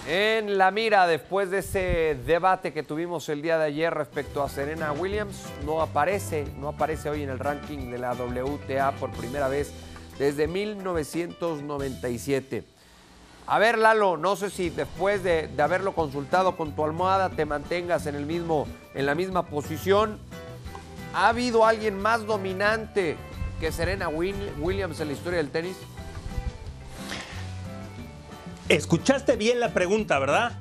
En 0.09 0.57
la 0.57 0.71
mira, 0.71 1.05
después 1.05 1.51
de 1.51 1.57
ese 1.57 2.17
debate 2.25 2.71
que 2.71 2.81
tuvimos 2.81 3.27
el 3.27 3.41
día 3.41 3.57
de 3.57 3.65
ayer 3.65 3.93
respecto 3.93 4.41
a 4.41 4.47
Serena 4.47 4.93
Williams, 4.93 5.43
no 5.65 5.81
aparece, 5.81 6.45
no 6.59 6.69
aparece 6.69 7.09
hoy 7.09 7.23
en 7.23 7.29
el 7.29 7.39
ranking 7.39 7.91
de 7.91 7.97
la 7.97 8.13
WTA 8.13 8.93
por 8.93 9.11
primera 9.11 9.49
vez 9.49 9.73
desde 10.17 10.47
1997. 10.47 12.63
A 13.47 13.59
ver, 13.59 13.77
Lalo, 13.77 14.15
no 14.15 14.37
sé 14.37 14.49
si 14.49 14.69
después 14.69 15.23
de, 15.23 15.49
haberlo 15.57 15.93
consultado 15.93 16.55
con 16.55 16.73
tu 16.73 16.85
almohada 16.85 17.29
te 17.29 17.43
mantengas 17.45 18.05
en, 18.07 18.15
el 18.15 18.25
mismo, 18.25 18.65
en 18.93 19.05
la 19.05 19.13
misma 19.13 19.47
posición. 19.47 20.19
¿Ha 21.13 21.27
habido 21.29 21.65
alguien 21.65 22.01
más 22.01 22.25
dominante 22.25 23.17
que 23.59 23.73
Serena 23.73 24.09
Wil- 24.09 24.53
Williams 24.59 25.01
en 25.01 25.07
la 25.07 25.13
historia 25.13 25.37
del 25.39 25.49
tenis? 25.49 25.75
Escuchaste 28.70 29.38
bien 29.38 29.61
la 29.61 29.70
pregunta, 29.70 30.20
¿verdad? 30.20 30.59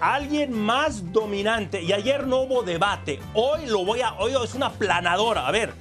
Alguien 0.00 0.52
más 0.52 1.10
dominante. 1.10 1.82
Y 1.82 1.92
ayer 1.94 2.26
no 2.26 2.42
hubo 2.42 2.62
debate. 2.62 3.18
Hoy 3.32 3.64
lo 3.66 3.82
voy 3.82 4.02
a. 4.02 4.12
Hoy 4.14 4.34
es 4.44 4.54
una 4.54 4.72
planadora. 4.72 5.48
A 5.48 5.50
ver. 5.50 5.72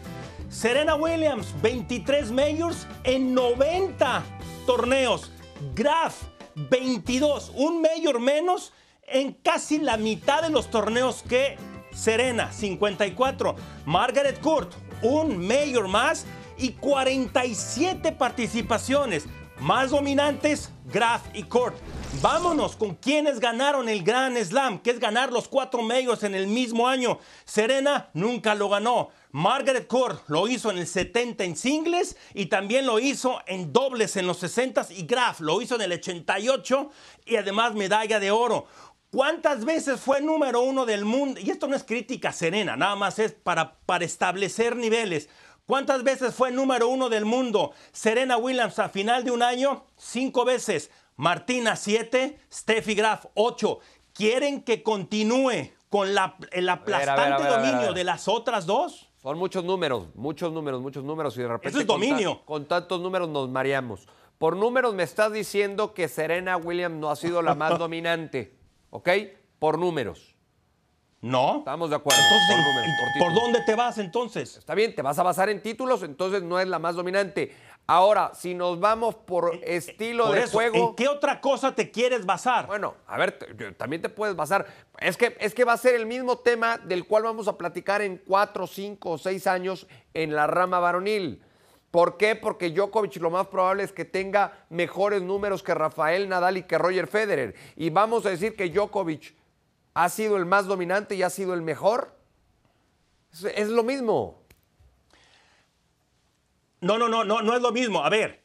Serena 0.50 0.96
Williams, 0.96 1.54
23 1.62 2.32
majors 2.32 2.88
en 3.04 3.34
90 3.34 4.24
torneos. 4.66 5.32
Graf, 5.74 6.16
22. 6.56 7.52
Un 7.56 7.82
mayor 7.82 8.22
menos 8.22 8.72
en 9.06 9.34
casi 9.34 9.80
la 9.80 9.98
mitad 9.98 10.44
de 10.44 10.52
los 10.52 10.72
torneos 10.72 11.24
que 11.28 11.58
Serena, 11.92 12.54
54. 12.54 13.54
Margaret 13.86 14.40
Court, 14.40 14.72
un 15.02 15.46
mayor 15.46 15.90
más 15.90 16.26
y 16.58 16.72
47 16.72 18.14
participaciones. 18.14 19.26
Más 19.60 19.92
dominantes, 19.92 20.70
Graf 20.92 21.22
y 21.34 21.44
Court. 21.44 21.76
Vámonos 22.22 22.76
con 22.76 22.96
quienes 22.96 23.40
ganaron 23.40 23.88
el 23.88 24.04
Grand 24.04 24.38
Slam, 24.38 24.80
que 24.80 24.92
es 24.92 25.00
ganar 25.00 25.32
los 25.32 25.48
cuatro 25.48 25.82
medios 25.82 26.24
en 26.24 26.36
el 26.36 26.48
mismo 26.48 26.88
año. 26.88 27.20
Serena 27.46 28.10
nunca 28.14 28.54
lo 28.54 28.68
ganó. 28.70 29.10
Margaret 29.32 29.88
Court 29.88 30.22
lo 30.28 30.48
hizo 30.48 30.72
en 30.72 30.78
el 30.78 30.88
70 30.88 31.44
en 31.46 31.56
singles 31.56 32.18
y 32.34 32.48
también 32.48 32.86
lo 32.86 33.00
hizo 33.00 33.40
en 33.48 33.72
dobles 33.72 34.18
en 34.18 34.28
los 34.28 34.38
60 34.38 34.88
y 34.92 35.06
Graf 35.06 35.40
lo 35.40 35.62
hizo 35.62 35.76
en 35.76 35.82
el 35.82 35.94
88 35.94 36.92
y 37.26 37.36
además 37.38 37.76
medalla 37.76 38.20
de 38.20 38.32
oro. 38.32 38.68
¿Cuántas 39.12 39.64
veces 39.64 40.02
fue 40.02 40.20
número 40.20 40.62
uno 40.62 40.86
del 40.86 41.06
mundo? 41.06 41.40
Y 41.40 41.50
esto 41.50 41.68
no 41.68 41.76
es 41.78 41.86
crítica 41.86 42.34
Serena, 42.34 42.76
nada 42.76 42.96
más 42.96 43.20
es 43.20 43.32
para, 43.32 43.78
para 43.86 44.04
establecer 44.04 44.76
niveles. 44.76 45.30
¿Cuántas 45.66 46.04
veces 46.04 46.36
fue 46.36 46.52
número 46.52 46.88
uno 46.88 47.10
del 47.10 47.26
mundo? 47.26 47.74
Serena 47.92 48.38
Williams 48.38 48.78
a 48.78 48.90
final 48.90 49.24
de 49.24 49.32
un 49.32 49.42
año, 49.42 49.86
cinco 49.98 50.46
veces. 50.46 50.92
Martina, 51.16 51.76
siete. 51.76 52.40
Steffi 52.54 52.94
Graf, 52.94 53.26
ocho. 53.34 53.80
¿Quieren 54.14 54.62
que 54.62 54.84
continúe 54.84 55.72
con 55.90 56.14
la, 56.14 56.38
el 56.52 56.70
aplastante 56.70 57.22
a 57.22 57.26
ver, 57.26 57.34
a 57.34 57.38
ver, 57.38 57.48
a 57.48 57.58
dominio 57.58 57.94
de 57.94 58.04
las 58.04 58.28
otras 58.28 58.66
dos? 58.66 59.10
Son 59.18 59.40
muchos 59.40 59.64
números, 59.64 60.10
muchos 60.14 60.54
números, 60.54 60.82
muchos 60.82 61.04
números 61.04 61.36
y 61.36 61.42
de 61.42 61.48
repente 61.48 61.70
Eso 61.70 61.80
es 61.80 61.86
con 61.88 62.00
dominio. 62.00 62.42
Con, 62.46 62.66
tantos 62.66 63.02
números 63.02 63.28
nos 63.28 63.50
mareamos. 63.50 64.08
Por 64.38 64.56
números 64.56 64.94
me 64.94 65.02
estás 65.02 65.34
diciendo 65.34 65.96
que 65.96 66.08
Serena 66.08 66.58
Williams 66.58 66.98
no 66.98 67.10
ha 67.10 67.16
sido 67.16 67.42
la 67.42 67.56
más 67.56 67.80
dominante, 67.80 68.56
¿ok? 68.92 69.10
Por 69.58 69.80
números. 69.80 70.35
No. 71.26 71.58
Estamos 71.60 71.90
de 71.90 71.96
acuerdo. 71.96 72.22
Entonces, 72.22 72.48
por 72.50 72.58
¿en- 72.60 72.66
números, 72.66 72.86
en- 72.88 72.96
por 72.98 73.06
¿por 73.06 73.14
títulos. 73.30 73.44
dónde 73.44 73.62
te 73.66 73.76
vas 73.76 73.98
entonces? 73.98 74.58
Está 74.58 74.76
bien, 74.76 74.94
te 74.94 75.02
vas 75.02 75.18
a 75.18 75.24
basar 75.24 75.50
en 75.50 75.62
títulos, 75.62 76.04
entonces 76.04 76.44
no 76.44 76.60
es 76.60 76.68
la 76.68 76.78
más 76.80 76.96
dominante. 76.96 77.56
Ahora, 77.88 78.32
si 78.34 78.54
nos 78.56 78.80
vamos 78.80 79.16
por 79.16 79.60
estilo 79.64 80.26
Eh, 80.26 80.28
Por 80.28 80.36
de 80.36 80.44
eso, 80.44 80.52
juego. 80.54 80.90
¿en 80.90 80.96
qué 80.96 81.08
otra 81.08 81.42
cosa 81.42 81.74
te 81.74 81.90
quieres 81.92 82.26
basar? 82.26 82.68
Bueno, 82.68 82.96
a 83.08 83.18
ver, 83.18 83.32
te- 83.40 83.72
también 83.74 84.02
te 84.02 84.10
puedes 84.10 84.36
basar. 84.36 84.66
Es 85.00 85.18
que, 85.18 85.36
es 85.40 85.54
que 85.54 85.64
va 85.66 85.74
a 85.74 85.78
ser 85.78 85.96
el 85.96 86.06
mismo 86.06 86.38
tema 86.40 86.78
del 86.78 87.06
cual 87.06 87.24
vamos 87.24 87.48
a 87.48 87.58
platicar 87.58 88.02
en 88.02 88.22
cuatro, 88.26 88.68
cinco 88.68 89.12
o 89.12 89.18
seis 89.18 89.46
años 89.48 89.88
en 90.14 90.36
la 90.36 90.46
rama 90.48 90.80
varonil. 90.80 91.42
¿Por 91.92 92.18
qué? 92.18 92.36
Porque 92.36 92.70
Djokovic 92.72 93.16
lo 93.18 93.30
más 93.30 93.48
probable 93.48 93.84
es 93.84 93.92
que 93.92 94.04
tenga 94.06 94.66
mejores 94.70 95.22
números 95.22 95.64
que 95.64 95.74
Rafael 95.74 96.28
Nadal 96.28 96.58
y 96.58 96.64
que 96.64 96.78
Roger 96.78 97.08
Federer. 97.08 97.56
Y 97.76 97.90
vamos 97.90 98.26
a 98.26 98.30
decir 98.30 98.56
que 98.56 98.70
Djokovic 98.70 99.34
ha 99.96 100.10
sido 100.10 100.38
el 100.38 100.46
más 100.46 100.68
dominante 100.68 101.16
y 101.16 101.24
ha 101.24 101.30
sido 101.30 101.54
el 101.54 101.62
mejor. 101.62 102.14
Es, 103.56 103.70
lo 103.70 103.82
mismo. 103.82 104.44
No, 106.82 106.98
no, 106.98 107.08
no, 107.10 107.24
no, 107.24 107.42
no 107.42 107.56
es 107.56 107.62
lo 107.62 107.72
mismo. 107.72 108.04
A 108.04 108.10
ver, 108.10 108.44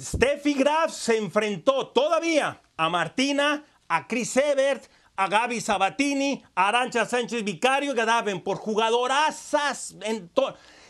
Steffi 0.00 0.54
Graf 0.54 0.90
se 0.90 1.18
enfrentó 1.18 1.88
todavía 1.88 2.62
a 2.76 2.88
Martina, 2.88 3.64
a 3.88 4.08
Chris 4.08 4.36
Evert, 4.38 4.90
a 5.16 5.28
Gaby 5.28 5.60
Sabatini, 5.60 6.42
a 6.54 6.68
Arancha 6.68 7.04
Sánchez 7.04 7.44
Vicario 7.44 7.94
y 7.94 8.00
a 8.00 8.06
Daven 8.06 8.42
por 8.42 8.56
jugadorazas. 8.56 9.96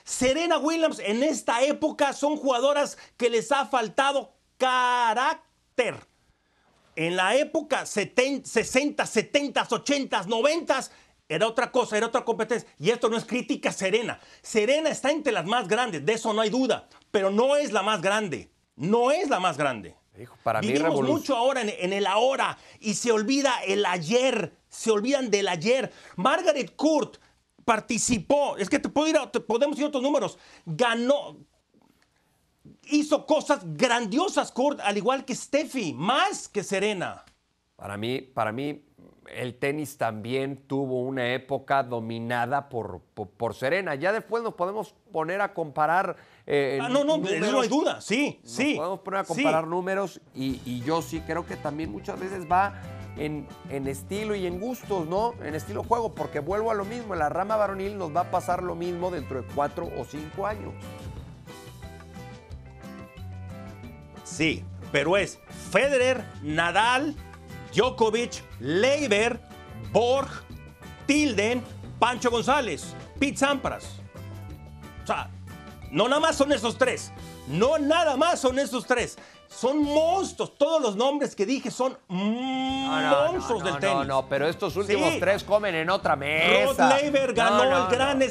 Serena 0.04 0.59
Williams 0.59 1.00
en 1.00 1.22
esta 1.24 1.62
época 1.62 2.12
son 2.12 2.36
jugadoras 2.36 2.96
que 3.16 3.28
les 3.28 3.50
ha 3.50 3.66
faltado 3.66 4.34
carácter. 4.56 5.96
En 7.01 7.14
la 7.14 7.36
época 7.36 7.86
70, 7.86 8.49
60, 8.49 9.07
70, 9.07 9.68
80, 9.70 10.22
90 10.24 10.80
era 11.28 11.46
otra 11.46 11.70
cosa, 11.70 11.96
era 11.96 12.07
otra 12.09 12.24
competencia. 12.24 12.68
Y 12.76 12.90
esto 12.90 13.09
no 13.09 13.16
es 13.16 13.24
crítica 13.24 13.70
Serena. 13.70 14.18
Serena 14.42 14.88
está 14.90 15.12
entre 15.12 15.32
las 15.32 15.46
más 15.46 15.68
grandes, 15.68 16.05
de 16.05 16.12
eso 16.14 16.32
no 16.32 16.40
hay 16.40 16.51
duda, 16.51 16.88
pero 17.12 17.30
no 17.30 17.55
es 17.55 17.70
la 17.72 17.82
más 17.82 18.03
grande. 18.03 18.51
No 18.74 19.12
es 19.12 19.28
la 19.28 19.38
más 19.38 19.57
grande. 19.57 19.94
Hijo, 20.20 20.34
para 20.42 20.61
mí 20.61 20.66
Vivimos 20.72 20.92
revolu- 20.99 21.07
mucho 21.07 21.36
ahora 21.36 21.61
en, 21.61 21.68
en 21.68 21.92
el 21.92 22.05
ahora 22.05 22.59
y 22.80 22.94
se 22.94 23.12
olvida 23.12 23.55
el 23.64 23.86
ayer, 23.86 24.53
se 24.68 24.90
olvidan 24.90 25.30
del 25.30 25.46
ayer. 25.46 25.92
Margaret 26.16 26.74
Court 26.74 27.18
participó, 27.64 28.57
es 28.57 28.68
que 28.68 28.80
te, 28.80 28.88
puedo 28.88 29.07
ir 29.07 29.16
a- 29.18 29.30
te 29.30 29.38
podemos 29.38 29.78
ir 29.78 29.84
a 29.84 29.88
otros 29.88 30.03
números, 30.03 30.36
ganó, 30.66 31.36
hizo 32.91 33.26
cosas 33.26 33.61
grandiosas 33.76 34.53
Court, 34.53 34.80
al 34.82 34.97
igual 34.97 35.24
que 35.24 35.34
Steffi, 35.34 35.93
más 35.95 36.49
que 36.49 36.62
Serena. 36.62 37.24
Para 37.76 37.97
mí, 37.97 38.20
para 38.20 38.51
mí, 38.53 38.84
el 39.34 39.55
tenis 39.59 39.99
también 39.99 40.57
tuvo 40.66 41.03
una 41.03 41.32
época 41.34 41.82
dominada 41.82 42.68
por, 42.68 43.01
por, 43.14 43.28
por 43.28 43.55
Serena. 43.55 43.95
Ya 43.95 44.11
después 44.12 44.43
nos 44.43 44.55
podemos 44.55 44.95
poner 45.12 45.41
a 45.43 45.53
comparar. 45.55 46.16
eh, 46.47 46.78
Ah, 46.80 46.89
no, 46.89 47.05
no, 47.05 47.16
eso 47.16 47.22
no 47.24 47.41
números. 47.41 47.62
hay 47.62 47.68
duda, 47.68 48.01
sí, 48.01 48.41
Nos 48.43 48.53
sí. 48.53 48.74
podemos 48.76 49.01
poner 49.01 49.20
a 49.20 49.24
sí. 49.24 49.34
comparar 49.34 49.66
números 49.66 50.20
y, 50.34 50.61
y 50.64 50.80
yo 50.80 51.03
sí 51.03 51.20
creo 51.20 51.45
que 51.47 51.57
también 51.57 51.93
muchas 51.93 52.18
veces 52.18 52.51
va 52.51 52.80
en, 53.18 53.47
en 53.68 53.86
estilo 53.86 54.34
y 54.34 54.47
en 54.47 54.59
gustos, 54.61 55.07
¿no? 55.07 55.34
En 55.45 55.55
estilo 55.55 55.82
juego, 55.84 56.14
porque 56.14 56.41
vuelvo 56.41 56.70
a 56.70 56.74
lo 56.74 56.84
mismo. 56.84 57.12
En 57.14 57.18
la 57.20 57.28
rama 57.28 57.57
varonil 57.57 57.99
nos 57.99 58.14
va 58.16 58.22
a 58.22 58.30
pasar 58.30 58.62
lo 58.62 58.74
mismo 58.74 59.11
dentro 59.11 59.43
de 59.43 59.49
cuatro 59.55 59.91
o 59.99 60.05
cinco 60.05 60.47
años. 60.47 60.72
Sí, 64.39 64.64
pero 64.93 65.16
es 65.16 65.41
Federer, 65.72 66.22
Nadal, 66.43 67.16
Djokovic, 67.74 68.45
Leiber, 68.61 69.41
Borg, 69.91 70.28
Tilden, 71.07 71.61
Pancho 71.99 72.30
González, 72.30 72.95
Pete 73.18 73.36
Sampras. 73.36 73.97
O 75.03 75.07
sea, 75.09 75.28
no 75.91 76.07
nada 76.09 76.20
más 76.20 76.36
son 76.36 76.53
esos 76.53 76.78
tres. 76.78 77.11
No 77.49 77.78
nada 77.78 78.16
más 78.16 78.41
son 78.41 78.61
esos 78.61 78.86
tres. 78.86 79.18
Son 79.49 79.82
monstruos. 79.82 80.57
Todos 80.57 80.80
los 80.82 80.95
nombres 80.95 81.34
que 81.34 81.45
dije 81.45 81.72
son 81.72 81.99
monstruos 82.07 83.64
no, 83.64 83.66
del 83.66 83.78
tenis. 83.80 83.97
No, 83.97 84.05
no, 84.05 84.28
pero 84.28 84.47
estos 84.47 84.76
últimos 84.76 85.14
Sí. 85.14 85.18
tres 85.18 85.43
comen 85.43 85.74
en 85.74 85.91
otra 85.91 86.14
mesa. 86.14 86.64
Rod 86.64 86.78
Laver 86.78 87.34
ganó 87.34 87.64
el 87.64 87.91
Gran 87.91 88.22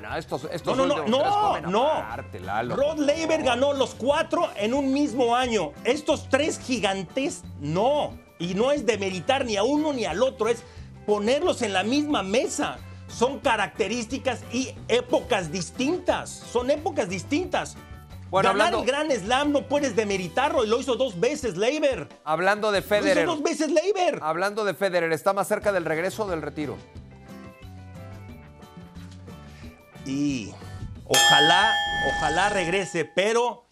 No, 0.00 0.10
no, 0.10 0.16
estos, 0.16 0.48
estos 0.50 0.76
No, 0.76 0.86
no, 0.86 0.96
no, 1.04 1.06
no, 1.08 1.60
no. 1.70 1.86
aparte. 1.88 2.38
Rod 2.38 2.98
Laver 2.98 3.42
ganó 3.42 3.72
los 3.72 3.94
cuatro 3.94 4.48
en 4.56 4.74
un 4.74 4.92
mismo 4.92 5.34
año. 5.36 5.72
Estos 5.84 6.28
tres 6.28 6.58
gigantes, 6.58 7.42
no. 7.60 8.16
Y 8.38 8.54
no 8.54 8.72
es 8.72 8.84
demeritar 8.86 9.44
ni 9.44 9.56
a 9.56 9.62
uno 9.62 9.92
ni 9.92 10.04
al 10.04 10.22
otro, 10.22 10.48
es 10.48 10.62
ponerlos 11.06 11.62
en 11.62 11.72
la 11.72 11.82
misma 11.84 12.22
mesa. 12.22 12.78
Son 13.08 13.38
características 13.40 14.40
y 14.52 14.74
épocas 14.88 15.52
distintas. 15.52 16.30
Son 16.30 16.70
épocas 16.70 17.08
distintas. 17.08 17.76
Bueno, 18.30 18.48
Ganar 18.48 18.68
hablando- 18.68 18.78
el 18.80 18.86
Gran 18.86 19.10
Slam 19.10 19.52
no 19.52 19.68
puedes 19.68 19.94
demeritarlo 19.94 20.64
y 20.64 20.66
lo 20.68 20.80
hizo 20.80 20.96
dos 20.96 21.20
veces 21.20 21.58
Leiber. 21.58 22.08
Hablando 22.24 22.72
de 22.72 22.80
Lo 22.80 22.86
Federer. 22.86 23.24
hizo 23.24 23.34
dos 23.34 23.42
veces 23.42 23.70
Leiber. 23.70 24.18
Hablando 24.22 24.64
de 24.64 24.72
Federer, 24.72 25.12
¿está 25.12 25.34
más 25.34 25.46
cerca 25.48 25.70
del 25.70 25.84
regreso 25.84 26.24
o 26.24 26.28
del 26.28 26.40
retiro? 26.40 26.78
Y 30.06 30.52
ojalá, 31.06 31.72
ojalá 32.08 32.48
regrese, 32.48 33.04
pero, 33.04 33.66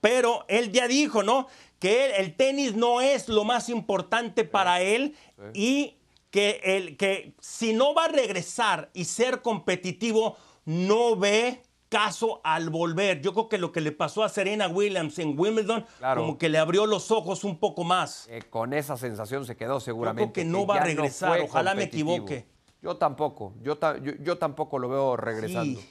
pero 0.00 0.44
él 0.48 0.72
ya 0.72 0.88
dijo, 0.88 1.22
¿no? 1.22 1.46
Que 1.78 2.06
él- 2.06 2.12
el 2.18 2.36
tenis 2.36 2.74
no 2.74 3.00
es 3.00 3.28
lo 3.28 3.44
más 3.44 3.68
importante 3.68 4.44
para 4.44 4.80
él 4.80 5.16
y 5.52 5.98
que, 6.30 6.60
el, 6.64 6.96
que 6.96 7.34
si 7.40 7.72
no 7.74 7.94
va 7.94 8.06
a 8.06 8.08
regresar 8.08 8.90
y 8.94 9.04
ser 9.04 9.42
competitivo, 9.42 10.36
no 10.64 11.16
ve 11.16 11.62
caso 11.90 12.40
al 12.42 12.70
volver. 12.70 13.20
Yo 13.20 13.34
creo 13.34 13.48
que 13.50 13.58
lo 13.58 13.70
que 13.70 13.82
le 13.82 13.92
pasó 13.92 14.22
a 14.24 14.30
Serena 14.30 14.66
Williams 14.68 15.18
en 15.18 15.38
Wimbledon, 15.38 15.84
Claro. 15.98 16.22
como 16.22 16.38
que 16.38 16.48
le 16.48 16.56
abrió 16.56 16.86
los 16.86 17.10
ojos 17.10 17.44
un 17.44 17.58
poco 17.58 17.84
más. 17.84 18.26
Eh, 18.30 18.40
con 18.48 18.72
esa 18.72 18.96
sensación 18.96 19.44
se 19.44 19.56
quedó 19.56 19.78
seguramente. 19.80 20.32
que 20.32 20.44
no 20.46 20.64
va 20.66 20.76
a 20.76 20.84
regresar, 20.84 21.40
ojalá 21.40 21.74
me 21.74 21.82
equivoque. 21.82 22.46
Yo 22.82 22.96
tampoco, 22.96 23.54
yo, 23.62 23.76
ta- 23.78 23.96
yo- 23.98 24.14
yo 24.20 24.36
tampoco 24.38 24.78
lo 24.78 24.88
veo 24.88 25.16
regresando. 25.16 25.80
Sí. 25.80 25.88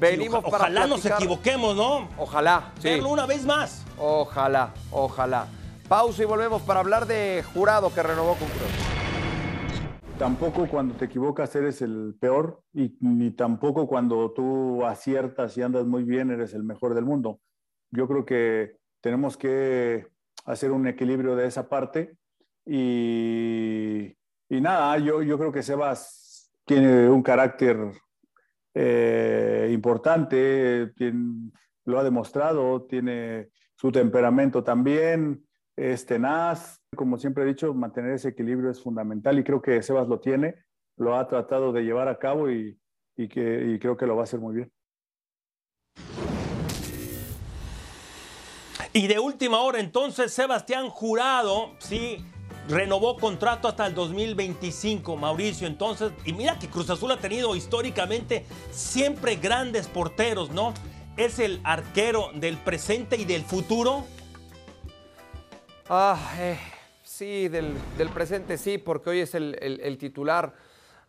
venimos 0.00 0.38
oja- 0.38 0.50
para 0.50 0.64
Ojalá 0.64 0.86
nos 0.86 1.04
equivoquemos, 1.04 1.76
¿no? 1.76 2.08
Ojalá, 2.16 2.72
sí. 2.78 2.88
Verlo 2.88 3.08
una 3.10 3.26
vez 3.26 3.44
más. 3.44 3.84
Ojalá, 3.98 4.72
ojalá. 4.92 5.46
Pausa 5.88 6.22
y 6.22 6.26
volvemos 6.26 6.62
para 6.62 6.80
hablar 6.80 7.06
de 7.06 7.44
Jurado 7.52 7.92
que 7.92 8.02
renovó 8.02 8.34
con 8.36 8.48
Cruz. 8.48 8.70
Tampoco 10.18 10.68
cuando 10.68 10.94
te 10.94 11.06
equivocas 11.06 11.54
eres 11.56 11.82
el 11.82 12.14
peor 12.20 12.62
y 12.72 12.96
ni 13.00 13.30
tampoco 13.32 13.86
cuando 13.88 14.30
tú 14.30 14.84
aciertas 14.86 15.56
y 15.58 15.62
andas 15.62 15.86
muy 15.86 16.04
bien 16.04 16.30
eres 16.30 16.54
el 16.54 16.62
mejor 16.62 16.94
del 16.94 17.04
mundo. 17.04 17.40
Yo 17.90 18.06
creo 18.06 18.24
que 18.24 18.76
tenemos 19.00 19.36
que 19.36 20.06
hacer 20.44 20.70
un 20.70 20.86
equilibrio 20.86 21.34
de 21.36 21.46
esa 21.46 21.68
parte 21.68 22.14
y, 22.64 24.14
y 24.50 24.60
nada, 24.60 24.98
yo, 24.98 25.22
yo 25.22 25.38
creo 25.38 25.52
que 25.52 25.62
Sebas 25.62 26.50
tiene 26.66 27.08
un 27.08 27.22
carácter 27.22 27.92
eh, 28.74 29.70
importante, 29.72 30.92
lo 31.84 31.98
ha 31.98 32.02
demostrado, 32.02 32.82
tiene 32.82 33.50
su 33.76 33.92
temperamento 33.92 34.64
también, 34.64 35.46
es 35.76 36.04
tenaz. 36.04 36.82
Como 36.96 37.16
siempre 37.16 37.44
he 37.44 37.46
dicho, 37.46 37.72
mantener 37.72 38.14
ese 38.14 38.30
equilibrio 38.30 38.70
es 38.70 38.82
fundamental 38.82 39.38
y 39.38 39.44
creo 39.44 39.62
que 39.62 39.82
Sebas 39.82 40.08
lo 40.08 40.18
tiene, 40.18 40.56
lo 40.96 41.16
ha 41.16 41.28
tratado 41.28 41.72
de 41.72 41.82
llevar 41.84 42.08
a 42.08 42.18
cabo 42.18 42.50
y, 42.50 42.76
y 43.16 43.28
que, 43.28 43.72
y 43.72 43.78
creo 43.78 43.96
que 43.96 44.06
lo 44.06 44.16
va 44.16 44.22
a 44.22 44.24
hacer 44.24 44.40
muy 44.40 44.56
bien. 44.56 44.72
Y 48.92 49.06
de 49.06 49.20
última 49.20 49.60
hora, 49.60 49.78
entonces, 49.78 50.32
Sebastián 50.32 50.88
Jurado, 50.88 51.76
sí, 51.78 52.24
renovó 52.70 53.16
contrato 53.16 53.68
hasta 53.68 53.86
el 53.86 53.94
2025, 53.94 55.16
Mauricio. 55.16 55.66
Entonces, 55.66 56.12
y 56.24 56.32
mira 56.32 56.58
que 56.58 56.68
Cruz 56.68 56.88
Azul 56.88 57.10
ha 57.10 57.18
tenido 57.18 57.54
históricamente 57.56 58.46
siempre 58.70 59.36
grandes 59.36 59.88
porteros, 59.88 60.50
¿no? 60.50 60.72
Es 61.16 61.38
el 61.38 61.60
arquero 61.64 62.30
del 62.34 62.56
presente 62.56 63.16
y 63.16 63.24
del 63.24 63.42
futuro. 63.42 64.04
Ah, 65.88 66.18
eh, 66.38 66.58
sí, 67.02 67.48
del, 67.48 67.74
presente 68.14 68.56
sí, 68.56 68.78
porque 68.78 69.10
hoy 69.10 69.20
es 69.20 69.34
el 69.34 69.96
titular. 69.98 70.54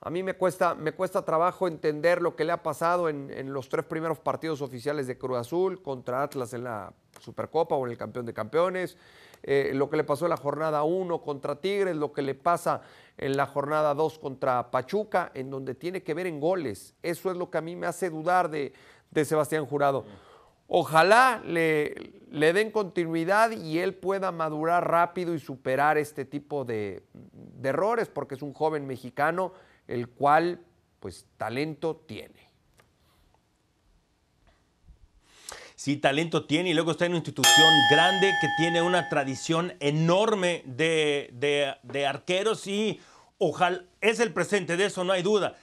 A 0.03 0.09
mí 0.09 0.23
me 0.23 0.33
cuesta, 0.33 0.73
me 0.73 0.93
cuesta 0.93 1.23
trabajo 1.23 1.67
entender 1.67 2.23
lo 2.23 2.35
que 2.35 2.43
le 2.43 2.51
ha 2.51 2.63
pasado 2.63 3.07
en, 3.07 3.53
los 3.53 3.69
tres 3.69 3.85
primeros 3.85 4.17
partidos 4.17 4.63
oficiales 4.63 5.05
de 5.05 5.15
Cruz 5.15 5.37
Azul 5.37 5.83
contra 5.83 6.23
Atlas 6.23 6.55
en 6.55 6.63
la 6.63 6.91
Supercopa 7.19 7.75
o 7.75 7.85
en 7.85 7.91
el 7.91 7.99
Campeón 7.99 8.25
de 8.25 8.33
Campeones, 8.33 8.97
eh, 9.43 9.71
lo 9.75 9.91
que 9.91 9.97
le 9.97 10.03
pasó 10.03 10.25
en 10.25 10.31
la 10.31 10.37
jornada 10.37 10.81
1 10.81 11.21
contra 11.21 11.61
Tigres, 11.61 11.95
lo 11.95 12.13
que 12.13 12.23
le 12.23 12.33
pasa 12.33 12.81
en 13.15 13.37
la 13.37 13.45
jornada 13.45 13.93
2 13.93 14.17
contra 14.17 14.71
Pachuca, 14.71 15.31
en 15.35 15.51
donde 15.51 15.75
tiene 15.75 16.01
que 16.01 16.15
ver 16.15 16.25
en 16.25 16.39
goles. 16.39 16.95
Eso 17.03 17.29
es 17.29 17.37
lo 17.37 17.51
que 17.51 17.59
a 17.59 17.61
mí 17.61 17.75
me 17.75 17.85
hace 17.85 18.09
dudar 18.09 18.49
de, 18.49 18.73
de 19.11 19.23
Sebastián 19.23 19.67
Jurado. 19.67 20.05
Ojalá 20.67 21.43
le, 21.45 22.23
le 22.31 22.53
den 22.53 22.71
continuidad 22.71 23.51
y 23.51 23.77
él 23.77 23.93
pueda 23.93 24.31
madurar 24.31 24.89
rápido 24.89 25.35
y 25.35 25.39
superar 25.39 25.99
este 25.99 26.25
tipo 26.25 26.65
de 26.65 27.03
errores, 27.61 28.09
porque 28.09 28.33
es 28.33 28.41
un 28.41 28.53
joven 28.53 28.87
mexicano 28.87 29.53
el 29.88 30.07
cual, 30.09 30.65
pues, 30.99 31.25
talento 31.38 31.95
tiene. 32.07 32.41
Sí, 35.75 35.97
talento 35.97 36.45
tiene 36.45 36.69
y 36.69 36.73
luego 36.75 36.91
está 36.91 37.07
en 37.07 37.13
una 37.13 37.17
institución 37.17 37.67
grande 37.89 38.32
que 38.39 38.47
tiene 38.59 38.84
una 38.84 39.09
tradición 39.09 39.73
enorme 39.79 40.61
de, 40.65 41.32
de- 41.82 42.05
arqueros 42.05 42.67
y 42.67 42.99
ojalá 43.39 43.84
es 43.99 44.19
el 44.19 44.32
presente, 44.32 44.77
de 44.77 44.86
eso 44.86 45.03
no 45.03 45.11
hay 45.11 45.23
duda. 45.23 45.55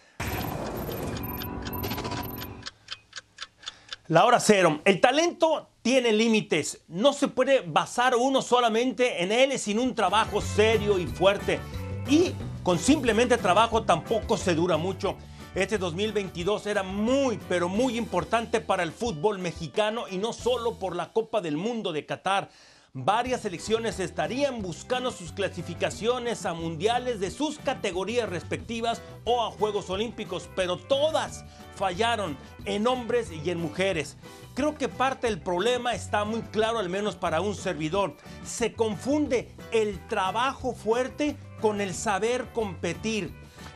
La 4.09 4.25
hora 4.25 4.41
cero. 4.41 4.81
El 4.85 5.01
talento 5.01 5.69
tiene 5.83 6.13
límites. 6.13 6.81
No 6.89 7.13
se 7.13 7.29
puede 7.29 7.61
basar 7.61 8.17
uno 8.17 8.43
solamente 8.43 9.23
en 9.23 9.31
él 9.31 9.57
sin 9.59 9.79
un 9.79 9.95
trabajo 9.95 10.41
serio 10.41 10.99
y 10.99 11.07
fuerte. 11.07 11.61
Y 12.09 12.33
con 12.69 12.79
simplemente 12.79 13.39
trabajo 13.39 13.85
tampoco 13.85 14.37
se 14.37 14.55
dura 14.55 14.77
mucho. 14.77 15.17
Este 15.55 15.79
2022 15.79 16.67
era 16.67 16.83
muy, 16.83 17.41
pero 17.49 17.67
muy 17.67 17.97
importante 17.97 18.61
para 18.61 18.83
el 18.83 18.93
fútbol 18.93 19.39
mexicano 19.39 20.05
y 20.11 20.19
no 20.19 20.35
solo 20.35 20.79
por 20.79 20.95
la 20.95 21.11
Copa 21.15 21.41
del 21.41 21.57
Mundo 21.57 21.95
de 21.95 22.05
Qatar. 22.05 22.51
Varias 22.93 23.41
selecciones 23.41 24.01
estarían 24.01 24.61
buscando 24.61 25.11
sus 25.11 25.33
clasificaciones 25.33 26.45
a 26.45 26.53
mundiales 26.53 27.21
de 27.21 27.31
sus 27.31 27.59
categorías 27.59 28.29
respectivas 28.29 29.01
o 29.25 29.43
a 29.43 29.51
Juegos 29.51 29.89
Olímpicos, 29.89 30.51
pero 30.55 30.77
todas 30.77 31.47
fallaron 31.75 32.37
en 32.67 32.87
hombres 32.87 33.31
y 33.33 33.49
en 33.49 33.63
mujeres. 33.63 34.19
Creo 34.55 34.77
que 34.77 34.91
parte 34.91 35.27
del 35.27 35.41
problema 35.41 35.95
está 35.95 36.27
muy 36.27 36.43
claro, 36.43 36.81
al 36.81 36.91
menos 36.91 37.17
para 37.17 37.41
un 37.41 37.55
servidor. 37.55 38.15
Se 38.45 38.75
confunde 38.75 39.49
el 39.73 40.07
trabajo 40.09 40.75
fuerte 40.75 41.39
con 41.61 41.81
el 41.81 41.95
saber 41.95 42.47
competir. 42.53 43.33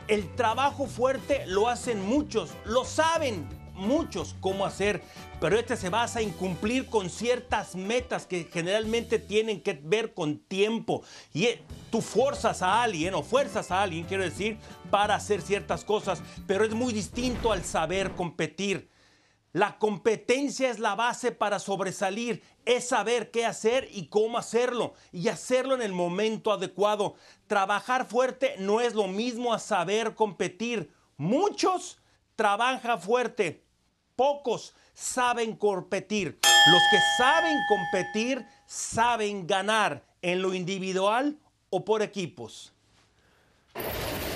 El 0.07 0.33
trabajo 0.35 0.87
fuerte 0.87 1.45
lo 1.47 1.69
hacen 1.69 2.05
muchos, 2.05 2.51
lo 2.65 2.85
saben 2.85 3.47
muchos 3.73 4.35
cómo 4.39 4.65
hacer, 4.65 5.01
pero 5.39 5.57
este 5.57 5.75
se 5.75 5.89
basa 5.89 6.21
en 6.21 6.31
cumplir 6.31 6.87
con 6.87 7.09
ciertas 7.09 7.75
metas 7.75 8.25
que 8.25 8.47
generalmente 8.51 9.19
tienen 9.19 9.61
que 9.61 9.79
ver 9.83 10.13
con 10.13 10.39
tiempo. 10.39 11.03
Y 11.33 11.45
eh, 11.45 11.61
tú 11.91 12.01
fuerzas 12.01 12.61
a 12.61 12.83
alguien 12.83 13.13
o 13.13 13.23
fuerzas 13.23 13.71
a 13.71 13.81
alguien, 13.81 14.05
quiero 14.05 14.23
decir, 14.23 14.57
para 14.89 15.15
hacer 15.15 15.41
ciertas 15.41 15.83
cosas, 15.83 16.21
pero 16.47 16.65
es 16.65 16.73
muy 16.73 16.93
distinto 16.93 17.51
al 17.51 17.63
saber 17.63 18.11
competir. 18.11 18.92
La 19.53 19.77
competencia 19.77 20.71
es 20.71 20.79
la 20.79 20.95
base 20.95 21.31
para 21.31 21.59
sobresalir, 21.59 22.41
es 22.65 22.87
saber 22.87 23.29
qué 23.29 23.45
hacer 23.45 23.87
y 23.91 24.07
cómo 24.07 24.39
hacerlo 24.39 24.95
y 25.11 25.27
hacerlo 25.27 25.75
en 25.75 25.83
el 25.83 25.93
momento 25.93 26.51
adecuado. 26.51 27.13
Trabajar 27.45 28.07
fuerte 28.07 28.55
no 28.57 28.81
es 28.81 28.95
lo 28.95 29.07
mismo 29.07 29.53
a 29.53 29.59
saber 29.59 30.15
competir. 30.15 30.91
Muchos 31.17 31.99
trabajan 32.35 32.99
fuerte, 32.99 33.63
pocos 34.15 34.73
saben 34.95 35.55
competir. 35.55 36.39
Los 36.71 36.81
que 36.89 36.97
saben 37.19 37.55
competir 37.69 38.47
saben 38.65 39.45
ganar 39.45 40.03
en 40.23 40.41
lo 40.41 40.55
individual 40.55 41.37
o 41.69 41.85
por 41.85 42.01
equipos. 42.01 42.73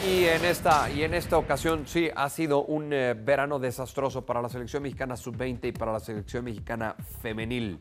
Y 0.05 0.25
en 0.25 0.45
esta, 0.45 0.89
y 0.89 1.03
en 1.03 1.13
esta 1.13 1.37
ocasión 1.37 1.87
sí 1.87 2.09
ha 2.15 2.29
sido 2.29 2.63
un 2.63 2.93
eh, 2.93 3.13
verano 3.13 3.59
desastroso 3.59 4.25
para 4.25 4.41
la 4.41 4.49
selección 4.49 4.83
mexicana 4.83 5.17
sub-20 5.17 5.65
y 5.65 5.71
para 5.71 5.91
la 5.91 5.99
selección 5.99 6.45
mexicana 6.45 6.95
femenil. 7.21 7.79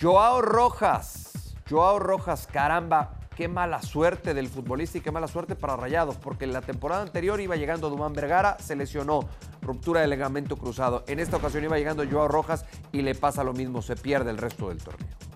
Joao 0.00 0.40
Rojas, 0.40 1.56
Joao 1.68 1.98
Rojas, 1.98 2.46
caramba, 2.46 3.20
qué 3.36 3.48
mala 3.48 3.82
suerte 3.82 4.32
del 4.34 4.48
futbolista 4.48 4.98
y 4.98 5.00
qué 5.00 5.10
mala 5.10 5.28
suerte 5.28 5.56
para 5.56 5.76
Rayados, 5.76 6.16
porque 6.16 6.44
en 6.44 6.52
la 6.52 6.62
temporada 6.62 7.02
anterior 7.02 7.40
iba 7.40 7.56
llegando 7.56 7.90
Dumán 7.90 8.12
Vergara, 8.12 8.56
se 8.58 8.76
lesionó, 8.76 9.28
ruptura 9.60 10.00
del 10.00 10.10
ligamento 10.10 10.56
cruzado. 10.56 11.04
En 11.08 11.20
esta 11.20 11.36
ocasión 11.36 11.64
iba 11.64 11.76
llegando 11.78 12.04
Joao 12.08 12.28
Rojas 12.28 12.64
y 12.92 13.02
le 13.02 13.14
pasa 13.14 13.44
lo 13.44 13.52
mismo, 13.52 13.82
se 13.82 13.96
pierde 13.96 14.30
el 14.30 14.38
resto 14.38 14.68
del 14.68 14.78
torneo. 14.78 15.31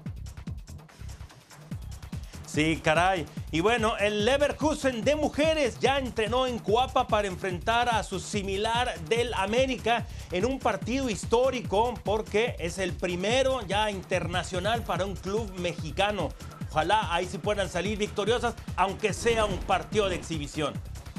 Sí, 2.56 2.80
caray. 2.82 3.26
Y 3.50 3.60
bueno, 3.60 3.98
el 3.98 4.24
Leverkusen 4.24 5.04
de 5.04 5.14
mujeres 5.14 5.78
ya 5.78 5.98
entrenó 5.98 6.46
en 6.46 6.58
Cuapa 6.58 7.06
para 7.06 7.28
enfrentar 7.28 7.90
a 7.90 8.02
su 8.02 8.18
similar 8.18 8.98
del 9.10 9.34
América 9.34 10.06
en 10.32 10.46
un 10.46 10.58
partido 10.58 11.10
histórico 11.10 11.92
porque 12.02 12.56
es 12.58 12.78
el 12.78 12.94
primero 12.94 13.60
ya 13.66 13.90
internacional 13.90 14.82
para 14.84 15.04
un 15.04 15.16
club 15.16 15.52
mexicano. 15.58 16.30
Ojalá 16.70 17.12
ahí 17.12 17.26
sí 17.26 17.36
puedan 17.36 17.68
salir 17.68 17.98
victoriosas, 17.98 18.54
aunque 18.74 19.12
sea 19.12 19.44
un 19.44 19.58
partido 19.58 20.08
de 20.08 20.14
exhibición. 20.14 20.72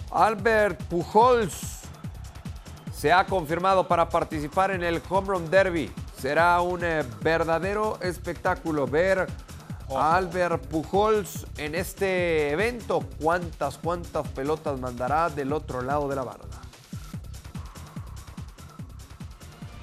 Albert 0.10 0.82
Pujols 0.86 1.82
se 2.92 3.14
ha 3.14 3.28
confirmado 3.28 3.88
para 3.88 4.10
participar 4.10 4.72
en 4.72 4.84
el 4.84 5.00
Home 5.08 5.28
Run 5.28 5.52
Derby. 5.52 5.92
Será 6.20 6.60
un 6.62 6.84
eh, 6.84 7.04
verdadero 7.22 8.00
espectáculo 8.02 8.88
ver 8.88 9.28
a 9.90 10.16
Albert 10.16 10.68
Pujols 10.68 11.46
en 11.58 11.76
este 11.76 12.52
evento. 12.52 13.04
¿Cuántas, 13.22 13.78
cuántas 13.78 14.28
pelotas 14.30 14.80
mandará 14.80 15.30
del 15.30 15.54
otro 15.54 15.82
lado 15.82 16.08
de 16.08 16.16
la 16.16 16.24
barda? 16.24 16.62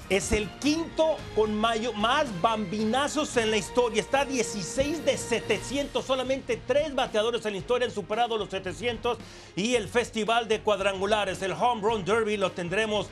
Es 0.07 0.31
el 0.31 0.47
quinto 0.59 1.17
con 1.35 1.55
mayo, 1.55 1.91
más 1.93 2.27
bambinazos 2.39 3.35
en 3.37 3.49
la 3.49 3.57
historia. 3.57 4.01
Está 4.01 4.21
a 4.21 4.25
16 4.25 5.03
de 5.03 5.17
700. 5.17 6.05
Solamente 6.05 6.61
tres 6.67 6.93
bateadores 6.93 7.43
en 7.47 7.53
la 7.53 7.57
historia 7.57 7.87
han 7.87 7.93
superado 7.93 8.37
los 8.37 8.49
700. 8.51 9.17
Y 9.55 9.73
el 9.73 9.87
Festival 9.87 10.47
de 10.47 10.61
Cuadrangulares, 10.61 11.41
el 11.41 11.53
Home 11.53 11.81
Run 11.81 12.05
Derby, 12.05 12.37
lo 12.37 12.51
tendremos 12.51 13.07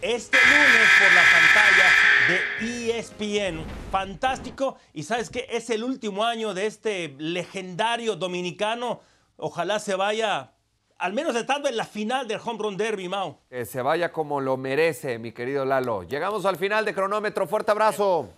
este 0.00 0.38
lunes 0.38 0.88
por 1.00 1.12
la 1.14 1.22
pantalla 1.22 2.05
de 2.28 2.98
ESPN. 2.98 3.64
Fantástico. 3.90 4.76
Y 4.92 5.04
sabes 5.04 5.30
que 5.30 5.46
es 5.50 5.70
el 5.70 5.84
último 5.84 6.24
año 6.24 6.54
de 6.54 6.66
este 6.66 7.14
legendario 7.18 8.16
dominicano. 8.16 9.00
Ojalá 9.36 9.78
se 9.78 9.94
vaya 9.94 10.52
al 10.98 11.12
menos 11.12 11.36
estando 11.36 11.68
en 11.68 11.76
la 11.76 11.84
final 11.84 12.26
del 12.26 12.40
Home 12.44 12.58
Run 12.58 12.76
Derby, 12.76 13.08
Mao. 13.08 13.38
Que 13.50 13.64
se 13.64 13.82
vaya 13.82 14.12
como 14.12 14.40
lo 14.40 14.56
merece, 14.56 15.18
mi 15.18 15.32
querido 15.32 15.64
Lalo. 15.64 16.02
Llegamos 16.04 16.46
al 16.46 16.56
final 16.56 16.84
de 16.84 16.94
cronómetro. 16.94 17.46
Fuerte 17.46 17.70
abrazo. 17.70 18.30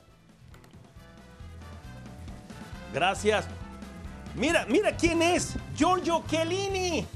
Gracias. 2.92 3.46
Mira, 4.34 4.66
mira 4.68 4.96
quién 4.96 5.22
es. 5.22 5.54
Giorgio 5.76 6.24
Chiellini. 6.28 7.06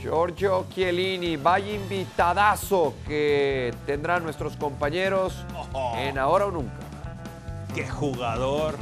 Giorgio 0.00 0.66
Chiellini, 0.74 1.36
vaya 1.36 1.72
invitadazo 1.74 2.94
que 3.06 3.74
tendrán 3.86 4.22
nuestros 4.22 4.56
compañeros 4.56 5.44
Oh. 5.72 5.94
en 5.98 6.18
Ahora 6.18 6.46
o 6.46 6.50
Nunca. 6.50 6.72
Qué 7.74 7.86
jugador. 7.88 8.76